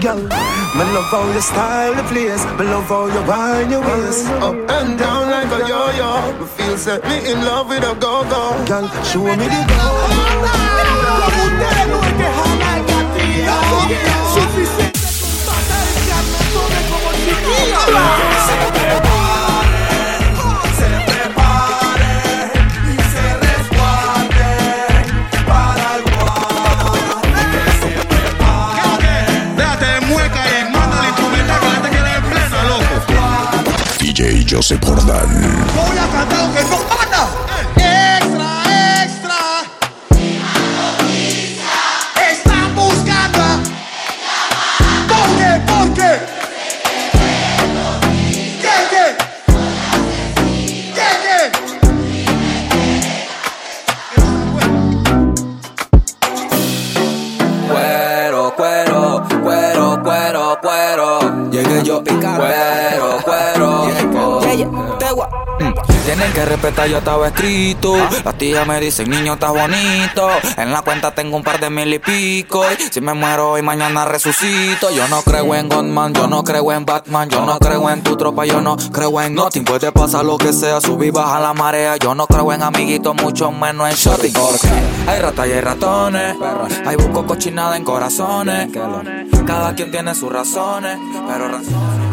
Girl, 0.00 0.20
me 0.20 0.84
love 0.92 1.08
how 1.10 1.32
you 1.32 1.40
style 1.40 1.94
the 1.94 2.02
place. 2.04 2.44
Me 2.58 2.64
love 2.66 2.88
how 2.88 3.06
you 3.06 3.22
wind 3.26 3.70
your 3.70 3.80
waist 3.80 4.26
up 4.42 4.54
and 4.54 4.98
down 4.98 5.30
like 5.30 5.50
a 5.50 5.66
yo-yo. 5.66 6.38
Me 6.38 6.46
feel 6.46 6.76
set 6.76 7.02
me 7.04 7.30
in 7.30 7.44
love 7.44 7.68
with 7.68 7.84
a 7.84 7.94
go-go. 7.94 8.64
Girl, 8.66 8.88
show 9.04 9.24
me 9.24 9.36
the 9.36 9.64
go-go. 9.68 10.14
Joseph 34.54 34.78
Jordan. 34.86 35.28
Voy 35.74 36.73
Respetar, 66.64 66.88
yo 66.88 66.96
estaba 66.96 67.28
escrito. 67.28 67.94
Las 68.24 68.38
tías 68.38 68.66
me 68.66 68.80
dicen, 68.80 69.10
niño, 69.10 69.34
estás 69.34 69.50
bonito. 69.50 70.30
En 70.56 70.72
la 70.72 70.80
cuenta 70.80 71.14
tengo 71.14 71.36
un 71.36 71.42
par 71.42 71.60
de 71.60 71.68
mil 71.68 71.92
y 71.92 71.98
pico. 71.98 72.64
Y 72.72 72.90
si 72.90 73.02
me 73.02 73.12
muero 73.12 73.50
hoy, 73.50 73.60
mañana 73.60 74.06
resucito. 74.06 74.90
Yo 74.90 75.06
no 75.08 75.20
creo 75.20 75.54
en 75.54 75.68
Godman, 75.68 76.14
yo 76.14 76.26
no 76.26 76.42
creo 76.42 76.72
en 76.72 76.86
Batman. 76.86 77.28
Yo 77.28 77.44
no 77.44 77.58
creo 77.58 77.90
en 77.90 78.02
tu 78.02 78.16
tropa, 78.16 78.46
yo 78.46 78.62
no 78.62 78.78
creo 78.78 79.20
en 79.20 79.34
nothing. 79.34 79.64
Puede 79.64 79.92
pasar 79.92 80.24
lo 80.24 80.38
que 80.38 80.54
sea, 80.54 80.80
subir, 80.80 81.12
baja 81.12 81.38
la 81.38 81.52
marea. 81.52 81.98
Yo 81.98 82.14
no 82.14 82.26
creo 82.26 82.50
en 82.50 82.62
amiguitos, 82.62 83.14
mucho 83.14 83.52
menos 83.52 83.90
en 83.90 83.96
shopping. 83.96 84.32
Porque 84.32 84.68
hay 85.06 85.20
ratas 85.20 85.46
y 85.46 85.52
hay 85.52 85.60
ratones. 85.60 86.34
Hay 86.86 86.96
busco 86.96 87.26
cochinada 87.26 87.76
en 87.76 87.84
corazones. 87.84 88.70
Cada 89.46 89.74
quien 89.74 89.90
tiene 89.90 90.14
sus 90.14 90.32
razones, 90.32 90.96
pero 91.28 91.46
razones. 91.46 92.04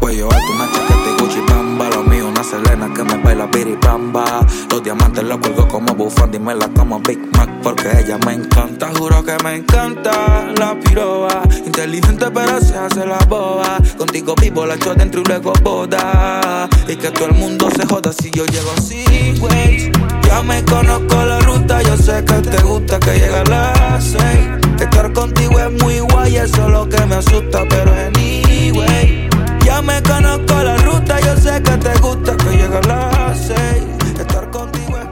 Yo 0.00 0.28
esto 0.28 0.52
una 0.52 0.66
chaqueta 0.72 1.22
Gucci 1.22 1.40
bamba. 1.48 1.88
Lo 1.90 2.02
mío 2.02 2.28
una 2.28 2.42
Selena 2.42 2.92
que 2.92 3.04
me 3.04 3.16
baila 3.22 3.46
biribamba 3.46 4.44
Los 4.70 4.82
diamantes 4.82 5.22
los 5.22 5.38
cuelgo 5.38 5.68
como 5.68 5.94
bufanda 5.94 6.36
Y 6.36 6.40
me 6.40 6.54
la 6.54 6.68
como 6.68 6.98
Big 7.00 7.20
Mac 7.36 7.50
porque 7.62 7.90
ella 7.98 8.18
me 8.24 8.32
encanta. 8.32 8.90
Juro 8.96 9.22
que 9.22 9.36
me 9.44 9.56
encanta 9.56 10.50
la 10.56 10.78
piroba. 10.80 11.42
Inteligente 11.64 12.30
pero 12.32 12.60
se 12.60 12.76
hace 12.76 13.04
la 13.04 13.18
boba. 13.28 13.78
Contigo 13.98 14.34
vivo 14.40 14.64
la 14.66 14.74
echo 14.74 14.94
dentro 14.94 15.20
y 15.20 15.24
luego 15.24 15.52
boda. 15.62 16.68
Y 16.88 16.96
que 16.96 17.10
todo 17.10 17.26
el 17.26 17.34
mundo 17.34 17.68
se 17.70 17.86
joda 17.86 18.12
si 18.12 18.30
yo 18.30 18.46
llego 18.46 18.72
sin 18.80 19.40
ways 19.42 19.90
Ya 20.26 20.42
me 20.42 20.64
conozco 20.64 21.24
la 21.24 21.38
ruta 21.40 21.82
Yo 21.82 21.96
sé 21.96 22.24
que 22.24 22.34
te 22.34 22.62
gusta 22.62 22.98
que 22.98 23.12
llegue 23.12 23.36
a 23.36 23.44
las 23.44 24.04
seis. 24.04 24.80
Estar 24.80 25.12
contigo 25.12 25.58
es 25.60 25.82
muy 25.82 26.00
guay 26.00 26.36
Eso 26.36 26.66
es 26.66 26.72
lo 26.72 26.88
que 26.88 27.04
me 27.06 27.16
asusta 27.16 27.64
Pero 27.68 27.92
anyway 27.92 29.19
ya 29.80 29.86
me 29.86 30.02
conozco 30.02 30.62
la 30.62 30.76
ruta, 30.78 31.20
yo 31.20 31.36
sé 31.36 31.62
que 31.62 31.76
te 31.76 31.98
gusta 32.00 32.36
que 32.36 32.50
llegue 32.50 32.76
a 32.76 32.80
las 32.82 33.38
seis. 33.38 33.84
Estar 34.18 34.50
contigo 34.50 34.98
es 34.98 35.06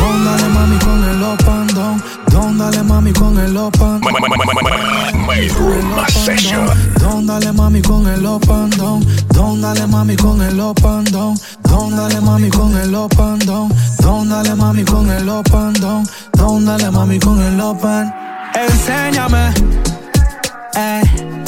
Don 0.00 0.24
dale 0.24 0.48
mami 0.48 0.78
con 0.78 1.04
el 1.04 1.22
open 1.22 1.66
don. 1.74 2.02
Don 2.30 2.58
dale 2.58 2.82
mami 2.82 3.12
con 3.12 3.38
el 3.38 3.56
open. 3.56 4.00
Don 6.98 7.26
dale 7.26 7.52
mami 7.52 7.82
con 7.82 8.06
el 8.08 8.26
open 8.26 8.70
don. 8.70 9.06
Don 9.34 9.60
dale 9.60 9.86
mami 9.86 10.16
con 10.16 10.40
el 10.42 10.60
open 10.60 11.04
don. 11.04 11.34
Don 11.62 11.96
dale 11.96 12.20
mami 12.20 12.50
con 12.50 12.76
el 12.76 12.94
open 12.94 13.38
don. 13.40 13.68
Don 14.00 14.28
dale 14.28 14.54
mami 14.54 14.84
con 14.84 15.10
el 15.10 15.28
open 15.28 15.72
don. 15.74 16.04
Don 16.32 16.64
dale 16.64 16.90
mami 16.90 17.18
con 17.18 17.40
el 17.42 17.60
open. 17.60 18.12
Enséñame. 18.54 19.52
Eh, 20.74 21.41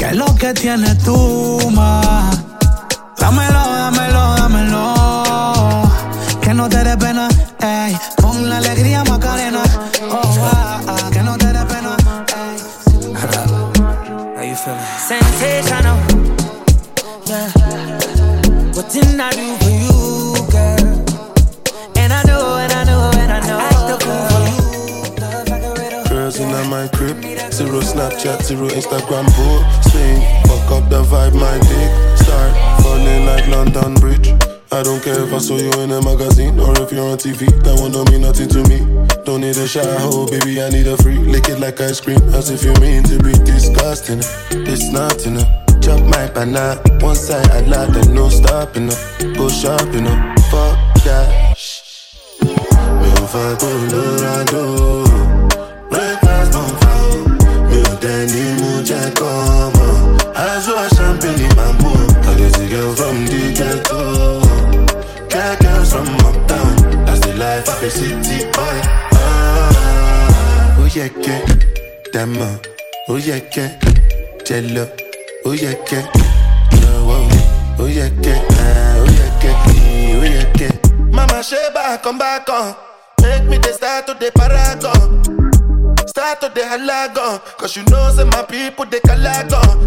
¿Qué 0.00 0.06
es 0.06 0.16
lo 0.16 0.34
que 0.34 0.54
tienes 0.54 0.96
tú, 1.04 1.58
ma? 1.72 2.30
Dámelo, 3.18 3.60
dámelo, 3.70 4.34
dámelo. 4.34 4.94
Que 6.40 6.54
no 6.54 6.70
te 6.70 6.82
dé 6.82 6.96
pena, 6.96 7.28
ey. 7.60 7.94
Con 8.18 8.48
la 8.48 8.56
alegría 8.56 9.04
Macarena. 9.04 9.62
Oh, 10.10 10.22
ah, 10.40 10.80
ah, 10.88 11.10
que 11.12 11.22
no 11.22 11.36
te 11.36 11.48
dé 11.48 11.64
pena, 11.66 11.96
ey. 12.42 12.56
How 14.38 14.42
you 14.42 14.56
feeling? 14.56 14.80
Sensational. 15.06 15.98
Yeah. 17.26 17.52
What 18.72 18.90
didn't 18.90 19.20
I 19.20 19.30
do 19.32 19.59
zero 27.60 27.80
Snapchat, 27.80 28.42
zero 28.42 28.68
Instagram 28.68 29.26
posting. 29.36 30.20
Fuck 30.48 30.70
up 30.72 30.88
the 30.88 31.02
vibe, 31.04 31.34
my 31.34 31.58
dick 31.68 31.90
start 32.16 32.52
falling 32.82 33.26
like 33.26 33.46
London 33.48 33.94
Bridge. 34.00 34.28
I 34.72 34.82
don't 34.82 35.02
care 35.02 35.20
if 35.24 35.32
I 35.34 35.38
saw 35.38 35.56
you 35.56 35.70
in 35.82 35.90
a 35.90 36.00
magazine 36.00 36.58
or 36.58 36.72
if 36.80 36.90
you're 36.90 37.04
on 37.04 37.18
TV. 37.18 37.44
That 37.64 37.78
one 37.78 37.92
don't 37.92 38.08
mean 38.10 38.22
nothing 38.22 38.48
to 38.56 38.62
me. 38.64 38.78
Don't 39.24 39.42
need 39.42 39.56
a 39.56 39.68
shower, 39.68 40.26
baby. 40.30 40.62
I 40.62 40.70
need 40.70 40.86
a 40.86 40.96
free. 40.96 41.18
Lick 41.18 41.48
it 41.50 41.60
like 41.60 41.80
ice 41.80 42.00
cream, 42.00 42.22
as 42.32 42.48
if 42.48 42.64
you 42.64 42.72
mean 42.80 43.02
to 43.04 43.18
be 43.18 43.32
disgusting. 43.44 44.20
It's 44.64 44.90
not 44.90 45.26
enough. 45.26 45.50
Chop 45.82 46.00
my 46.08 46.28
banana, 46.32 46.80
one 47.00 47.16
side 47.16 47.50
I 47.50 47.60
lie, 47.60 47.86
then 47.86 48.14
no 48.14 48.28
stopping 48.30 48.88
up. 48.88 48.98
Go 49.36 49.48
shopping 49.48 50.06
up, 50.06 50.38
fuck 50.48 50.76
that. 51.04 51.56
Me 52.40 53.08
on 53.20 53.26
fire, 53.28 53.56
Colorado. 53.56 55.39
Muja 59.10 59.72
come 59.72 60.32
I 60.36 60.60
saw 60.60 60.84
a 60.84 60.88
champagne 60.94 61.40
in 61.40 61.56
my 61.56 61.72
mood. 61.82 62.10
I 62.26 62.34
get 62.36 62.58
a 62.58 62.68
girl 62.68 62.94
from 62.94 63.26
the 63.26 63.52
ghetto. 63.56 64.40
Got 65.28 65.60
girls 65.60 65.92
from 65.92 66.08
uptown. 66.26 67.04
That's 67.04 67.20
the 67.20 67.34
life 67.36 67.68
of 67.68 67.82
a 67.82 67.90
city 67.90 68.44
boy. 68.52 68.80
Oh 70.78 70.88
yeah, 70.94 71.08
yeah. 71.20 71.44
Dama. 72.12 72.60
Oh 73.08 73.16
yeah, 73.16 73.40
yeah. 73.56 73.78
Jello. 74.44 74.88
Oh 75.44 75.52
yeah, 75.52 75.74
yeah. 75.90 76.06
No, 76.80 77.10
oh, 77.10 77.76
oh 77.80 77.86
yeah. 77.86 78.08
Ah, 78.26 78.96
oh 78.98 79.04
yeah, 79.04 79.42
yeah. 79.42 79.64
Oh 80.16 80.24
yeah, 80.24 80.52
yeah. 80.58 80.72
Mama 81.10 81.42
Sheba, 81.42 81.98
come 82.02 82.18
back 82.18 82.48
on. 82.48 82.74
Make 83.22 83.44
me 83.44 83.58
the 83.58 83.72
start 83.72 84.06
to 84.06 84.14
the 84.14 84.30
paragon. 84.34 85.49
Start 86.10 86.40
to 86.40 86.48
the 86.48 86.62
halagon. 86.62 87.38
Cause 87.56 87.76
you 87.76 87.84
know, 87.84 88.10
say 88.10 88.24
my 88.24 88.42
people, 88.42 88.84
they 88.84 88.98
calagon. 88.98 89.78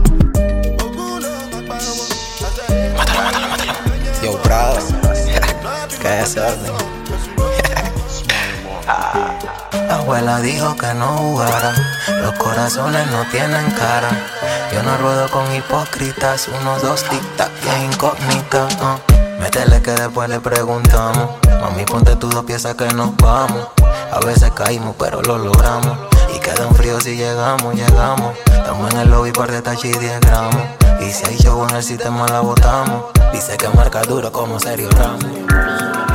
Yo, 4.23 4.37
Prado. 4.41 4.79
¿Qué 6.01 6.19
es 6.21 6.29
ese 6.29 6.39
orden? 6.39 6.71
La 9.87 9.95
abuela 9.95 10.39
dijo 10.39 10.75
que 10.77 10.93
no 10.93 11.07
jugara, 11.17 11.73
los 12.21 12.33
corazones 12.35 13.05
no 13.11 13.25
tienen 13.29 13.69
cara. 13.71 14.09
Yo 14.71 14.81
no 14.81 14.95
ruedo 14.97 15.29
con 15.29 15.53
hipócritas, 15.53 16.47
unos 16.47 16.81
dos 16.81 17.03
tic-tac 17.03 17.51
y 17.65 17.69
es 17.69 17.93
incógnita. 17.93 18.67
uh. 18.81 19.41
Métele 19.41 19.81
que 19.81 19.91
después 19.91 20.29
le 20.29 20.39
preguntamos. 20.39 21.31
Mami, 21.61 21.83
ponte 21.83 22.15
tus 22.15 22.33
dos 22.33 22.45
piezas 22.45 22.75
que 22.75 22.87
nos 22.93 23.15
vamos. 23.17 23.67
A 24.11 24.19
veces 24.25 24.51
caímos, 24.51 24.95
pero 24.97 25.21
lo 25.21 25.37
logramos. 25.37 26.12
Queda 26.43 26.67
un 26.67 26.75
frío 26.75 26.99
si 26.99 27.15
llegamos, 27.15 27.73
llegamos. 27.73 28.37
Estamos 28.47 28.93
en 28.93 28.99
el 28.99 29.09
lobby 29.09 29.31
par 29.31 29.49
de 29.49 29.61
tachi 29.61 29.93
10 29.93 30.19
gramos. 30.19 30.61
Y 30.99 31.09
si 31.09 31.25
hay 31.25 31.37
show 31.37 31.65
en 31.69 31.75
el 31.75 31.81
sistema 31.81 32.27
la 32.27 32.41
botamos. 32.41 33.05
Dice 33.31 33.55
que 33.55 33.69
marca 33.69 34.01
duro 34.01 34.29
como 34.31 34.59
Sergio 34.59 34.89
Ramos. 34.91 36.12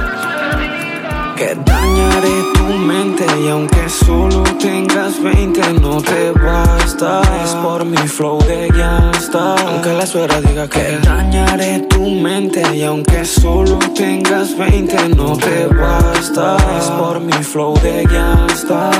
Que 1.39 1.55
dañaré 1.55 2.43
tu 2.55 2.65
mente 2.65 3.25
y 3.41 3.49
aunque 3.49 3.89
solo 3.89 4.43
tengas 4.59 5.23
20 5.23 5.75
no 5.75 6.03
te 6.03 6.33
basta. 6.33 7.23
Es 7.45 7.55
por 7.63 7.85
mi 7.85 7.97
flow 7.97 8.39
de 8.45 8.67
gangsta 8.69 9.55
Aunque 9.55 9.93
la 9.93 10.05
suegra 10.05 10.41
diga 10.41 10.69
que 10.69 10.99
dañaré 11.01 11.87
tu 11.89 12.11
mente 12.11 12.63
y 12.75 12.83
aunque 12.83 13.25
solo 13.25 13.79
tengas 13.95 14.59
20 14.59 15.11
no 15.11 15.37
te 15.37 15.67
basta. 15.69 16.57
Es 16.77 16.91
por 16.91 17.21
mi 17.21 17.33
flow 17.45 17.79
de 17.83 18.03
gangsta 18.03 18.91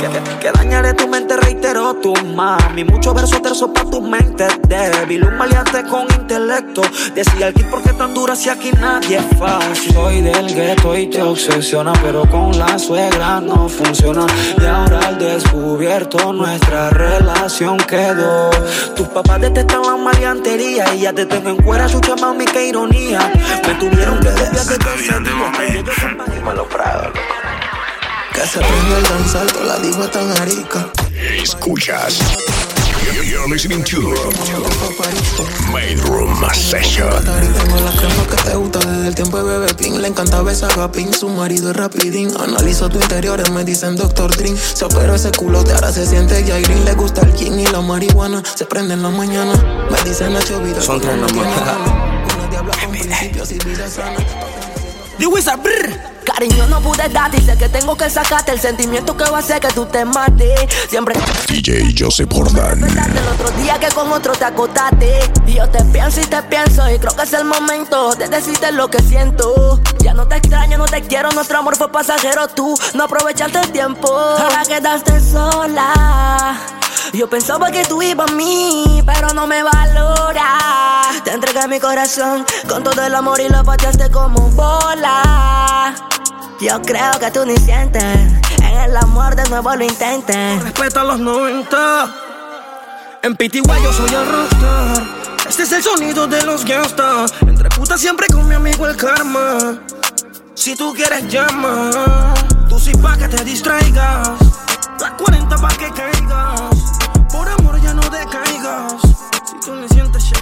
que, 0.00 0.40
que 0.40 0.50
dañaré 0.52 0.94
tu 0.94 1.06
mente, 1.06 1.36
reitero 1.36 1.94
tu 1.94 2.14
mami 2.34 2.84
Mucho 2.84 3.14
verso 3.14 3.40
terzo 3.40 3.72
pa' 3.72 3.84
tu 3.84 4.00
mente 4.00 4.46
débil. 4.68 5.24
Un 5.24 5.36
maleante 5.36 5.82
con 5.84 6.06
intelecto. 6.20 6.82
Decía 7.14 7.48
el 7.48 7.54
kit 7.54 7.66
porque 7.70 7.92
tan 7.92 8.12
dura 8.12 8.34
si 8.34 8.48
aquí 8.48 8.70
nadie 8.80 9.18
es 9.18 9.38
fácil. 9.38 9.92
Soy 9.92 10.20
del 10.20 10.54
gueto 10.54 10.96
y 10.96 11.06
te 11.06 11.22
obsesiona 11.48 11.92
Pero 12.02 12.26
con 12.26 12.56
la 12.58 12.78
suegra 12.78 13.40
no 13.40 13.68
funciona 13.68 14.26
Y 14.60 14.64
ahora 14.64 15.00
al 15.08 15.18
descubierto 15.18 16.32
nuestra 16.32 16.90
relación 16.90 17.76
quedó 17.78 18.50
Tus 18.94 19.08
papás 19.08 19.40
detestan 19.40 19.82
la 19.82 19.96
maleantería 19.96 20.94
Y 20.94 21.00
ya 21.00 21.12
te 21.12 21.26
tengo 21.26 21.50
en 21.50 21.56
cuera, 21.56 21.86
chucha 21.86 22.16
mami, 22.16 22.44
qué 22.46 22.68
ironía 22.68 23.32
Me 23.66 23.74
tuvieron 23.74 24.20
que 24.20 24.30
desviar 24.30 24.66
de 24.66 24.78
todo 24.78 24.94
Dímelo, 26.34 26.68
Prado, 26.68 27.08
loco. 27.08 27.20
Que 28.32 28.40
se 28.40 28.58
prende 28.58 28.96
el 28.96 29.02
danzar, 29.04 29.46
la 29.64 29.78
diva 29.78 30.10
tan 30.10 30.30
arica. 30.42 30.88
Escuchas. 31.40 32.63
You're 33.04 33.46
listening 33.48 33.84
to 33.84 34.00
Main 35.70 35.98
Room 36.08 36.34
Session. 36.54 37.10
Que 38.30 38.36
te 38.50 38.56
gusta 38.56 38.78
desde 38.78 39.08
el 39.08 39.14
tiempo 39.14 39.36
de 39.42 39.44
bebé 39.44 39.74
pin. 39.74 40.00
Le 40.00 40.08
encanta 40.08 40.40
besar 40.40 40.78
a 40.80 40.90
pin, 40.90 41.12
su 41.12 41.28
marido 41.28 41.70
es 41.70 41.76
rapidín. 41.76 42.30
Analizo 42.40 42.88
tu 42.88 42.98
interior, 42.98 43.50
me 43.50 43.62
dicen 43.62 43.96
Doctor 43.96 44.34
Dream. 44.34 44.56
Se 44.56 44.86
operó 44.86 45.16
ese 45.16 45.30
culo, 45.32 45.58
ahora 45.58 45.92
se 45.92 46.06
siente 46.06 46.42
Jairin. 46.46 46.86
Le 46.86 46.94
gusta 46.94 47.20
el 47.20 47.34
king 47.34 47.58
y 47.58 47.66
la 47.66 47.82
marihuana. 47.82 48.42
Se 48.54 48.64
prende 48.64 48.94
en 48.94 49.02
la 49.02 49.10
mañana. 49.10 49.52
Me 49.90 50.08
dicen 50.08 50.32
Nacho 50.32 50.58
Vida. 50.60 50.80
Son 50.80 50.98
tres 50.98 51.16
nomás. 51.16 51.34
Una 51.36 52.48
diabla 52.48 52.72
con 52.82 52.90
principios 52.90 53.52
y 53.52 53.58
vida 53.58 53.86
sana. 53.86 54.16
The 55.18 55.26
Wizard, 55.26 55.60
brr. 55.62 56.13
Cariño, 56.24 56.66
no 56.68 56.80
pude 56.80 57.08
darte 57.10 57.36
y 57.36 57.40
sé 57.42 57.56
que 57.56 57.68
tengo 57.68 57.96
que 57.96 58.08
sacarte 58.08 58.52
el 58.52 58.60
sentimiento 58.60 59.16
que 59.16 59.24
va 59.24 59.38
a 59.38 59.40
hacer 59.40 59.60
que 59.60 59.68
tú 59.68 59.84
te 59.86 60.04
mates. 60.04 60.58
Siempre 60.88 61.14
DJ 61.48 61.94
Joseph 61.98 62.30
Jordan. 62.32 62.82
el 62.82 63.28
otro 63.28 63.50
día 63.62 63.78
que 63.78 63.88
con 63.88 64.10
otro 64.10 64.32
te 64.32 64.44
acotaste. 64.44 65.30
Y 65.46 65.54
yo 65.54 65.68
te 65.68 65.84
pienso 65.84 66.20
y 66.20 66.24
te 66.26 66.42
pienso 66.44 66.90
y 66.90 66.98
creo 66.98 67.14
que 67.14 67.22
es 67.22 67.32
el 67.34 67.44
momento 67.44 68.14
de 68.14 68.28
decirte 68.28 68.72
lo 68.72 68.88
que 68.88 69.02
siento. 69.02 69.80
Ya 69.98 70.14
no 70.14 70.26
te 70.26 70.36
extraño, 70.36 70.78
no 70.78 70.86
te 70.86 71.02
quiero, 71.02 71.30
nuestro 71.32 71.58
amor 71.58 71.76
fue 71.76 71.90
pasajero. 71.92 72.48
Tú 72.48 72.74
no 72.94 73.04
aprovechaste 73.04 73.60
el 73.60 73.70
tiempo. 73.72 74.08
Ahora 74.08 74.62
quedaste 74.66 75.20
sola. 75.20 76.83
Yo 77.14 77.30
pensaba 77.30 77.70
que 77.70 77.84
tú 77.84 78.02
ibas 78.02 78.28
a 78.28 78.34
mí, 78.34 79.00
pero 79.06 79.32
no 79.32 79.46
me 79.46 79.62
valora. 79.62 81.02
Te 81.22 81.30
entregué 81.30 81.68
mi 81.68 81.78
corazón 81.78 82.44
con 82.68 82.82
todo 82.82 83.04
el 83.04 83.14
amor 83.14 83.40
y 83.40 83.48
lo 83.48 83.62
pateaste 83.62 84.10
como 84.10 84.50
bola. 84.50 85.94
Yo 86.60 86.82
creo 86.82 87.12
que 87.20 87.30
tú 87.30 87.46
ni 87.46 87.56
sientes. 87.56 88.02
En 88.58 88.64
el 88.64 88.96
amor 88.96 89.36
de 89.36 89.48
nuevo 89.48 89.76
lo 89.76 89.84
intentes. 89.84 90.60
Respeta 90.64 91.04
los 91.04 91.20
90. 91.20 92.14
En 93.22 93.36
PTY 93.36 93.62
yo 93.62 93.92
soy 93.92 94.12
el 94.12 94.32
rockstar. 94.32 95.02
Este 95.48 95.62
es 95.62 95.72
el 95.72 95.82
sonido 95.84 96.26
de 96.26 96.42
los 96.42 96.64
gangsters. 96.64 97.32
Entre 97.42 97.68
putas 97.68 98.00
siempre 98.00 98.26
con 98.26 98.48
mi 98.48 98.56
amigo 98.56 98.88
el 98.88 98.96
karma. 98.96 99.78
Si 100.54 100.74
tú 100.74 100.92
quieres 100.92 101.28
llama, 101.28 102.34
tú 102.68 102.80
sí 102.80 102.92
pa' 102.96 103.16
que 103.16 103.28
te 103.28 103.44
distraigas. 103.44 104.30
Las 104.98 105.12
40 105.12 105.56
pa' 105.56 105.68
que 105.68 105.90
caigas. 105.92 106.73
Si 109.44 109.60
tú 109.60 109.74
ni 109.74 109.88
sientes. 109.88 110.32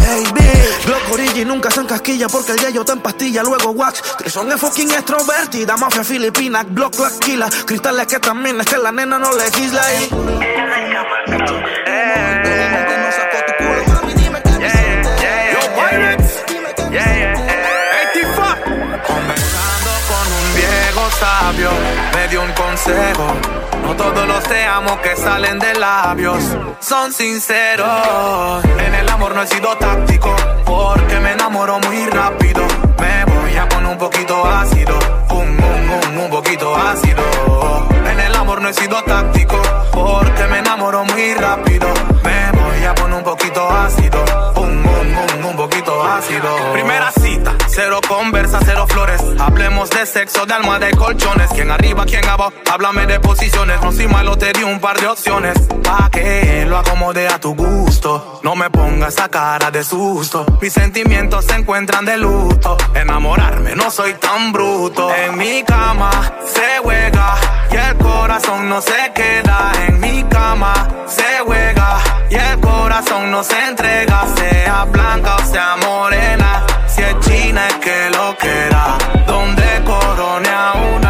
Hey, 0.00 0.24
bitch, 0.34 0.86
Glock 0.86 1.12
Origi 1.12 1.44
nunca 1.44 1.70
se 1.70 1.80
encasquilla 1.80 2.28
porque 2.28 2.52
el 2.52 2.58
gallo 2.58 2.80
está 2.80 2.94
en 2.94 3.00
pastilla, 3.00 3.42
luego 3.42 3.70
wax. 3.70 4.02
Trison 4.18 4.50
es 4.50 4.60
fucking 4.60 4.90
extrovertida, 4.90 5.76
mafia 5.76 6.02
filipina, 6.02 6.64
Glock 6.64 6.98
la 6.98 7.08
esquila. 7.08 7.48
Cristales 7.66 8.06
que 8.06 8.18
también 8.18 8.60
es 8.60 8.66
que 8.66 8.76
la 8.78 8.90
nena 8.90 9.18
no 9.18 9.32
legisla 9.36 9.82
y. 9.94 10.08
Conversando 19.06 19.90
con 20.08 20.26
un 20.32 20.54
viejo 20.54 21.10
sabio, 21.18 21.70
me 22.14 22.28
dio 22.28 22.42
un 22.42 22.52
consejo. 22.52 23.63
No 23.84 23.94
todos 23.96 24.26
los 24.26 24.42
te 24.44 24.64
amo 24.64 25.00
que 25.02 25.16
salen 25.16 25.58
de 25.58 25.74
labios 25.74 26.42
son 26.80 27.12
sinceros. 27.12 28.64
En 28.78 28.94
el 28.94 29.08
amor 29.08 29.34
no 29.34 29.42
he 29.42 29.46
sido 29.46 29.76
táctico, 29.76 30.34
porque 30.64 31.20
me 31.20 31.32
enamoro 31.32 31.78
muy 31.80 32.06
rápido. 32.06 32.62
Me 32.98 33.24
voy 33.24 33.56
a 33.56 33.68
poner 33.68 33.92
un 33.92 33.98
poquito 33.98 34.44
ácido, 34.46 34.98
un, 35.30 35.48
un, 35.48 35.90
un, 35.90 36.18
un 36.18 36.30
poquito 36.30 36.74
ácido. 36.76 37.22
En 38.10 38.20
el 38.20 38.34
amor 38.34 38.60
no 38.62 38.68
he 38.68 38.74
sido 38.74 39.02
táctico, 39.04 39.60
porque 39.92 40.44
me 40.50 40.58
enamoro 40.58 41.04
muy 41.04 41.34
rápido. 41.34 41.88
Me 42.22 42.50
voy 42.52 42.84
a 42.84 42.94
poner 42.94 43.16
un 43.18 43.24
poquito 43.24 43.70
ácido, 43.70 44.24
un, 44.56 44.78
un, 44.78 45.16
un, 45.38 45.44
un 45.44 45.56
poquito 45.56 45.73
Primera 46.72 47.12
cita, 47.12 47.54
cero 47.68 48.00
conversa, 48.08 48.58
cero 48.64 48.86
flores. 48.88 49.20
Hablemos 49.38 49.90
de 49.90 50.06
sexo, 50.06 50.46
de 50.46 50.54
almohada 50.54 50.88
y 50.90 50.92
colchones. 50.94 51.50
Quién 51.52 51.70
arriba, 51.70 52.04
quién 52.06 52.24
abajo, 52.28 52.52
háblame 52.72 53.06
de 53.06 53.20
posiciones. 53.20 53.80
No 53.82 53.92
soy 53.92 54.08
malo, 54.08 54.36
te 54.36 54.52
di 54.52 54.62
un 54.62 54.80
par 54.80 54.98
de 54.98 55.06
opciones. 55.06 55.58
Pa' 55.82 56.08
que 56.10 56.64
lo 56.66 56.78
acomode 56.78 57.28
a 57.28 57.38
tu 57.38 57.54
gusto. 57.54 58.40
No 58.42 58.56
me 58.56 58.70
pongas 58.70 59.14
esa 59.14 59.28
cara 59.28 59.70
de 59.70 59.84
susto. 59.84 60.46
Mis 60.60 60.72
sentimientos 60.72 61.44
se 61.44 61.54
encuentran 61.54 62.04
de 62.04 62.16
luto. 62.16 62.76
Enamorarme, 62.94 63.74
no 63.74 63.90
soy 63.90 64.14
tan 64.14 64.52
bruto. 64.52 65.14
En 65.14 65.36
mi 65.36 65.62
cama 65.64 66.10
se 66.44 66.78
juega 66.82 67.36
y 67.70 67.76
el 67.76 67.96
corazón 67.98 68.68
no 68.68 68.80
se 68.80 69.12
queda. 69.14 69.72
En 69.86 70.00
mi 70.00 70.24
cama 70.24 70.88
se 71.06 71.40
juega 71.44 71.98
y 72.30 72.34
el 72.34 72.60
corazón 72.60 73.30
no 73.30 73.44
se 73.44 73.58
entrega. 73.66 74.24
Sea 74.36 74.84
blanca 74.84 75.36
o 75.36 75.52
sea 75.52 75.73
morena. 75.76 76.64
Si 76.86 77.02
es 77.02 77.18
china 77.20 77.66
es 77.68 77.74
que 77.76 78.10
lo 78.10 78.36
quiera. 78.36 78.98
Donde 79.26 79.82
corone 79.84 80.48
a 80.48 80.72
una. 80.96 81.04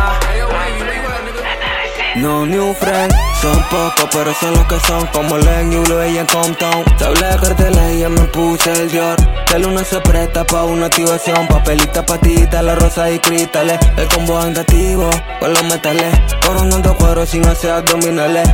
No 2.16 2.46
new 2.46 2.72
friend, 2.74 3.12
son 3.42 3.60
pocos 3.64 4.08
pero 4.12 4.32
son 4.34 4.52
los 4.52 4.64
que 4.66 4.78
son 4.86 5.04
Como 5.08 5.36
Len 5.36 5.72
y 5.72 5.76
Ulo 5.76 6.06
y 6.06 6.16
en 6.16 6.26
Compton 6.26 6.84
Te 6.96 7.04
hablé 7.04 7.26
de 7.26 7.36
carteles 7.36 8.00
y 8.00 8.08
me 8.08 8.20
puse 8.28 8.72
el 8.72 8.90
Dior 8.90 9.16
Que 9.46 9.58
luna 9.58 9.82
se 9.84 10.00
presta 10.00 10.44
pa' 10.44 10.62
una 10.62 10.86
activación 10.86 11.48
Papelita, 11.48 12.06
patita, 12.06 12.62
la 12.62 12.76
rosa 12.76 13.10
y 13.10 13.18
cristales 13.18 13.78
El 13.96 14.06
combo 14.08 14.38
andativo 14.38 15.10
con 15.40 15.52
los 15.52 15.64
metales 15.64 16.14
Coronando 16.46 16.96
cuero 16.96 17.26
sin 17.26 17.44
hacer 17.46 17.72
abdominales 17.72 18.48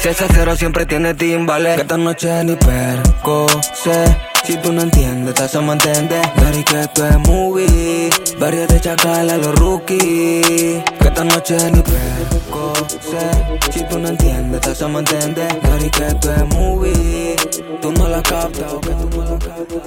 Si 0.00 0.08
ese 0.08 0.26
cero 0.32 0.56
siempre 0.56 0.86
tiene 0.86 1.12
timbales 1.12 1.76
Que 1.76 1.82
esta 1.82 1.98
noche 1.98 2.42
ni 2.44 2.56
perco 2.56 3.46
sé 3.74 4.31
si 4.44 4.56
tú 4.58 4.72
no 4.72 4.82
entiendes, 4.82 5.34
te 5.34 5.44
hacemos 5.44 5.74
entender 5.74 6.22
Dari 6.36 6.62
que 6.64 6.80
esto 6.80 7.06
es 7.06 7.18
movie 7.28 8.10
Varios 8.38 8.68
de 8.68 8.80
chacal 8.80 9.30
a 9.30 9.36
los 9.36 9.54
rookies 9.58 10.82
Que 10.98 11.08
esta 11.08 11.24
noche 11.24 11.56
ni 11.72 11.82
perco 11.82 12.72
sé 12.88 13.70
Si 13.72 13.82
tú 13.88 13.98
no 13.98 14.08
entiendes, 14.08 14.60
te 14.60 14.70
hacemos 14.70 15.00
entender 15.02 15.60
Dari 15.62 15.90
que 15.90 16.06
esto 16.06 16.32
es 16.32 16.44
movie 16.54 17.36
Tú 17.80 17.92
no 17.92 18.08
la 18.08 18.22
captas 18.22 18.72
o 18.72 18.80
que 18.80 18.90
tú 18.90 19.08
no 19.16 19.24
la 19.24 19.38
captas 19.38 19.82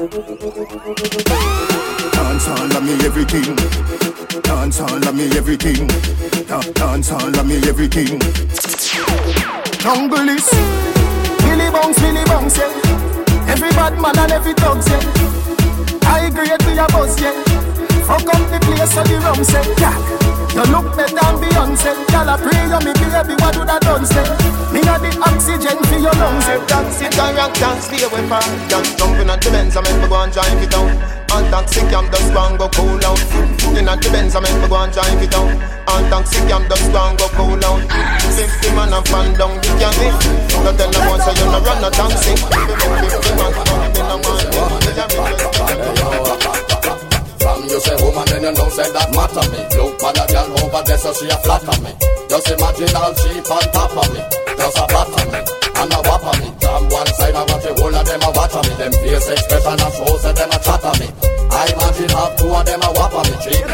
Dance 2.13 2.49
all 2.49 2.71
of 2.75 2.81
me 2.83 2.93
everything. 3.05 3.55
Dance 4.43 4.81
all 4.81 5.07
of 5.07 5.13
me 5.13 5.25
everything. 5.37 5.87
Da- 6.47 6.59
Dance 6.73 7.11
all 7.13 7.27
of 7.39 7.45
me 7.45 7.55
everything. 7.67 8.19
Jungle 9.79 10.29
is 10.29 10.49
Billy 11.43 11.69
Bounce, 11.71 11.99
Billy 12.01 12.23
Bounce, 12.25 12.57
yeah. 12.57 13.14
Every 13.47 13.69
bad 13.71 13.99
man 14.01 14.17
and 14.17 14.31
every 14.31 14.53
dog, 14.53 14.81
yeah. 14.87 15.01
High 16.03 16.29
grade 16.29 16.65
we 16.65 16.77
a 16.77 16.87
buzz, 16.87 17.19
yeah. 17.21 17.33
Fuck 18.05 18.27
up 18.33 18.41
the 18.51 18.59
place 18.65 18.93
so 18.93 19.03
the 19.03 19.19
rum 19.19 19.43
say, 19.43 19.63
yeah. 19.79 20.24
You 20.55 20.63
look 20.71 20.87
better 20.95 21.11
than 21.11 21.35
Beyonce. 21.43 21.91
Y'all 22.15 22.31
a 22.31 22.39
pray 22.39 22.63
you 22.63 22.79
me 22.87 22.95
baby, 22.95 23.35
what 23.43 23.59
would 23.59 23.67
I 23.67 23.75
done 23.83 24.07
say? 24.07 24.23
Me 24.71 24.79
a 24.79 24.95
the 24.95 25.11
oxygen 25.19 25.75
for 25.83 25.99
your 25.99 26.15
lungs, 26.15 26.47
yeah. 26.47 26.63
Dance 26.63 27.01
it 27.03 27.11
and 27.19 27.35
rock, 27.35 27.51
dance 27.59 27.91
stay 27.91 27.99
away 28.07 28.23
from 28.27 28.47
Dance 28.71 28.95
jumping 28.95 29.27
at 29.27 29.43
the 29.43 29.51
Benz, 29.51 29.75
I 29.75 29.83
make 29.83 29.99
me 29.99 30.07
go 30.07 30.15
and 30.15 30.31
drive 30.31 30.63
it 30.63 30.71
down 30.71 30.95
And 31.35 31.47
taxi 31.51 31.79
cam 31.91 32.07
just 32.07 32.31
go 32.31 32.39
and 32.47 32.59
go 32.59 32.67
cool 32.71 33.03
out 33.03 33.19
In 33.75 33.87
at 33.87 33.99
the 33.99 34.09
Benz, 34.11 34.35
I 34.35 34.39
make 34.39 34.55
me 34.63 34.67
go 34.67 34.79
and 34.79 34.91
drive 34.91 35.21
it 35.21 35.31
down 35.31 35.75
all 35.95 36.01
taxi 36.09 36.39
cam 36.49 36.67
just 36.67 36.91
gone 36.91 37.15
go 37.15 37.27
cool 37.29 37.57
down. 37.57 37.79
Fifty 38.35 38.69
man 38.75 38.91
and 38.91 39.07
fan 39.07 39.31
down 39.37 39.55
the 39.61 39.69
candy. 39.79 40.11
No 40.65 40.75
tell 40.75 40.91
them 40.91 41.07
once 41.07 41.23
you 41.39 41.45
no 41.45 41.59
run 41.61 41.79
no 41.79 41.89
taxi. 41.89 42.35
Fifty 42.35 42.73
man, 42.75 42.99
fifty 42.99 43.31
man, 43.37 43.53
From 46.67 46.74
you 47.69 47.79
say 47.79 47.95
oh, 47.97 48.05
woman, 48.09 48.25
then 48.27 48.43
you 48.43 48.53
know 48.53 48.69
say 48.69 48.89
that 48.91 49.09
matter 49.13 49.45
me. 49.51 49.61
Look 49.77 49.99
for 49.99 50.11
the 50.13 50.23
girl 50.29 50.49
over 50.65 50.81
there, 50.85 50.97
so 50.97 51.13
she 51.13 51.25
a 51.29 51.37
flatter 51.41 51.77
me. 51.81 51.91
Just 52.29 52.47
imagine 52.51 52.95
all 52.95 53.13
she 53.15 53.31
on 53.39 53.65
top 53.73 53.93
of 53.95 54.07
me, 54.13 54.21
just 54.57 54.77
a 54.77 54.85
flatter 54.87 55.25
me 55.31 55.65
and 55.85 55.93
a 55.93 55.99
whopper 56.07 56.35
me. 56.39 56.47
From 56.59 56.83
one 56.89 57.11
side, 57.19 57.35
I 57.35 57.43
want 57.45 57.61
the 57.63 57.71
whole 57.77 57.95
of 57.95 58.05
them 58.05 58.21
a 58.23 58.29
watch 58.31 58.55
me. 58.55 58.73
Them 58.75 58.91
face 58.91 59.29
expression 59.29 59.79
and 59.79 59.93
shows 59.93 60.21
that 60.23 60.35
them 60.35 60.51
a 60.51 60.59
chatter 60.63 60.93
me. 60.99 61.07
I 61.51 61.63
imagine 61.71 62.09
half 62.09 62.31
two 62.37 62.49
of 62.49 62.65
them 62.65 62.81
a 62.81 62.89
whopper 62.95 63.23
me. 63.27 63.35
Cheap. 63.43 63.65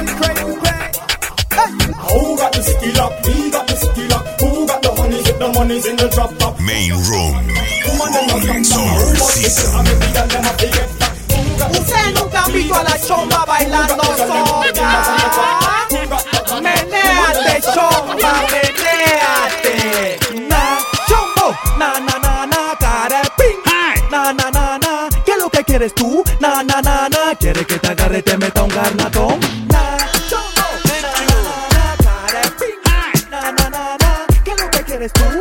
Who 2.12 2.38
got 2.38 2.52
the 2.54 2.62
skill 2.64 3.00
up? 3.02 3.14
Me 3.26 3.52
got 3.52 3.68
the 3.68 3.76
skill 3.76 4.14
up. 4.14 4.24
Who 4.42 4.68
got 4.68 4.82
the 4.82 4.92
money? 4.98 5.20
If 5.22 5.38
the 5.39 5.48
money's 5.54 5.86
in 5.86 5.96
the 5.96 6.08
drop 6.10 6.32
top. 6.38 6.60
Main 6.60 6.92
room. 6.92 7.34
Woman, 7.88 8.12
them 8.14 8.62
Ustedes 11.72 12.13
nunca 12.19 12.43
han 12.43 12.51
visto 12.53 12.76
a 12.76 12.84
la 12.84 12.99
chomba 12.99 13.45
bailando 13.45 14.03
sola. 14.03 14.61
Menéate, 16.61 17.61
chomba, 17.74 18.34
menéate. 18.51 20.19
Na, 20.49 20.78
chombo, 21.07 21.55
na, 21.78 21.99
na, 21.99 22.19
na, 22.19 22.45
na, 22.45 23.22
ping. 23.38 23.59
Na, 24.11 24.34
na, 24.34 24.51
na, 24.51 24.78
na, 24.78 25.09
¿qué 25.26 25.32
es 25.32 25.38
lo 25.38 25.49
que 25.49 25.63
quieres 25.63 25.93
tú? 25.95 26.24
Na, 26.39 26.63
na, 26.63 26.82
na, 26.82 27.07
na, 27.09 27.36
¿quieres 27.39 27.65
que 27.65 27.80
te 27.80 27.88
agarre 27.88 28.19
y 28.19 28.22
te 28.22 28.38
meta 28.38 28.63
un 28.63 28.69
garnatón? 28.69 29.39
Na, 29.72 29.97
chombo, 30.30 30.65
na, 30.86 31.01
na, 31.30 31.38
na, 31.74 32.15
na. 32.34 32.41
Na, 33.32 33.51
na, 33.51 33.69
na, 33.69 33.97
na, 33.97 34.26
¿qué 34.43 34.51
es 34.51 34.59
lo 34.59 34.69
que 34.69 34.84
quieres 34.84 35.13
tú? 35.13 35.41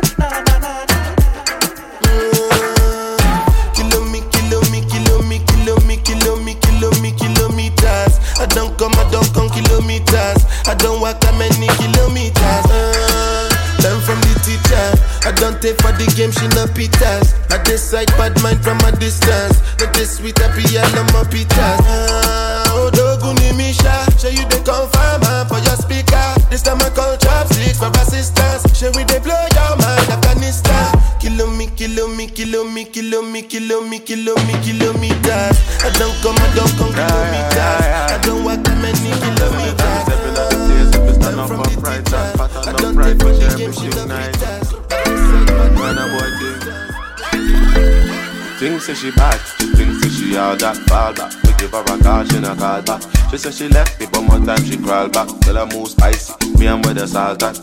I 15.50 15.52
don't 15.54 15.62
take 15.62 15.82
for 15.82 15.90
the 15.98 16.06
game, 16.14 16.30
she 16.30 16.46
no 16.54 16.62
pitas. 16.78 17.34
I 17.50 17.58
decide 17.66 18.06
bad 18.14 18.38
mind 18.38 18.62
from 18.62 18.78
a 18.86 18.94
distance. 19.02 19.58
Not 19.82 19.90
this 19.98 20.22
sweet 20.22 20.38
happy, 20.38 20.62
I 20.78 20.86
love 20.94 21.10
my 21.10 21.26
pitas. 21.26 21.82
Uh, 21.90 22.70
oh, 22.70 22.86
doguni 22.94 23.50
misha. 23.58 23.90
Show 24.14 24.30
you 24.30 24.46
the 24.46 24.62
confirm 24.62 25.18
uh, 25.26 25.50
for 25.50 25.58
your 25.58 25.74
speaker. 25.74 26.22
This 26.54 26.62
time 26.62 26.78
I 26.78 26.86
call 26.94 27.18
chopsticks 27.18 27.82
for 27.82 27.90
assistance. 27.98 28.62
Show 28.78 28.94
we 28.94 29.02
they 29.02 29.18
blow 29.18 29.34
your 29.34 29.74
mind, 29.74 30.22
Afghanistan. 30.22 30.94
Kilo 31.18 31.50
me, 31.50 31.66
kilo 31.74 32.06
me, 32.14 32.30
kilo 32.30 32.62
me, 32.70 32.86
kilo 32.86 33.18
me, 33.26 33.42
kilo 33.42 33.82
me, 33.90 33.98
kilo 34.06 34.38
me, 34.46 34.54
kilometers. 34.62 35.58
I 35.82 35.90
don't 35.98 36.14
come, 36.22 36.38
I 36.38 36.46
don't 36.54 36.70
come 36.78 36.94
kilometers. 36.94 37.58
I 37.58 38.22
don't 38.22 38.46
walk 38.46 38.62
that 38.62 38.78
many 38.78 39.02
kilometers. 39.18 40.06
Stand 41.18 41.42
up 41.42 41.50
upright 41.50 42.06
and 42.06 42.38
pattern 42.38 42.94
upright 42.94 43.18
for 43.18 43.34
share 43.34 43.58
me 43.58 43.74
shit 43.74 43.98
night. 44.06 44.30
When 44.38 44.39
Things 48.60 48.84
say 48.84 48.92
she 48.92 49.10
bad, 49.12 49.40
things 49.72 50.02
say 50.02 50.10
she 50.10 50.36
all 50.36 50.54
that 50.54 50.76
fall 50.84 51.14
back. 51.14 51.32
We 51.44 51.56
give 51.56 51.72
her 51.72 51.80
a 51.80 51.96
call, 52.04 52.24
she 52.28 52.38
no 52.40 52.54
call 52.54 52.82
back. 52.82 53.00
She 53.30 53.38
say 53.38 53.50
she 53.50 53.68
left 53.68 53.98
me, 53.98 54.04
but 54.12 54.20
more 54.20 54.36
time 54.44 54.62
she 54.68 54.76
crawl 54.76 55.08
back. 55.08 55.28
Tell 55.40 55.56
her 55.56 55.64
move 55.64 55.88
spicy, 55.88 56.36
me 56.58 56.66
and 56.66 56.84
where 56.84 56.92
the 56.92 57.08
salt 57.08 57.42
at. 57.42 57.56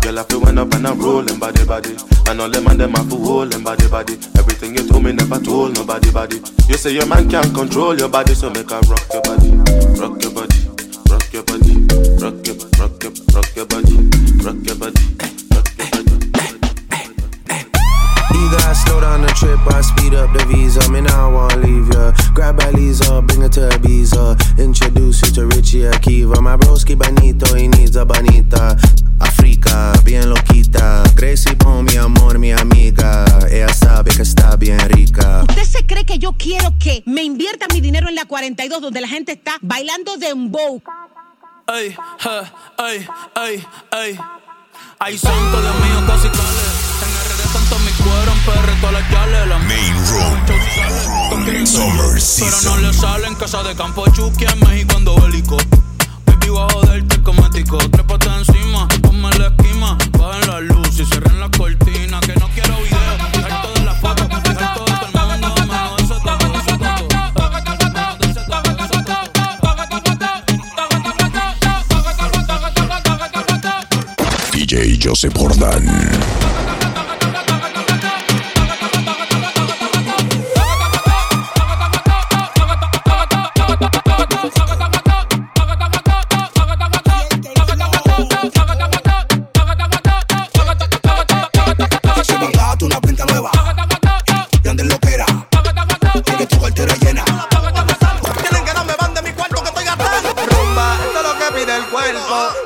Girl, 0.00 0.18
I 0.18 0.22
feel 0.24 0.40
went 0.40 0.58
up 0.58 0.72
and 0.72 0.86
I'm 0.86 0.98
rolling 0.98 1.38
body 1.38 1.66
body. 1.66 1.94
And 2.24 2.40
all 2.40 2.48
them 2.48 2.66
and 2.68 2.80
them 2.80 2.94
have 2.94 3.10
to 3.10 3.16
hold 3.16 3.52
them 3.52 3.64
body 3.64 3.86
body. 3.86 4.14
Everything 4.40 4.72
you 4.72 4.88
told 4.88 5.04
me 5.04 5.12
never 5.12 5.36
told 5.36 5.76
nobody 5.76 6.10
body. 6.10 6.40
You 6.72 6.76
say 6.80 6.94
your 6.94 7.04
man 7.04 7.28
can't 7.28 7.52
control 7.52 7.92
your 7.92 8.08
body, 8.08 8.32
so 8.32 8.48
make 8.48 8.70
her 8.70 8.80
rock 8.88 9.04
your 9.12 9.20
body, 9.28 9.52
rock 10.00 10.16
your 10.24 10.32
body, 10.32 10.60
rock 11.12 11.32
your 11.36 11.44
body, 11.44 11.84
rock 12.16 12.40
your 12.48 12.56
rock 12.80 12.96
your 13.04 13.12
rock 13.36 13.52
your 13.52 13.66
body, 13.68 13.96
rock 14.40 14.56
your 14.64 14.76
body. 14.80 15.33
Slow 18.74 19.00
down 19.00 19.22
the 19.22 19.28
trip 19.28 19.58
I 19.72 19.80
speed 19.80 20.14
up 20.14 20.32
the 20.32 20.44
visa. 20.46 20.90
Me 20.90 21.00
now 21.00 21.30
I 21.30 21.32
wanna 21.32 21.56
leave 21.66 21.88
ya. 21.92 22.12
Grab 22.34 22.60
a 22.60 22.70
Lisa, 22.72 23.22
bring 23.22 23.42
her 23.42 23.48
to 23.48 23.68
Ibiza. 23.70 24.58
Introduce 24.58 25.22
you 25.22 25.32
to 25.34 25.46
Richie 25.46 25.86
Akiva. 25.90 26.40
My 26.40 26.56
broski 26.56 26.96
Benito, 26.98 27.54
he 27.54 27.68
needs 27.68 27.96
a 27.96 28.04
bonita. 28.04 28.76
Africa, 29.20 29.92
bien 30.04 30.28
loquita. 30.28 31.02
Gracie 31.14 31.54
Pon, 31.56 31.84
mi 31.84 31.96
amor, 31.96 32.38
mi 32.38 32.52
amiga. 32.52 33.24
Ella 33.50 33.72
sabe 33.72 34.10
que 34.10 34.22
está 34.22 34.56
bien 34.56 34.78
rica. 34.90 35.44
¿Usted 35.48 35.64
se 35.64 35.86
cree 35.86 36.04
que 36.04 36.18
yo 36.18 36.32
quiero 36.32 36.74
que 36.78 37.02
me 37.06 37.22
invierta 37.22 37.66
mi 37.72 37.80
dinero 37.80 38.08
en 38.08 38.14
la 38.14 38.24
42 38.24 38.80
donde 38.80 39.00
la 39.00 39.08
gente 39.08 39.32
está 39.32 39.56
bailando 39.62 40.16
dembow? 40.16 40.82
Ey, 41.66 41.96
ey. 42.78 44.18
Ay, 44.98 45.18
santo 45.18 45.60
Dios 45.60 45.74
mío, 45.74 46.06
casi 46.06 46.28
cale. 46.28 46.38
En 46.38 46.40
RD 46.40 46.42
tanto 46.44 46.73
PR 48.44 48.80
todas 48.80 48.92
las 48.92 49.10
yales. 49.10 49.48
La 49.48 49.58
Main 49.58 49.94
Room. 50.08 50.44
Summer 51.66 51.96
Pero 51.96 52.10
no 52.10 52.20
Season. 52.20 52.82
le 52.82 52.92
sale 52.92 53.26
en 53.26 53.34
casa 53.36 53.62
de 53.62 53.74
campo 53.74 54.04
Chucky 54.12 54.44
en 54.44 54.60
México 54.60 54.96
en 54.98 55.04
bélico. 55.04 55.56
Baby, 56.26 56.48
voy 56.48 56.62
a 56.62 56.72
joderte 56.72 57.22
cosmético. 57.22 57.78
Trépate 57.78 58.28
encima, 58.28 58.86
ponme 59.02 59.30
la 59.38 59.46
esquima. 59.48 59.96
Bajen 60.18 60.50
la 60.50 60.60
luz 60.60 61.00
y 61.00 61.04
cierren 61.06 61.40
la 61.40 61.50
cortina. 61.50 62.20
Que 62.20 62.34
no 62.36 62.48
quiero 62.54 62.76
video. 62.82 62.98
Harto 63.44 63.72
de 63.72 63.84
la 63.84 63.94
foto, 63.94 64.22
harto 64.24 64.50
de 64.50 64.54
todo 64.54 64.84
el 64.86 65.40
mundo. 65.40 65.54
Menos 65.66 66.02
ese 66.02 66.20
taco, 66.24 66.46
ese 66.58 66.78
taco. 66.78 67.08
DJ 74.52 74.98
Joseph 75.02 75.34
Jordan. 75.36 76.43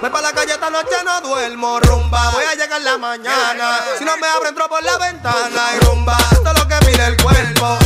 Voy 0.00 0.10
para 0.10 0.28
la 0.28 0.32
calle 0.32 0.52
esta 0.52 0.70
noche, 0.70 0.94
no 1.04 1.20
duermo. 1.20 1.80
Rumba, 1.80 2.30
voy 2.30 2.44
a 2.44 2.54
llegar 2.54 2.80
la 2.80 2.96
mañana. 2.98 3.80
Si 3.98 4.04
no 4.04 4.16
me 4.16 4.28
abro, 4.28 4.48
entro 4.48 4.68
por 4.68 4.82
la 4.82 4.96
ventana. 4.96 5.62
Y 5.74 5.84
rumba, 5.84 6.16
esto 6.30 6.50
es 6.52 6.58
lo 6.58 6.68
que 6.68 6.86
pide 6.86 7.06
el 7.06 7.16
cuerpo. 7.20 7.78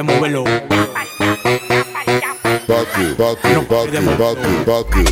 No 0.00 0.06
pare 0.06 0.12
de 0.12 0.18
moverlo. 0.18 0.44
Baku, 2.66 3.04
Baku, 3.18 3.48
Baku, 3.68 4.00
Baku, 4.16 4.50
Baku. 4.66 5.04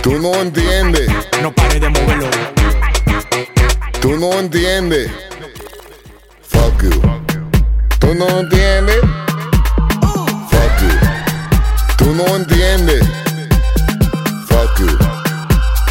Tú 0.00 0.12
no 0.20 0.32
entiendes. 0.34 1.10
No 1.42 1.52
pare 1.52 1.80
de 1.80 1.88
moverlo. 1.88 2.28
Tú 4.00 4.16
no 4.16 4.38
entiendes. 4.38 5.10
Fuck 6.42 6.82
you. 6.82 7.02
Tú 7.98 8.14
no 8.14 8.28
entiendes. 8.38 9.00
Fuck 10.50 10.82
you. 10.82 10.94
Tú 11.96 12.14
no 12.14 12.36
entiendes. 12.36 13.02
Fuck 14.46 14.78
you. 14.78 14.98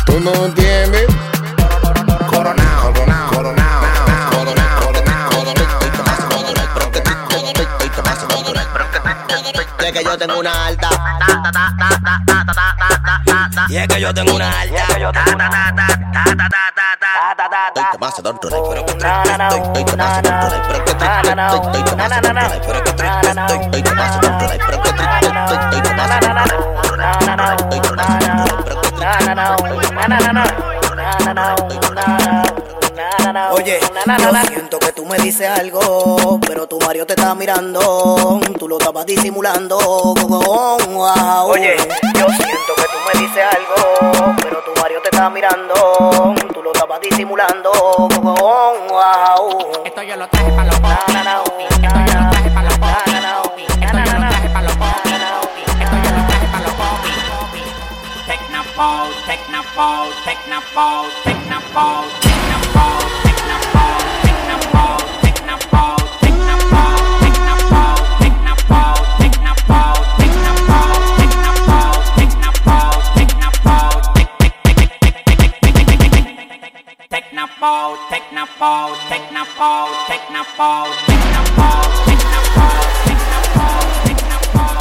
Tú 0.06 0.20
no 0.22 0.32
entiendes. 0.45 0.59
Yo 10.10 10.18
tengo 10.18 10.39
una 10.39 10.66
alta. 10.66 10.89
Y 13.68 13.78
es 13.78 13.88
que 13.88 14.01
yo 14.01 14.12
tengo 14.12 14.34
una 14.34 14.62
alta. 14.62 14.84
Estoy 17.76 17.84
tomando 17.91 18.49
de 18.49 18.60
pero 18.70 18.86
que 18.86 18.91
estoy, 18.91 19.12
estoy 19.62 19.84
de 19.84 20.18
pero 20.68 20.84
que 20.84 20.91
estoy, 20.91 21.10
estoy 21.10 21.86
pero 22.66 22.84
que 22.84 22.89
estoy, 22.89 23.10
estoy 23.49 23.62
pero 23.62 23.62
que 23.62 23.70
estoy, 23.70 23.70
estoy 23.70 23.82
dentro 23.82 23.95
de 23.95 24.05
estoy 24.10 24.47
de 24.47 24.60
pero 24.66 24.82
que 24.82 24.89
que 25.60 25.76
dices 25.76 25.95
algo, 28.20 28.64
pero 28.64 28.82
estabas 32.26 32.59
Oye, 33.51 33.79
yo 34.19 34.31
siento 34.47 34.79
que 34.79 34.91
tú 34.91 35.05
me 35.05 35.17
dices 35.17 35.49
algo, 35.49 36.39
pero 36.45 36.67
tu 36.67 36.77
Mario 36.79 37.05
te 37.05 37.13
está 37.13 37.33
mirando, 37.33 38.39
tú 38.57 38.67
lo 38.67 38.77
estabas 38.77 39.05
disimulando. 39.05 39.77
Oye, 39.77 41.75
yo 42.15 42.27
siento 42.27 42.75
que 42.75 42.83
tú 42.83 42.99
me 43.07 43.21
dices 43.21 43.43
algo, 43.51 44.35
pero 44.43 44.61
tu 44.63 44.81
Mario 44.81 45.01
te 45.01 45.09
está 45.09 45.29
mirando, 45.29 46.33
tú 46.53 46.61
lo 46.61 46.71
estabas 46.73 46.99
disimulando. 47.01 47.71
Esto 49.85 50.03
yo 50.03 50.15
lo 50.17 50.27
traje 50.27 50.51
para 50.51 50.67
los 50.67 50.79
Technopole, 58.27 59.13
technopole, 59.25 60.11
technopole, 60.25 61.09
technopole. 61.23 62.28
Tecnopole, 77.60 77.99
Tecnopole, 78.10 78.95
Tecnopole, 79.10 79.91
Tecnopole, 80.07 80.07
Tecnopole, 80.07 80.93
Tecnopole, 84.05 84.80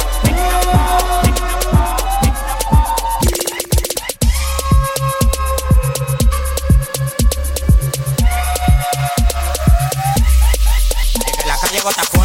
En 11.41 11.47
la 11.47 11.55
calle 11.57 11.81
bota 11.83 12.18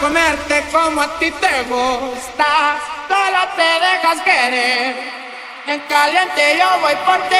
comerte 0.00 0.64
como 0.72 1.00
a 1.00 1.18
ti 1.18 1.30
te 1.30 1.62
gusta, 1.64 2.76
solo 3.08 3.38
te 3.56 3.62
dejas 3.62 4.20
querer. 4.22 4.96
En 5.66 5.80
caliente 5.80 6.58
yo 6.58 6.80
voy 6.80 6.94
por 7.06 7.18
ti. 7.28 7.36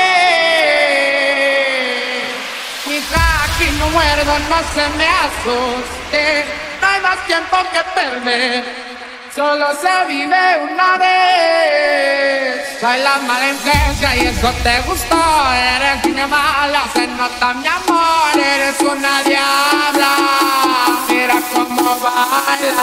Mija, 2.86 3.44
aquí 3.44 3.70
no 3.78 3.88
muerdo, 3.90 4.38
no 4.48 4.58
se 4.74 4.88
me 4.96 5.06
asuste. 5.08 6.44
No 6.80 6.88
hay 6.88 7.00
más 7.00 7.26
tiempo 7.26 7.56
que 7.72 7.82
perder. 7.94 8.64
Solo 9.34 9.66
se 9.74 10.06
vive 10.08 10.58
una 10.70 10.98
vez. 10.98 12.78
Soy 12.80 12.98
la 12.98 13.16
mala 13.18 13.48
influencia 13.48 14.16
y 14.16 14.26
eso 14.26 14.52
te 14.62 14.80
gustó. 14.80 15.52
Eres 15.54 16.04
niña 16.04 16.26
mala, 16.26 16.82
se 16.92 17.06
nota 17.06 17.54
mi 17.54 17.66
amor. 17.66 18.38
Eres 18.38 18.78
una 18.80 19.22
diabla. 19.22 20.41
la 21.32 21.40
como 21.40 21.96
baila. 22.00 22.82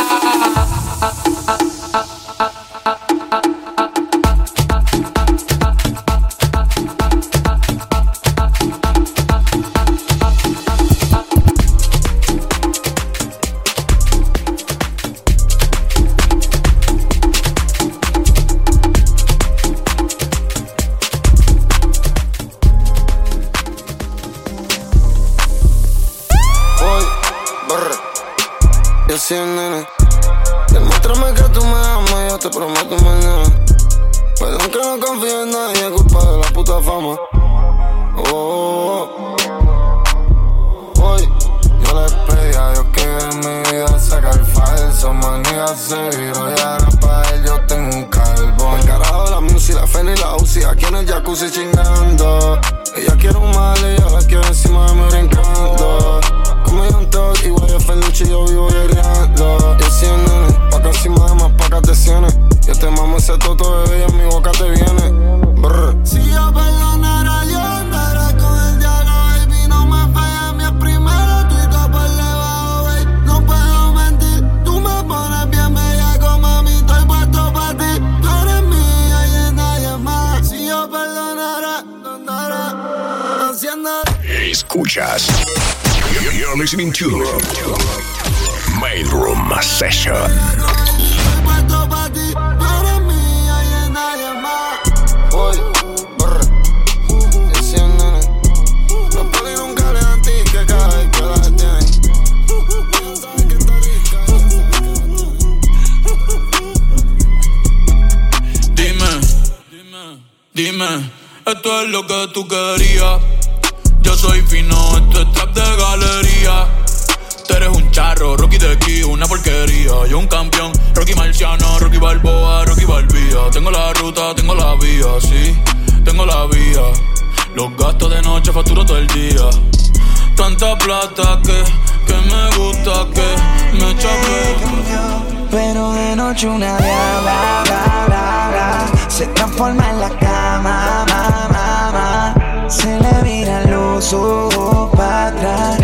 noche 136.39 136.47
una 136.47 136.77
diabla, 136.77 137.63
bla, 137.65 138.47
bla, 138.51 139.09
se 139.09 139.25
transforma 139.27 139.89
en 139.89 139.99
la 139.99 140.09
cama, 140.09 141.05
ma, 141.09 141.47
ma, 141.51 141.91
ma. 141.91 142.69
se 142.69 142.97
le 142.97 143.23
viran 143.23 143.69
los 143.69 144.13
ojos 144.13 144.89
para 144.95 145.27
atrás. 145.27 145.77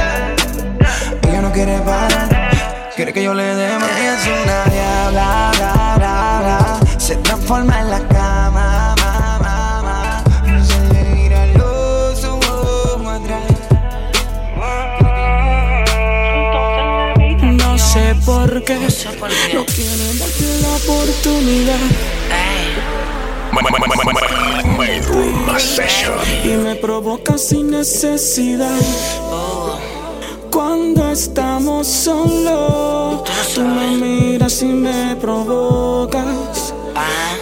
Ella 1.27 1.41
no 1.41 1.51
quiere 1.51 1.77
parar, 1.79 2.29
quiere 2.95 3.11
que 3.11 3.23
yo 3.23 3.33
le 3.33 3.43
dé 3.43 3.77
más. 3.77 3.89
Es 3.89 4.27
una 4.27 4.63
diabla, 4.73 5.51
bla, 5.57 5.97
bla, 5.97 6.99
se 6.99 7.15
transforma 7.17 7.81
en 7.81 7.91
la 7.91 8.07
cama, 8.07 8.95
ma, 9.01 9.39
ma, 9.41 10.23
se 10.63 10.93
le 10.93 11.03
viran 11.15 11.53
los 11.55 12.23
atrás. 13.09 13.43
No 17.41 17.77
sé 17.77 18.15
por 18.25 18.63
qué. 18.63 18.79
No 19.53 19.64
oportunidad. 21.25 21.79
Main 24.77 25.03
Room 25.05 25.59
Session. 25.59 26.13
Y 26.43 26.49
me 26.49 26.75
provoca 26.75 27.37
sin 27.37 27.71
necesidad. 27.71 28.79
Cuando 30.51 31.11
estamos 31.11 31.87
solos, 31.87 33.23
tú 33.53 33.61
me 33.61 33.97
miras 33.97 34.61
y 34.61 34.65
me 34.67 35.15
provocas. 35.15 36.73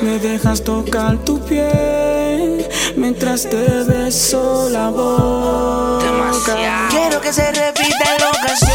Me 0.02 0.20
dejas 0.20 0.64
tocar 0.64 1.18
tu 1.20 1.40
piel 1.40 2.68
mientras 2.96 3.50
te 3.50 3.84
beso 3.84 4.70
la 4.70 4.90
boca. 4.90 6.06
Quiero 6.90 7.22
que 7.22 7.34
se 7.34 7.52
repita 7.52 8.18
la 8.20 8.30
ocasión. 8.30 8.74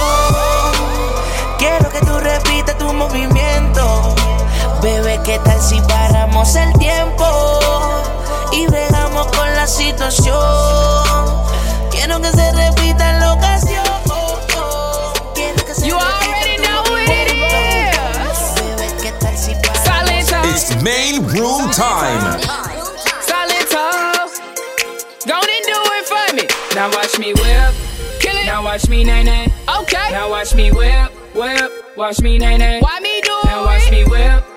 Quiero 1.58 1.90
que 1.90 2.00
tú 2.00 2.18
repitas 2.18 2.78
tu 2.78 2.92
movimiento. 2.92 3.47
Bebé, 4.88 5.20
¿qué 5.22 5.38
tal 5.40 5.60
si 5.60 5.78
paramos 5.82 6.56
el 6.56 6.72
tiempo? 6.78 7.26
Y 8.52 8.66
bregamos 8.68 9.26
con 9.26 9.54
la 9.54 9.66
situación. 9.66 10.34
Quiero 11.90 12.18
que 12.22 12.30
se 12.30 12.52
repita 12.52 13.12
la 13.18 13.34
ocasión. 13.34 13.84
Quiero 15.34 15.62
que 15.66 15.74
se 15.74 15.88
You 15.88 15.94
already 15.94 16.56
know 16.62 16.82
what 16.88 17.02
it 17.02 17.32
is. 17.34 18.54
Bebé, 18.54 18.88
¿qué 19.02 19.12
tal 19.20 19.36
si 19.36 19.52
paramos 19.56 20.26
Silent 20.26 20.46
It's 20.56 20.82
main 20.82 21.22
room 21.36 21.70
time. 21.70 22.40
Silent 23.20 23.68
talk. 23.70 24.30
Go 25.26 25.34
on 25.34 25.50
and 25.54 25.66
do 25.66 25.78
it 25.98 26.06
for 26.08 26.34
me. 26.34 26.46
Now 26.74 26.88
watch 26.96 27.18
me 27.18 27.34
whip. 27.34 27.74
Kill 28.20 28.38
it. 28.38 28.46
Now 28.46 28.64
watch 28.64 28.88
me 28.88 29.04
nay 29.04 29.22
nay. 29.22 29.52
Okay. 29.82 30.12
Now 30.12 30.30
watch 30.30 30.54
me 30.54 30.70
whip, 30.70 31.12
whip. 31.34 31.70
Watch 31.94 32.22
me 32.22 32.38
nay 32.38 32.56
nay. 32.56 32.80
Why 32.80 33.00
me 33.00 33.20
do 33.20 33.36
Now 33.44 33.66
watch 33.66 33.90
me 33.90 34.04
whip. 34.04 34.47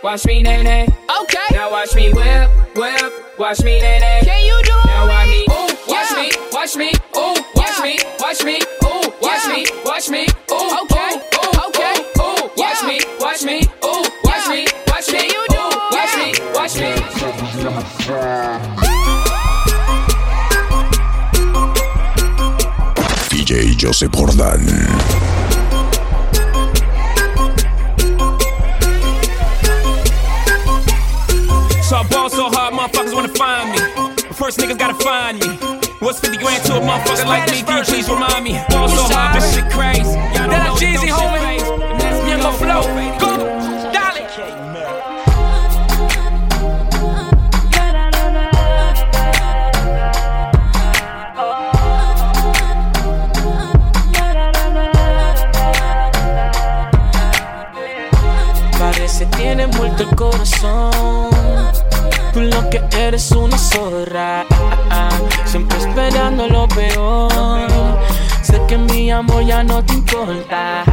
Kill 0.00 0.08
it. 0.08 0.12
Watch 0.12 0.26
me 0.26 0.42
nay 0.42 0.62
nay. 0.62 0.88
Okay. 1.22 1.46
Now 1.52 1.70
watch 1.70 1.94
me 1.94 2.12
whip, 2.12 2.50
whip. 2.74 3.38
Watch 3.38 3.62
me 3.62 3.80
nay 3.80 3.98
nay. 3.98 4.20
Can 4.24 4.44
you 4.44 4.60
do 4.64 4.72
Now 4.86 5.06
watch 5.06 5.28
me. 5.28 5.46
Ooh, 5.50 5.68
watch 5.88 6.12
me, 6.16 6.30
watch 6.52 6.76
me. 6.76 6.92
Ooh, 7.16 7.34
watch 7.54 7.80
me, 7.82 7.98
watch 8.18 8.44
me. 8.44 8.60
Ooh, 8.84 9.12
watch 9.20 9.46
me, 9.46 9.66
watch 9.84 10.08
me. 10.08 10.26
Ooh, 10.50 10.78
okay. 10.82 11.20
Ooh, 11.36 11.52
okay. 11.68 11.94
Ooh, 12.18 12.50
watch 12.56 12.82
me, 12.84 13.00
watch 13.20 13.42
me. 13.44 13.60
Ooh, 13.84 14.04
watch 14.24 14.48
me, 14.48 14.66
watch 14.88 15.12
me. 15.12 15.26
You 15.26 15.46
do 15.48 15.70
Watch 15.92 16.16
me, 16.16 16.32
watch 16.54 16.76
me. 16.76 16.92
DJ 23.30 23.76
Joseph 23.76 24.12
Jordan. 24.12 25.49
So 31.90 31.96
I 31.96 32.06
ball 32.06 32.30
so 32.30 32.48
hard, 32.48 32.72
motherfuckers 32.72 33.12
wanna 33.12 33.34
find 33.34 33.72
me. 33.72 33.78
But 34.28 34.36
first 34.36 34.60
niggas 34.60 34.78
gotta 34.78 34.94
find 35.02 35.40
me. 35.40 35.48
What's 35.98 36.20
50 36.20 36.38
grand 36.38 36.62
to 36.66 36.76
a 36.76 36.80
motherfucker 36.80 37.26
like 37.26 37.50
me? 37.50 37.62
Can 37.62 37.78
you 37.78 37.82
please 37.82 38.08
remind 38.08 38.44
me? 38.44 38.52
Ball 38.70 38.88
so 38.88 39.12
hard, 39.12 39.34
this 39.34 39.56
shit 39.56 39.68
crazy. 39.72 40.06
Y'all 40.06 40.46
don't 40.46 40.62
know 40.66 40.76
Jeezy, 40.78 41.10
homie. 41.10 41.58
Young 42.30 42.54
flow. 42.62 42.86
Go, 43.18 43.38
darling. 43.90 44.28
Parece 58.78 59.26
tiene 59.26 59.66
muerto 59.66 60.04
el 60.04 60.14
corazón. 60.14 61.39
Tú 62.32 62.40
lo 62.42 62.70
que 62.70 62.80
eres 62.96 63.30
una 63.32 63.58
zorra. 63.58 64.44
Siempre 65.44 65.78
esperando 65.78 66.46
lo 66.48 66.68
peor. 66.68 67.30
Sé 68.42 68.60
que 68.68 68.76
mi 68.78 69.10
amor 69.10 69.44
ya 69.44 69.62
no 69.62 69.84
te 69.84 69.94
importa. 69.94 70.84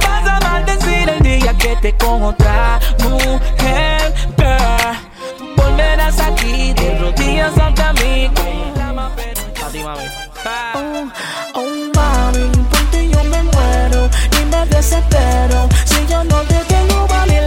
Vas 0.00 0.26
a 0.26 0.40
maldecir 0.40 1.08
el 1.08 1.20
día 1.20 1.54
que 1.58 1.76
te 1.76 1.94
con 1.96 2.22
otra 2.22 2.80
mujer. 3.02 4.14
girl. 4.38 5.54
Volverás 5.56 6.20
aquí 6.20 6.72
de 6.74 6.98
rodillas 6.98 7.56
ante 7.58 7.82
mí. 8.02 8.30
A 9.64 9.68
ti, 9.70 9.82
mami. 9.82 10.02
Oh, 10.74 11.10
oh, 11.54 11.90
mami, 11.94 12.48
por 12.70 12.80
ti 12.90 13.10
yo 13.10 13.24
me 13.24 13.42
muero 13.42 14.08
y 14.40 14.44
me 14.46 14.66
desespero. 14.66 15.68
Si 15.84 16.06
yo 16.06 16.22
no 16.24 16.40
te 16.42 16.56
tengo 16.64 17.06
a 17.12 17.26
mi 17.26 17.40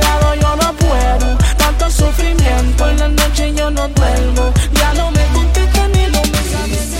en 2.89 2.99
la 2.99 3.07
noche 3.07 3.53
yo 3.53 3.69
no 3.71 3.87
duermo. 3.87 4.53
Ya 4.73 4.93
no 4.93 5.11
me 5.11 5.25
contestas 5.33 5.89
ni 5.89 6.05
no 6.07 6.21
me 6.21 6.41
sabes 6.51 6.91
de 6.91 6.97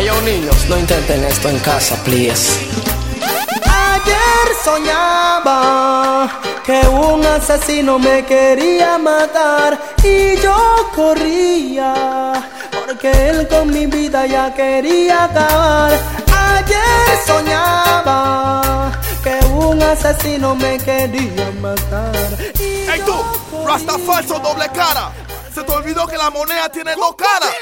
Ellos 0.00 0.22
niños, 0.22 0.56
no 0.68 0.78
intenten 0.78 1.24
esto 1.24 1.48
en 1.50 1.58
casa, 1.58 1.96
please. 2.04 2.58
Ayer 3.64 4.46
soñaba 4.64 6.40
que 6.64 6.80
un 6.88 7.24
asesino 7.26 7.98
me 7.98 8.24
quería 8.24 8.96
matar 8.96 9.78
y 10.02 10.36
yo 10.40 10.90
corría 10.94 12.32
porque 12.90 13.10
él 13.30 13.48
con 13.48 13.70
mi 13.72 13.86
vida 13.86 14.26
ya 14.26 14.52
quería 14.54 15.24
acabar. 15.24 16.19
Ayer 16.80 17.18
soñaba 17.26 18.92
que 19.22 19.38
un 19.46 19.82
asesino 19.82 20.54
me 20.54 20.78
quería 20.78 21.50
matar. 21.60 22.12
¡Ey 22.58 23.00
tú! 23.04 23.22
Rasta 23.66 23.98
falso, 23.98 24.38
doble 24.38 24.68
cara. 24.70 25.12
Se 25.54 25.62
te 25.62 25.72
olvidó 25.72 26.06
que 26.06 26.16
la 26.16 26.30
moneda 26.30 26.68
tiene 26.68 26.94
dos 26.94 27.14
caras. 27.16 27.54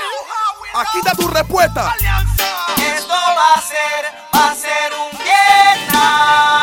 Aquí 0.74 0.98
está 0.98 1.12
tu 1.12 1.28
respuesta. 1.28 1.94
Esto 2.76 3.14
va 3.14 3.54
a 3.54 3.60
ser, 3.60 4.04
va 4.34 4.50
a 4.50 4.54
ser 4.54 4.92
un 4.92 5.18
guerra. 5.18 6.57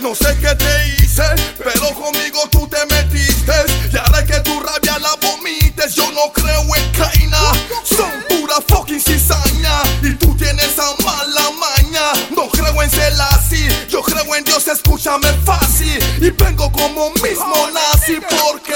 No 0.00 0.14
sé 0.14 0.36
qué 0.40 0.54
te 0.54 0.88
hice, 0.88 1.24
pero 1.58 1.94
conmigo 1.94 2.40
tú 2.50 2.68
te 2.68 2.84
metiste. 2.86 3.52
Y 3.92 3.96
ahora 3.96 4.24
que 4.24 4.40
tu 4.40 4.60
rabia 4.60 4.98
la 4.98 5.14
vomites, 5.20 5.94
yo 5.94 6.10
no 6.12 6.32
creo 6.32 6.62
en 6.74 6.92
Kaina. 6.92 7.38
Son 7.84 8.10
pura 8.28 8.56
fucking 8.68 9.00
cizaña. 9.00 9.82
Y 10.02 10.14
tú 10.14 10.36
tienes 10.36 10.64
esa 10.64 10.94
mala 11.04 11.50
maña. 11.58 12.12
No 12.34 12.48
creo 12.48 12.82
en 12.82 12.90
Selassie, 12.90 13.68
yo 13.88 14.02
creo 14.02 14.34
en 14.34 14.44
Dios, 14.44 14.66
escúchame 14.68 15.32
fácil. 15.44 15.98
Y 16.20 16.30
vengo 16.30 16.70
como 16.72 17.10
mismo 17.22 17.68
nazi, 17.72 18.18
porque 18.20 18.74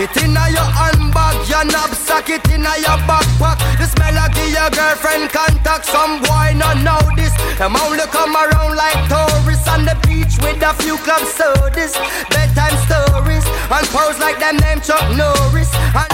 It 0.00 0.16
inna 0.16 0.48
your 0.48 0.64
handbag, 0.64 1.46
your 1.46 1.62
knapsack, 1.66 2.30
it 2.30 2.48
inna 2.48 2.72
your 2.80 2.96
backpack. 3.04 3.60
Smell 3.84 4.16
of 4.16 4.32
your 4.48 4.70
girlfriend 4.72 5.28
contact. 5.28 5.84
Some 5.84 6.22
boy 6.22 6.56
not 6.56 6.80
know 6.80 7.04
this. 7.16 7.36
Them 7.58 7.76
only 7.76 8.00
come 8.08 8.34
around 8.34 8.76
like 8.76 8.96
tourists 9.12 9.68
on 9.68 9.84
the 9.84 9.92
beach 10.08 10.40
with 10.40 10.62
a 10.62 10.72
few 10.80 10.96
club 11.04 11.20
sodas, 11.28 11.92
bedtime 12.32 12.76
stories, 12.88 13.44
and 13.44 13.86
pose 13.92 14.18
like 14.18 14.38
them 14.38 14.56
name 14.56 14.80
Chuck 14.80 15.04
Norris. 15.14 15.68
And 15.92 16.09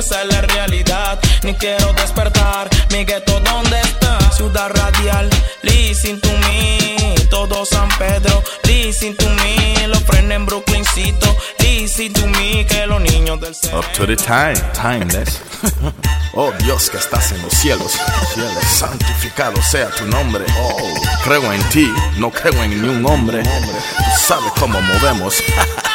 esa 0.00 0.22
es 0.22 0.28
la 0.28 0.40
realidad. 0.42 1.18
Ni 1.42 1.54
quiero 1.54 1.92
despertar, 1.92 2.68
mi 2.90 3.04
gueto, 3.04 3.38
¿dónde 3.40 3.80
está? 3.80 4.18
Ciudad 4.32 4.70
radial, 4.70 5.28
listen 5.62 6.20
to 6.20 6.28
me. 6.28 7.14
Todo 7.28 7.64
San 7.66 7.88
Pedro, 7.98 8.42
listen 8.64 9.16
to 9.16 9.28
me. 9.28 9.86
Los 9.88 10.02
frenes 10.04 10.36
en 10.36 10.46
Brooklyncito, 10.46 11.36
listen 11.58 12.12
to 12.12 12.26
me. 12.28 12.66
Que 12.66 12.86
los 12.86 13.00
niños 13.00 13.40
del 13.40 13.54
Up 13.72 13.84
to 13.94 14.06
the 14.06 14.16
time, 14.16 14.56
timeless. 14.72 15.40
oh 16.34 16.52
Dios 16.60 16.88
que 16.90 16.96
estás 16.96 17.32
en 17.32 17.42
los 17.42 17.52
cielos, 17.52 17.92
cielos, 18.34 18.64
santificado 18.64 19.60
sea 19.62 19.90
tu 19.90 20.06
nombre. 20.06 20.44
Oh, 20.58 20.94
creo 21.24 21.52
en 21.52 21.62
ti, 21.70 21.92
no 22.16 22.30
creo 22.30 22.62
en 22.62 22.70
ningún 22.70 23.04
hombre. 23.06 23.42
Tú 23.42 24.20
sabes 24.26 24.52
cómo 24.58 24.80
movemos. 24.80 25.34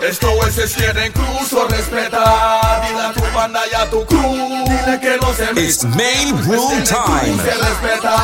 Estos 0.00 0.30
jueces 0.30 0.74
quieren 0.74 1.06
incluso 1.06 1.66
respetar. 1.68 2.86
Dile 2.86 3.02
a 3.02 3.12
tu 3.12 3.22
banda 3.34 3.60
y 3.70 3.74
a 3.74 3.90
tu 3.90 4.04
crew. 4.04 4.64
Dile 4.64 5.00
que 5.00 5.16
no 5.20 5.32
se 5.32 5.44
It's 5.60 5.84
main 5.84 6.36
room 6.44 6.84
time. 6.84 7.36
Se 7.42 7.54
respeta. 7.54 8.16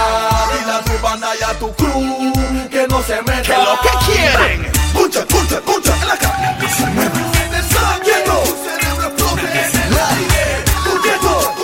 Dile 0.52 0.72
a 0.72 0.82
tu 0.84 0.98
banda 1.02 1.28
y 1.40 1.42
a 1.42 1.58
tu 1.58 1.72
crew. 1.74 2.68
Que 2.70 2.86
no 2.88 3.02
se 3.02 3.22
meta. 3.22 3.42
Que 3.42 3.56
lo 3.56 3.80
que 3.80 4.12
quieren. 4.12 4.72
Pucha, 4.92 5.24
pucha, 5.24 5.60
pucha 5.62 5.96
en 5.96 6.08
la 6.08 6.16
cara. 6.18 6.58
Que 6.60 6.68
se 6.68 6.86
muevan. 6.86 7.32
Está 7.54 8.00
quieto. 8.04 8.42
Tu 8.44 8.56
cerebro 8.68 9.08
explote. 9.08 9.42
Tu 10.84 11.02
quieto. 11.02 11.54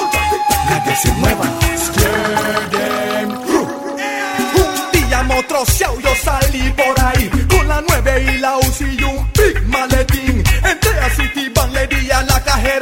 Que 0.85 0.97
se 0.97 1.13
muevan. 1.13 1.59
Un 4.55 4.93
día 4.93 5.23
motroseado 5.23 6.01
yo 6.01 6.11
salí 6.23 6.71
por 6.73 7.05
ahí 7.05 7.29
Con 7.49 7.69
la 7.69 7.83
9 7.87 8.33
y 8.35 8.39
la 8.39 8.57
UCI 8.59 8.97
y 8.99 9.03
un 9.05 9.33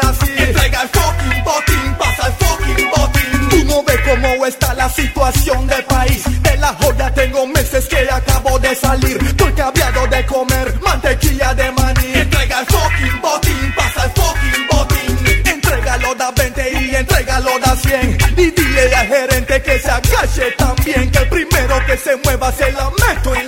Entrega 0.02 0.82
el 0.82 0.88
fucking 0.88 1.44
botín, 1.44 1.94
pasa 1.98 2.26
el 2.26 2.32
fucking 2.34 2.90
botín. 2.90 3.48
Tú 3.48 3.64
no 3.64 3.82
ves 3.82 4.00
cómo 4.04 4.46
está 4.46 4.74
la 4.74 4.88
situación 4.90 5.66
del 5.66 5.84
país. 5.84 6.22
De 6.42 6.56
la 6.58 6.68
joya 6.74 7.12
tengo 7.14 7.46
meses 7.46 7.86
que 7.86 8.08
acabo 8.10 8.58
de 8.58 8.74
salir. 8.74 9.18
Estoy 9.24 9.52
cambiado 9.52 10.06
de 10.08 10.26
comer 10.26 10.74
mantequilla 10.82 11.54
de 11.54 11.72
maní. 11.72 12.12
Entrega 12.14 12.60
el 12.60 12.66
fucking 12.66 13.20
botín, 13.22 13.74
pasa 13.74 14.04
el 14.04 14.10
fucking 14.10 14.66
botín. 14.70 15.46
Entrégalo 15.46 16.14
da 16.14 16.30
20 16.30 16.70
y 16.82 16.94
entrégalo 16.94 17.58
da 17.58 17.76
100 17.76 18.18
Y 18.36 18.50
dile 18.50 18.94
al 18.94 19.06
gerente 19.06 19.62
que 19.62 19.78
se 19.78 19.90
agache 19.90 20.50
también 20.56 21.10
Que 21.10 21.18
el 21.18 21.28
primero 21.28 21.86
que 21.86 21.96
se 21.96 22.16
mueva 22.16 22.52
se 22.52 22.70
la 22.72 22.90
meto 22.90 23.34
en 23.34 23.45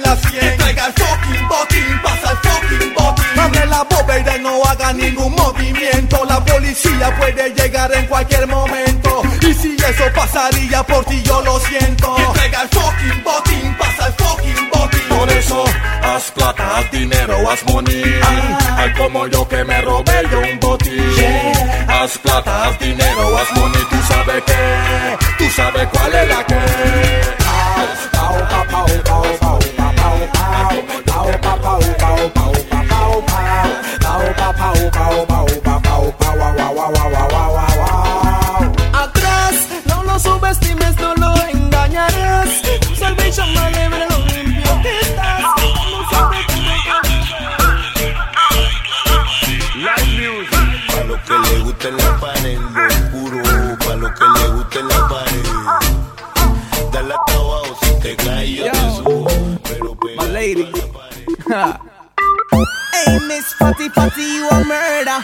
haga 4.88 4.92
ningún 4.92 5.34
movimiento 5.34 6.24
La 6.28 6.44
policía 6.44 7.14
puede 7.18 7.50
llegar 7.54 7.90
en 7.94 8.06
cualquier 8.06 8.46
momento 8.46 9.22
Y 9.40 9.54
si 9.54 9.76
eso 9.76 10.04
pasaría 10.14 10.82
por 10.84 11.04
ti 11.04 11.22
yo 11.22 11.40
lo 11.42 11.58
siento 11.60 12.16
Entrega 12.18 12.62
el 12.62 12.68
fucking 12.68 13.24
botín, 13.24 13.76
pasa 13.78 14.06
el 14.06 14.12
fucking 14.14 14.70
botín 14.70 15.08
Por 15.08 15.30
eso, 15.30 15.64
haz 16.02 16.30
plata, 16.30 16.78
haz 16.78 16.90
dinero, 16.90 17.50
haz 17.50 17.64
money. 17.64 18.02
Hay 18.76 18.92
como 18.94 19.26
yo 19.26 19.48
que 19.48 19.64
me 19.64 19.80
robé 19.80 20.22
yo 20.30 20.38
un 20.40 20.60
botín. 20.60 21.02
Haz 21.88 22.18
plata, 22.18 22.66
haz 22.66 22.78
dinero, 22.78 23.36
haz 23.36 23.56
money. 23.56 23.82
Tú 23.90 23.96
sabes 24.06 24.42
que, 24.44 25.18
tú 25.38 25.50
sabes 25.50 25.88
cuál 25.88 26.14
es 26.14 26.28
la 26.28 26.46
que. 26.46 27.37
Fatty 63.58 63.88
Fatty, 63.88 64.22
you 64.22 64.48
a 64.48 64.64
murder. 64.64 65.18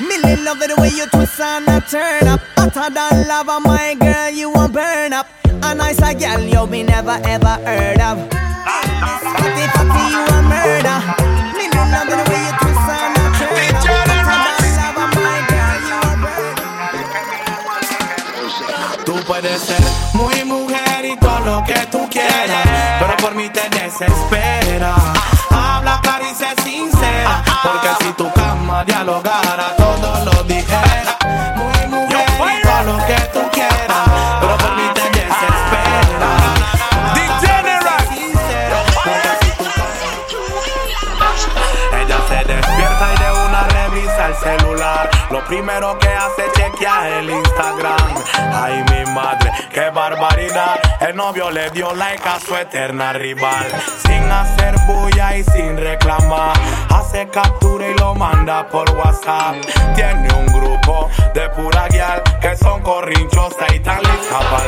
Millie 0.00 0.36
love 0.42 0.60
it 0.62 0.68
the 0.74 0.76
way 0.80 0.90
you 0.90 1.06
twist 1.06 1.40
and 1.40 1.68
a 1.68 1.80
turn 1.80 2.26
up. 2.28 2.40
Hotter 2.56 2.90
than 2.92 3.28
lava, 3.28 3.60
my 3.60 3.94
girl, 3.94 4.30
you 4.30 4.52
a 4.52 4.68
burn 4.68 5.12
up. 5.12 5.26
A 5.62 5.74
nice 5.74 5.98
a 6.02 6.14
girl 6.14 6.40
you 6.42 6.66
be 6.66 6.82
never 6.82 7.18
ever 7.24 7.56
heard 7.64 8.00
of. 8.00 8.18
Fatty 8.30 9.66
Fatty, 9.74 10.02
you 10.12 10.22
a 10.26 10.38
murder. 10.50 10.98
Millie 11.56 11.86
love 11.94 12.10
it 12.10 12.18
the 12.18 12.24
way 12.30 12.42
you 12.42 12.52
twist 12.58 12.90
and 12.90 13.16
a 13.16 13.24
turn 13.38 13.70
up. 13.70 13.86
Hotter 13.86 14.34
than 14.34 14.66
lava, 14.76 15.04
my 15.14 15.38
girl, 15.50 15.78
you 15.88 15.98
a 16.02 16.14
burn 16.22 16.58
up. 16.58 16.66
Tú 19.06 19.14
puedes 19.26 19.60
ser 19.62 19.82
muy 20.12 20.44
mujer 20.44 21.04
y 21.04 21.16
todo 21.18 21.40
lo 21.40 21.64
que 21.64 21.86
tú 21.90 22.08
quieras, 22.10 22.66
pero 22.98 23.16
por 23.18 23.34
mí 23.34 23.48
te 23.50 23.68
desespera. 23.70 24.94
Sincera, 26.62 27.42
porque 27.62 27.88
si 28.04 28.12
tu 28.12 28.32
cama 28.32 28.84
dialogara, 28.84 29.74
todo 29.76 30.24
lo 30.24 30.42
dijera. 30.44 31.16
Muy 31.56 31.86
mujer 31.88 32.26
y 32.38 32.62
todo 32.62 32.82
lo 32.92 33.06
que 33.06 33.18
tú 33.32 33.40
quieras, 33.52 34.08
pero 34.40 34.56
por 34.58 34.76
mí 34.76 34.88
te 34.94 35.10
desespera. 35.18 36.30
Ella 42.00 42.18
se 42.28 42.44
despierta 42.44 43.06
y 43.14 43.16
de 43.22 43.30
una 43.46 43.62
revisa 43.68 44.26
el 44.26 44.34
celular. 44.36 45.15
Primero 45.48 45.96
que 46.00 46.08
hace 46.08 46.42
chequear 46.56 47.06
el 47.06 47.30
Instagram. 47.30 48.14
Ay, 48.52 48.84
mi 48.90 49.12
madre, 49.12 49.52
qué 49.72 49.90
barbaridad. 49.90 50.80
El 51.00 51.14
novio 51.14 51.52
le 51.52 51.70
dio 51.70 51.94
like 51.94 52.28
a 52.28 52.40
su 52.40 52.56
eterna 52.56 53.12
rival. 53.12 53.66
Sin 54.04 54.28
hacer 54.28 54.74
bulla 54.88 55.36
y 55.36 55.44
sin 55.44 55.76
reclamar. 55.76 56.56
Hace 56.90 57.28
captura 57.28 57.88
y 57.88 57.94
lo 57.94 58.16
manda 58.16 58.68
por 58.68 58.90
WhatsApp. 58.96 59.54
Tiene 59.94 60.28
un 60.34 60.46
grupo 60.46 61.08
de 61.32 61.48
pura 61.50 61.86
guial 61.88 62.22
que 62.40 62.56
son 62.56 62.82
corrinchosas 62.82 63.72
y 63.72 63.78
tan 63.78 64.02
listas 64.02 64.44
para. 64.44 64.66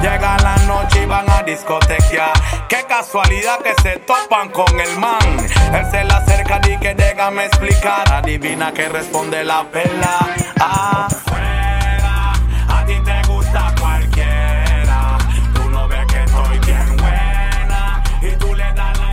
Llega 0.00 0.36
la 0.38 0.56
noche 0.66 1.02
y 1.02 1.06
van 1.06 1.28
a 1.30 1.42
discotequear. 1.42 2.32
Qué 2.68 2.84
casualidad 2.86 3.58
que 3.60 3.74
se 3.82 3.98
topan 4.00 4.48
con 4.50 4.78
el 4.78 4.98
man. 4.98 5.46
Él 5.72 5.90
se 5.90 6.04
le 6.04 6.12
acerca 6.12 6.60
y 6.68 6.78
que 6.78 6.94
déjame 6.94 7.46
explicar. 7.46 8.12
Adivina 8.12 8.72
que 8.72 8.88
responde 8.88 9.44
la 9.44 9.64
pela. 9.74 10.16
Afuera, 10.60 12.32
a 12.68 12.86
ti 12.86 12.94
te 13.04 13.22
gusta 13.28 13.74
cualquiera. 13.80 15.18
Tú 15.52 15.68
no 15.68 15.88
ves 15.88 16.06
que 16.06 16.22
estoy 16.22 16.58
bien 16.60 16.96
buena. 16.96 18.02
Y 18.22 18.30
tú 18.36 18.54
le 18.54 18.72
das 18.72 18.98
la 19.00 19.10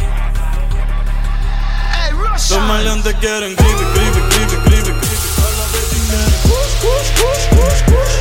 Los 2.35 2.61
maleantes 2.67 3.15
quieren 3.15 3.55
gribe, 3.55 3.85
gribe, 3.95 4.21
gribe, 4.29 4.55
gribe, 4.65 4.91
gribe. 4.99 5.11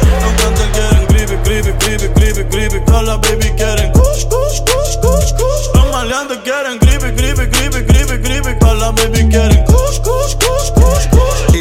Los 0.09 0.21
cantantes 0.21 0.69
quieren 0.73 1.07
gribe, 1.09 1.37
gribe, 1.45 1.73
gribe, 1.79 2.09
gribe, 2.15 2.43
gribe. 2.45 2.81
Todas 2.87 3.05
las 3.05 3.19
baby 3.21 3.51
quieren 3.57 3.93
kush, 3.93 4.25
kush, 4.33 4.61
kush, 4.69 4.95
kush, 5.03 5.33
kush. 5.35 5.65
Los 5.75 5.87
maleantes 5.93 6.39
quieren 6.39 6.79
gribe, 6.79 7.11
gribe, 7.13 7.47
gribe, 7.47 7.83
gribe, 7.83 8.19
gribe. 8.19 8.55
Todas 8.55 8.79
las 8.79 8.95
baby 8.95 9.29
quieren 9.29 9.63
kush, 9.67 9.99
kush, 10.01 10.35
kush, 10.37 10.71
kush, 10.75 11.07
kush. 11.10 11.10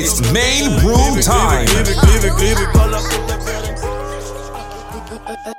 It's 0.01 0.21
main 0.31 0.79
room 0.79 1.19
time. 1.19 1.65
Gribe, 1.65 1.93
gribe, 1.99 2.29
gribe. 2.37 2.71
Todas 2.71 2.89
las 2.89 3.03
putas 3.03 3.37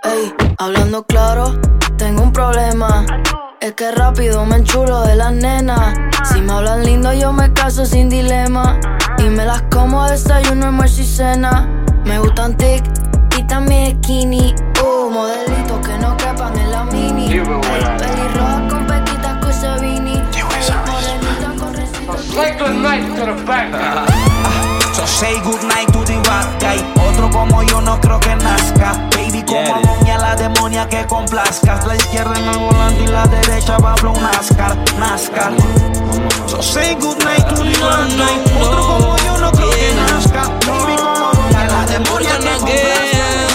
Ey, 0.02 0.34
hablando 0.56 1.04
claro, 1.04 1.60
tengo 1.98 2.22
un 2.22 2.32
problema. 2.32 3.04
Es 3.60 3.74
que 3.74 3.92
rápido 3.92 4.46
me 4.46 4.56
enchulo 4.56 5.02
de 5.02 5.16
las 5.16 5.34
nenas. 5.34 5.94
Si 6.32 6.40
me 6.40 6.54
hablan 6.54 6.84
lindo, 6.84 7.12
yo 7.12 7.34
me 7.34 7.52
caso 7.52 7.84
sin 7.84 8.08
dilema. 8.08 8.80
Y 9.18 9.24
me 9.24 9.44
las 9.44 9.60
como 9.70 10.08
desayuno, 10.08 10.68
almuerzo 10.68 11.02
y 11.02 11.04
cena. 11.04 11.68
Me 12.06 12.18
gustan 12.18 12.56
tic 12.56 12.82
y 13.36 13.42
también 13.42 14.02
skinny. 14.02 14.54
Uh, 14.82 15.10
modelitos 15.10 15.86
que 15.86 15.98
no 15.98 16.16
quepan 16.16 16.58
en 16.58 16.70
la 16.70 16.84
mini. 16.84 17.30
Ey, 17.30 17.40
pelirroja 17.40 18.68
con 18.70 18.86
pequitas 18.86 19.36
con 19.36 19.50
ese 19.50 19.68
beanie. 19.80 20.14
Ey, 20.16 20.70
morenita 20.86 21.62
con 21.62 21.70
So 22.40 24.29
Say 25.20 25.38
good 25.40 25.62
night 25.64 25.86
to 25.92 26.00
the 26.00 26.16
bad 26.24 26.48
guy. 26.62 26.80
Otro 27.06 27.28
como 27.28 27.62
yo 27.64 27.82
no 27.82 28.00
creo 28.00 28.18
que 28.20 28.34
nazca. 28.36 28.94
Baby, 29.10 29.44
como 29.44 29.82
moña, 29.82 30.16
la 30.16 30.34
demonia 30.34 30.88
que 30.88 31.06
complazcas. 31.06 31.86
La 31.86 31.94
izquierda 31.94 32.32
en 32.38 32.48
el 32.48 32.58
volante 32.58 33.04
y 33.04 33.06
la 33.06 33.26
derecha 33.26 33.76
va 33.76 33.92
a 33.92 34.06
un 34.06 34.22
NASCAR. 34.22 34.78
NASCAR. 34.98 35.52
So 36.46 36.62
say 36.62 36.94
good 36.94 37.22
night 37.22 37.46
to 37.48 37.56
the 37.56 37.78
bad. 37.80 38.08
Otro 38.62 38.86
como 38.86 39.16
yo 39.18 39.36
no 39.36 39.52
creo 39.52 39.70
que 39.72 39.92
nazca. 39.92 40.42
Baby, 40.66 40.96
como 40.96 41.32
moña, 41.34 41.66
la 41.66 41.84
demonia 41.84 42.38
que 42.38 42.48
complazcas. 42.48 43.50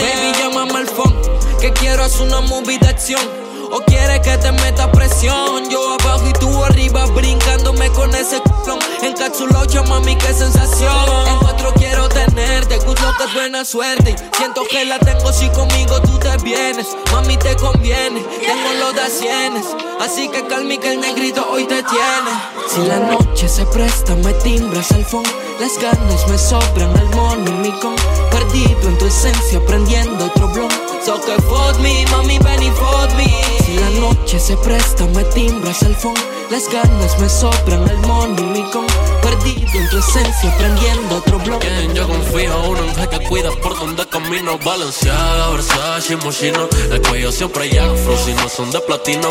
Baby, 0.00 0.32
llámame 0.38 0.78
al 0.78 0.86
phone. 0.86 1.16
Que 1.60 1.72
quiero 1.72 2.04
hacer 2.04 2.22
una 2.22 2.40
movie 2.42 2.78
de 2.78 2.86
acción 2.86 3.47
o 3.70 3.80
quiere 3.86 4.20
que 4.22 4.36
te 4.38 4.52
meta 4.52 4.90
presión. 4.92 5.68
Yo 5.70 5.96
abajo 6.00 6.28
y 6.28 6.32
tú 6.34 6.64
arriba, 6.64 7.06
brincándome 7.06 7.90
con 7.90 8.14
ese 8.14 8.40
clon. 8.64 8.78
Encapsulado, 9.02 9.64
ya 9.66 9.82
mami, 9.82 10.16
qué 10.16 10.32
sensación. 10.32 11.28
En 11.28 11.38
cuatro 11.38 11.72
quiero 11.74 12.08
tenerte, 12.08 12.78
good 12.78 12.98
luck 12.98 13.20
es 13.26 13.34
buena 13.34 13.64
suerte. 13.64 14.16
Siento 14.36 14.62
que 14.70 14.84
la 14.84 14.98
tengo 14.98 15.32
si 15.32 15.48
conmigo 15.50 16.00
tú 16.02 16.18
te 16.18 16.36
vienes. 16.38 16.86
Mami, 17.12 17.36
te 17.36 17.56
conviene, 17.56 18.20
tengo 18.20 18.72
los 18.80 18.94
de. 18.94 19.08
Así 20.00 20.28
que 20.28 20.46
calmi 20.46 20.78
que 20.78 20.92
el 20.92 21.00
negrito 21.00 21.46
hoy 21.50 21.64
te 21.64 21.82
tiene. 21.82 22.30
Si 22.72 22.80
la 22.86 22.98
noche 22.98 23.48
se 23.48 23.64
presta, 23.66 24.14
me 24.16 24.32
timbras 24.34 24.92
al 24.92 25.04
fondo. 25.04 25.30
Las 25.60 25.76
ganas 25.78 26.28
me 26.28 26.38
sobran 26.38 26.96
al 26.96 27.08
morning, 27.16 27.60
mi 27.62 27.72
con. 27.80 27.96
Perdido 28.30 28.88
en 28.88 28.98
tu 28.98 29.06
esencia, 29.06 29.60
prendiendo 29.66 30.26
otro 30.26 30.48
blog. 30.48 30.70
So 31.04 31.20
que 31.20 31.34
fuck 31.42 31.78
me, 31.80 32.04
mami, 32.06 32.38
noche 34.38 34.40
se 34.40 34.56
presta, 34.56 35.04
me 35.06 35.24
timbras 35.24 35.82
al 35.82 35.94
fondo. 35.94 36.20
Las 36.50 36.68
ganas 36.70 37.18
me 37.18 37.28
sobran 37.28 37.82
al 37.88 38.00
con. 38.72 38.86
Perdido 39.22 39.68
en 39.74 39.90
tu 39.90 39.98
esencia, 39.98 40.56
prendiendo 40.56 41.16
otro 41.16 41.38
blog. 41.40 41.60
Quien 41.60 41.94
yo 41.94 42.06
confío, 42.06 42.70
un 42.70 42.76
ángel 42.78 43.08
que 43.08 43.28
cuida 43.28 43.50
por 43.62 43.78
donde 43.78 44.06
camino. 44.06 44.58
Valenciaga, 44.64 45.50
Versace, 45.50 46.16
Moschino. 46.16 46.68
El 46.90 47.02
cuello 47.02 47.32
siempre 47.32 47.68
ya 47.68 47.86
no 47.86 48.48
son 48.48 48.70
de 48.70 48.80
platino. 48.80 49.28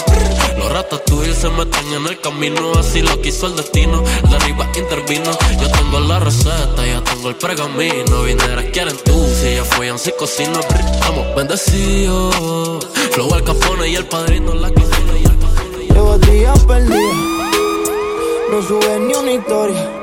Los 0.57 0.71
ratatouille 0.71 1.33
se 1.33 1.49
meten 1.49 1.93
en 1.93 2.05
el 2.05 2.19
camino, 2.19 2.73
así 2.77 3.01
lo 3.01 3.19
quiso 3.21 3.47
el 3.47 3.55
destino. 3.55 4.03
El 4.23 4.29
de 4.29 4.35
arriba 4.35 4.69
intervino. 4.75 5.31
Yo 5.59 5.71
tengo 5.71 5.99
la 6.01 6.19
receta, 6.19 6.85
ya 6.85 7.03
tengo 7.03 7.29
el 7.29 7.35
pergamino. 7.35 8.23
Vineras 8.23 8.65
quieren 8.71 8.97
tú, 9.03 9.27
si 9.41 9.55
ya 9.55 9.63
fue 9.63 9.89
así 9.89 10.11
cocino. 10.17 10.59
Vamos, 11.01 11.35
bendecido. 11.35 12.79
Flow 13.11 13.33
al 13.33 13.43
capone 13.43 13.87
y 13.89 13.95
el 13.95 14.05
padrino, 14.05 14.53
la 14.53 14.69
cocina 14.71 14.96
y 15.15 15.83
y 15.83 15.93
Llevo 15.93 16.17
días 16.19 16.63
perdido, 16.65 17.13
no 18.51 18.61
sube 18.61 18.99
ni 18.99 19.13
una 19.13 19.31
historia. 19.31 19.97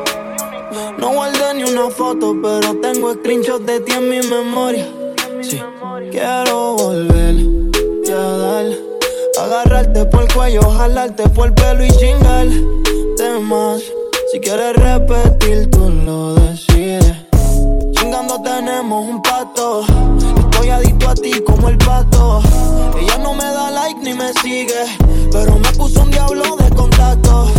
No 0.99 1.13
guardé 1.13 1.55
ni 1.55 1.65
una 1.65 1.91
foto, 1.91 2.37
pero 2.43 2.75
tengo 2.81 3.13
screenshots 3.15 3.67
de 3.67 3.81
ti 3.81 3.93
en 3.93 4.09
mi 4.09 4.21
memoria. 4.21 4.87
Sí, 5.43 5.61
quiero 6.11 6.75
volver 6.77 7.37
ya 8.05 8.17
darle. 8.17 8.79
Agarrarte 9.41 10.05
por 10.07 10.23
el 10.23 10.33
cuello, 10.33 10.63
jalarte 10.63 11.29
por 11.29 11.49
el 11.49 11.55
pelo 11.55 11.85
y 11.85 11.91
chingar 11.91 12.47
de 12.47 13.39
más. 13.41 13.83
Si 14.33 14.41
quieres 14.41 14.77
repetir, 14.77 15.71
tú 15.71 15.91
lo 15.91 16.35
decides. 16.35 17.15
Chingando 17.93 18.41
tenemos 18.43 19.09
un 19.09 19.23
pato. 19.23 19.85
Estoy 20.55 20.71
adicto 20.71 21.09
a 21.11 21.15
ti 21.15 21.43
como 21.45 21.69
el 21.69 21.77
pato. 21.79 22.41
Ella 22.97 23.19
no 23.19 23.35
me 23.35 23.43
da 23.43 23.71
like 23.71 24.01
ni 24.01 24.15
me 24.15 24.33
sigue, 24.35 24.87
pero 25.33 25.59
me 25.59 25.69
puso 25.73 26.03
un 26.03 26.13
diablo 26.13 26.57
de 26.57 26.71
contacto. 26.71 27.51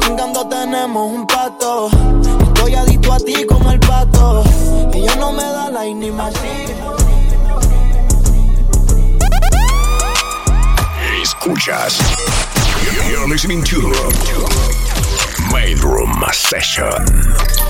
Chingando 0.00 0.46
tenemos 0.46 1.12
un 1.12 1.26
pato. 1.26 1.88
Estoy 2.48 2.74
adicto 2.74 3.14
a 3.14 3.18
ti 3.18 3.46
como 3.46 3.70
el 3.72 3.80
pato. 3.80 4.44
Ella 4.92 5.16
no 5.16 5.32
me 5.32 5.44
da 5.44 5.70
like 5.70 5.94
ni 5.94 6.10
me 6.10 6.30
sigue. 6.32 6.76
Escuchas. 11.22 11.98
You're 13.08 13.28
listening 13.28 13.62
to 13.64 13.80
Room 15.82 16.22
Session. 16.32 17.65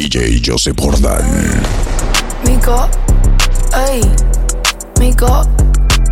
DJ 0.00 0.40
Joseph 0.42 0.80
Jordan. 0.80 1.22
Miko, 2.46 2.88
ey, 3.86 4.00
Miko, 4.98 5.44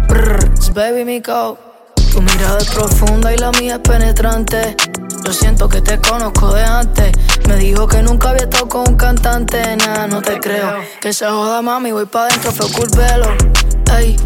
brr, 0.07 0.75
baby 0.75 1.07
Miko. 1.07 1.57
Tu 2.13 2.21
mirada 2.21 2.59
es 2.59 2.69
profunda 2.69 3.33
y 3.33 3.39
la 3.39 3.51
mía 3.53 3.77
es 3.77 3.81
penetrante. 3.81 4.77
Yo 5.25 5.33
siento 5.33 5.71
que 5.71 5.81
te 5.81 5.99
conozco 6.03 6.53
de 6.53 6.65
antes. 6.65 7.13
Me 7.49 7.57
dijo 7.57 7.87
que 7.87 8.03
nunca 8.03 8.29
había 8.29 8.43
estado 8.43 8.69
con 8.69 8.91
un 8.91 8.97
cantante. 8.97 9.79
Nada, 9.79 10.07
no 10.07 10.21
te 10.21 10.39
creo. 10.39 10.83
Que 11.01 11.15
se 11.15 11.25
joda, 11.25 11.63
mami, 11.63 11.91
voy 11.91 12.05
pa' 12.05 12.27
dentro, 12.27 12.53
fue 12.53 12.71
culpelo. 12.71 13.29
Ey, 13.97 14.17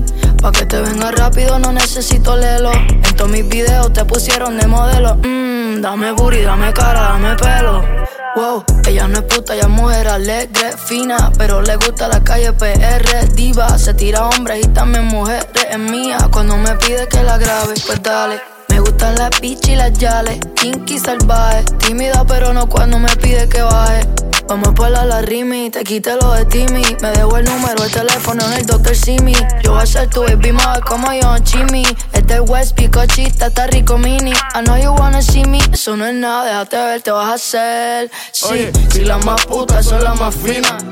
pa' 0.42 0.50
que 0.50 0.66
te 0.66 0.80
venga 0.80 1.12
rápido, 1.12 1.60
no 1.60 1.72
necesito 1.72 2.36
lelo. 2.36 2.72
En 2.72 3.14
todos 3.16 3.30
mis 3.30 3.48
videos 3.48 3.92
te 3.92 4.04
pusieron 4.04 4.58
de 4.58 4.66
modelo. 4.66 5.14
Mmm, 5.22 5.80
dame 5.80 6.10
booty, 6.10 6.42
dame 6.42 6.72
cara, 6.72 7.12
dame 7.12 7.36
pelo. 7.36 8.01
Wow, 8.34 8.64
ella 8.88 9.08
no 9.08 9.18
es 9.18 9.24
puta, 9.24 9.54
ella 9.54 9.64
es 9.64 9.68
mujer 9.68 10.08
alegre, 10.08 10.72
fina, 10.78 11.30
pero 11.36 11.60
le 11.60 11.76
gusta 11.76 12.08
la 12.08 12.24
calle 12.24 12.50
PR, 12.54 13.28
diva, 13.34 13.78
se 13.78 13.92
tira 13.92 14.26
hombres 14.26 14.64
y 14.64 14.68
también 14.68 15.04
mujeres, 15.04 15.46
es 15.70 15.78
mía, 15.78 16.16
cuando 16.32 16.56
me 16.56 16.74
pide 16.76 17.06
que 17.08 17.22
la 17.22 17.36
grabe, 17.36 17.74
pues 17.86 18.02
dale. 18.02 18.40
Me 18.70 18.80
gustan 18.80 19.16
las 19.16 19.38
bitch 19.38 19.68
y 19.68 19.76
las 19.76 19.92
yales, 19.98 20.40
kinky 20.54 20.98
salvaje, 20.98 21.62
tímida 21.86 22.24
pero 22.26 22.54
no 22.54 22.66
cuando 22.70 22.98
me 22.98 23.14
pide 23.16 23.46
que 23.50 23.60
baje. 23.60 24.08
Vamos 24.52 24.74
por 24.74 24.90
la, 24.90 25.22
rimi, 25.22 25.70
te 25.70 25.82
quité 25.82 26.14
lo 26.20 26.30
de 26.32 26.44
Timmy. 26.44 26.82
Me 27.00 27.10
debo 27.12 27.38
el 27.38 27.46
número, 27.46 27.84
el 27.84 27.90
teléfono 27.90 28.44
en 28.48 28.52
el 28.52 28.66
Dr. 28.66 28.94
Simi. 28.94 29.32
Yo 29.62 29.72
voy 29.72 29.82
a 29.82 29.86
ser 29.86 30.10
tu 30.10 30.20
baby 30.24 30.52
mother 30.52 30.84
como 30.84 31.10
yo 31.10 31.34
en 31.34 31.42
Chimmy. 31.42 31.84
Es 32.12 32.26
del 32.26 32.42
West, 32.42 32.74
picochita, 32.74 33.46
está 33.46 33.66
rico 33.68 33.96
mini. 33.96 34.32
I 34.32 34.62
know 34.62 34.76
you 34.76 34.92
wanna 34.92 35.22
see 35.22 35.46
me, 35.46 35.58
eso 35.72 35.96
no 35.96 36.06
es 36.06 36.14
nada, 36.14 36.44
déjate 36.44 36.76
ver, 36.76 37.00
te 37.00 37.10
vas 37.12 37.30
a 37.30 37.32
hacer. 37.32 38.10
Sí, 38.32 38.44
Oye, 38.50 38.72
si 38.90 39.06
las 39.06 39.24
más 39.24 39.42
putas 39.46 39.86
son 39.86 40.04
las 40.04 40.20
más 40.20 40.34
finas. 40.34 40.84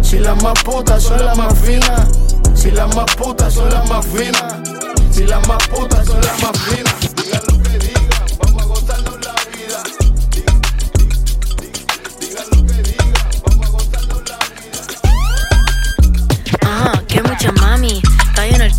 Si 0.00 0.20
las 0.20 0.40
más 0.40 0.62
putas 0.62 1.02
son 1.02 1.24
las 1.24 1.36
más 1.36 1.58
finas. 1.58 2.08
Si 2.54 2.70
las 2.70 2.94
más 2.94 3.16
putas 3.16 3.52
son 3.52 3.68
las 3.68 3.88
más 3.88 4.06
finas. 4.06 4.54
Si 5.10 5.24
las 5.24 5.48
más 5.48 5.66
putas 5.66 6.06
son 6.06 6.20
las 6.20 6.40
más 6.40 6.56
finas. 6.56 7.07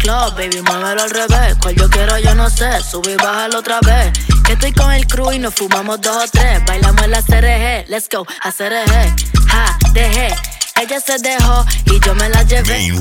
Baby, 0.09 0.61
muévelo 0.63 1.03
al 1.03 1.09
revés. 1.11 1.55
Cual 1.61 1.75
yo 1.75 1.87
quiero, 1.87 2.17
yo 2.17 2.33
no 2.33 2.49
sé. 2.49 2.81
Sube 2.81 3.11
y 3.11 3.15
bájalo 3.15 3.59
otra 3.59 3.79
vez. 3.85 4.11
Que 4.43 4.53
estoy 4.53 4.73
con 4.73 4.91
el 4.91 5.05
crew 5.05 5.31
y 5.31 5.37
nos 5.37 5.53
fumamos 5.53 6.01
dos 6.01 6.17
o 6.17 6.27
tres. 6.31 6.65
Bailamos 6.65 7.07
la 7.07 7.21
CRG, 7.21 7.87
let's 7.89 8.09
go, 8.11 8.25
a 8.41 8.51
CRG. 8.51 9.13
Ja, 9.47 9.77
dejé. 9.93 10.33
Ella 10.81 10.99
se 10.99 11.19
dejó 11.19 11.63
y 11.85 11.99
yo 11.99 12.15
me 12.15 12.27
la 12.29 12.41
llevé. 12.41 12.91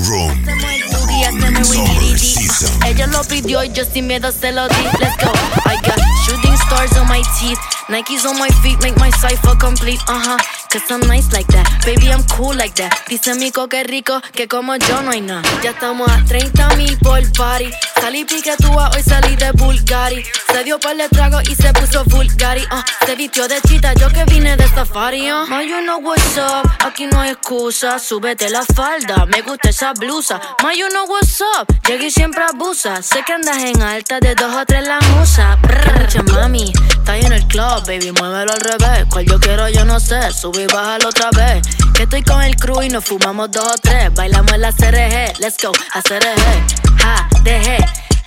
Ella 2.85 3.07
lo 3.07 3.23
pidió 3.23 3.63
y 3.63 3.71
yo 3.71 3.83
sin 3.85 4.05
miedo 4.05 4.31
se 4.31 4.51
lo 4.51 4.67
di. 4.67 4.83
Let's 4.99 5.17
go. 5.23 5.31
I 5.65 5.77
got 5.81 5.99
shooting 6.25 6.48
stars 6.69 6.95
on 6.97 7.07
my 7.07 7.21
teeth. 7.37 7.59
Nikes 7.89 8.25
on 8.29 8.37
my 8.37 8.49
feet 8.61 8.77
make 8.83 8.97
my 8.97 9.09
cipher 9.09 9.55
complete. 9.55 9.99
Uh 10.07 10.21
huh. 10.21 10.37
Cause 10.69 10.85
I'm 10.91 11.01
nice 11.07 11.33
like 11.33 11.47
that. 11.47 11.65
Baby, 11.83 12.09
I'm 12.13 12.23
cool 12.35 12.53
like 12.53 12.75
that. 12.75 12.93
Dice 13.09 13.33
Mico 13.33 13.67
que 13.67 13.83
rico, 13.83 14.21
que 14.33 14.47
como 14.47 14.75
yo 14.75 15.01
no 15.01 15.09
hay 15.09 15.21
nada. 15.21 15.41
Ya 15.63 15.71
estamos 15.71 16.07
a 16.07 16.23
30 16.25 16.75
mil 16.75 16.95
por 16.99 17.21
party. 17.33 17.71
Salí 17.99 18.23
piquetúa, 18.23 18.91
hoy 18.93 19.01
salí 19.01 19.35
de 19.35 19.51
Bulgari. 19.53 20.23
Se 20.51 20.63
dio 20.63 20.79
par 20.79 20.95
de 20.95 21.09
trago 21.09 21.41
y 21.41 21.55
se 21.55 21.73
puso 21.73 22.03
Bulgari. 22.05 22.61
Uh, 22.71 23.05
se 23.05 23.15
vistió 23.15 23.47
de 23.47 23.59
chita, 23.61 23.93
yo 23.95 24.09
que 24.09 24.23
vine 24.25 24.55
de 24.55 24.67
safari. 24.69 25.31
Uh. 25.31 25.47
Ma, 25.47 25.63
you 25.63 25.81
know 25.81 25.97
what's 25.97 26.37
up. 26.37 26.69
Aquí 26.85 27.07
no 27.07 27.19
hay 27.19 27.31
excusa. 27.31 27.97
Súbete 27.97 28.49
la 28.49 28.63
falda, 28.63 29.25
me 29.25 29.41
gusta 29.41 29.69
esa 29.69 29.93
blusa. 29.93 30.39
Ma, 30.61 30.73
you 30.73 30.87
know 30.89 31.05
what's 31.07 31.41
up. 31.41 31.67
Llegué 31.87 32.07
y 32.07 32.11
siempre 32.11 32.43
abusa. 32.43 33.01
Sé 33.01 33.23
que 33.25 33.33
andas 33.33 33.57
en 33.57 33.81
alta 33.81 34.19
de 34.19 34.35
dos 34.35 34.55
o 34.55 34.63
tres 34.65 34.87
la 34.87 34.99
musa. 35.15 35.57
Brr, 35.63 35.99
mucha 35.99 36.23
está 36.65 37.13
ahí 37.13 37.25
en 37.25 37.33
el 37.33 37.45
club, 37.47 37.85
baby, 37.87 38.11
muévelo 38.11 38.51
al 38.51 38.59
revés. 38.61 39.05
Cual 39.09 39.25
yo 39.25 39.39
quiero, 39.39 39.69
yo 39.69 39.85
no 39.85 39.99
sé. 39.99 40.31
Sube 40.31 40.63
y 40.63 40.67
bájalo 40.67 41.09
otra 41.09 41.29
vez. 41.31 41.61
Que 41.93 42.03
estoy 42.03 42.23
con 42.23 42.41
el 42.41 42.55
crew 42.55 42.81
y 42.81 42.89
nos 42.89 43.05
fumamos 43.05 43.51
dos 43.51 43.67
o 43.67 43.75
tres. 43.81 44.13
Bailamos 44.13 44.51
en 44.53 44.61
la 44.61 44.71
CRG, 44.71 45.39
let's 45.39 45.57
go, 45.61 45.71
a 45.93 46.01
CRG. 46.01 46.99
Ja, 47.01 47.29
dejé. 47.43 47.77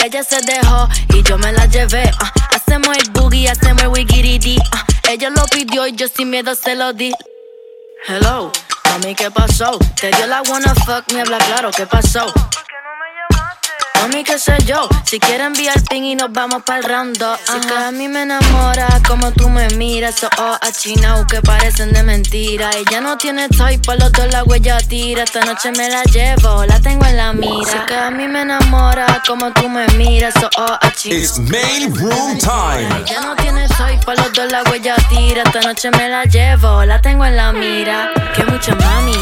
Ella 0.05 0.25
se 0.25 0.41
dejó 0.41 0.89
y 1.15 1.23
yo 1.23 1.39
me 1.39 1.53
la 1.53 1.67
llevé. 1.67 2.11
ah. 2.21 2.33
hacemos 2.55 2.97
el 2.97 3.11
boogie, 3.11 3.49
hacemos 3.49 3.83
el 3.83 3.89
wiggy 3.89 4.59
ah. 4.73 4.85
Ella 5.09 5.31
lo 5.31 5.45
pidió 5.47 5.87
y 5.87 5.93
yo 5.93 6.09
sin 6.09 6.31
miedo 6.31 6.55
se 6.55 6.75
lo 6.75 6.93
di. 6.93 7.13
Hello, 8.09 8.51
mami, 8.87 9.15
¿qué 9.15 9.31
pasó? 9.31 9.79
Te 10.01 10.11
dio 10.11 10.27
la 10.27 10.43
wanna 10.43 10.75
fuck, 10.75 11.13
me 11.13 11.21
habla 11.21 11.39
claro, 11.39 11.71
¿qué 11.71 11.87
pasó? 11.87 12.27
Mami, 14.03 14.25
qué 14.25 14.37
sé 14.37 14.57
yo, 14.67 14.89
si 15.05 15.21
quieres 15.21 15.47
enviar 15.47 15.81
ping 15.89 16.03
y 16.03 16.17
nos 16.17 16.33
vamos 16.33 16.65
pa'l 16.65 16.83
round 16.83 17.17
dos, 17.19 17.39
Si 17.47 17.61
que 17.69 17.73
a 17.73 17.93
mí 17.93 18.09
me 18.09 18.23
enamora 18.23 19.01
como 19.07 19.31
tú 19.31 19.49
me 19.49 19.69
miras. 19.77 20.17
Esos 20.17 20.31
ojos 20.39 20.59
achinados 20.61 21.25
que 21.27 21.41
parecen 21.41 21.93
de 21.93 22.03
mentira. 22.03 22.71
Ella 22.75 23.01
no 23.01 23.17
tiene 23.17 23.49
toy, 23.49 23.79
por 23.79 24.01
los 24.01 24.11
dos 24.11 24.27
la 24.33 24.43
huella 24.43 24.79
tira. 24.79 25.23
Esta 25.23 25.45
noche 25.45 25.71
me 25.71 25.89
la 25.89 26.03
llevo, 26.03 26.65
la 26.67 26.81
tengo 26.81 27.07
en 27.07 27.17
la 27.17 27.33
mira. 27.33 27.71
Si 27.71 27.79
que 27.87 27.95
a 27.95 28.11
mí 28.11 28.27
me 28.27 28.43
enamora 28.43 29.23
como 29.25 29.53
tú 29.53 29.69
me 29.69 29.87
miras. 29.97 30.35
Esos 30.35 30.51
ojos 30.59 30.79
achinados 30.81 31.23
It's 31.23 31.39
main 31.39 31.95
room 31.95 32.39
time. 32.39 32.89
ella 33.07 33.21
no 33.21 33.37
tiene 33.37 33.69
soy, 33.69 33.99
pa' 34.05 34.17
los 34.17 34.33
dos 34.33 34.51
la 34.51 34.65
huella 34.65 34.97
tira. 35.11 35.45
Esta 35.45 35.61
noche 35.61 35.93
me 35.93 36.09
la 36.09 36.25
llevo, 36.25 36.85
la 36.85 37.01
tengo 37.01 37.25
en 37.25 37.37
la 37.37 37.53
mira. 37.53 38.11
Que 38.35 38.45
mucha 38.47 38.75
mami, 38.75 39.15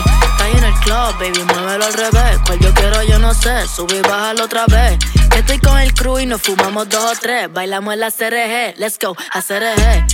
en 0.56 0.64
el 0.64 0.74
club, 0.81 1.18
baby, 1.18 1.43
muévelo 1.44 1.85
al 1.85 1.94
revés. 1.94 2.39
Cual 2.47 2.59
yo 2.60 2.72
quiero, 2.74 3.02
yo 3.05 3.18
no 3.18 3.35
sé. 3.35 3.66
Sube 3.66 3.98
y 3.98 4.02
bájalo 4.02 4.44
otra 4.44 4.66
vez. 4.66 4.98
Estoy 5.36 5.59
con 5.59 5.78
el 5.78 5.93
crew 5.94 6.18
y 6.18 6.27
nos 6.27 6.43
fumamos 6.43 6.89
dos 6.89 7.16
o 7.16 7.20
tres. 7.20 7.52
Bailamos 7.52 7.94
en 7.94 8.01
la 8.01 8.10
CRG, 8.10 8.78
let's 8.78 8.98
go, 9.01 9.16
a 9.32 9.43
CRG. 9.43 10.06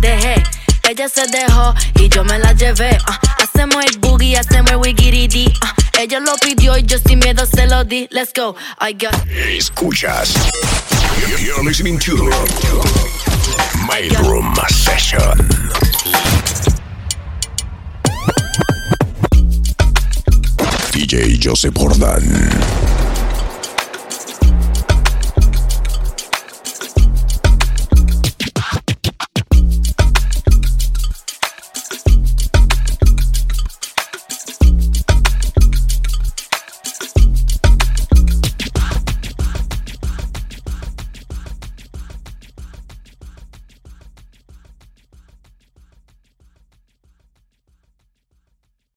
Dejé. 0.00 0.42
Ella 0.88 1.08
se 1.08 1.26
dejó 1.26 1.74
y 1.96 2.08
yo 2.08 2.22
me 2.22 2.38
la 2.38 2.52
llevé. 2.52 2.96
ah. 3.06 3.20
hacemos 3.42 3.84
el 3.84 3.98
boogie, 3.98 4.38
hacemos 4.38 4.70
el 4.70 4.76
wiggy 4.76 5.48
uh. 5.48 5.66
Ella 5.98 6.20
lo 6.20 6.36
pidió 6.36 6.76
y 6.76 6.84
yo 6.84 6.98
sin 6.98 7.18
miedo 7.18 7.44
se 7.46 7.66
lo 7.66 7.82
di. 7.82 8.06
Let's 8.10 8.32
go, 8.32 8.54
I 8.80 8.92
got. 8.92 9.14
Escuchas. 9.28 10.34
You're 11.42 11.64
listening 11.64 11.98
to 12.00 12.30
My 13.88 14.08
Room 14.22 14.54
Session. 14.68 15.48
DJ 20.96 21.36
Joseph 21.38 21.74
Jordan. 21.74 23.15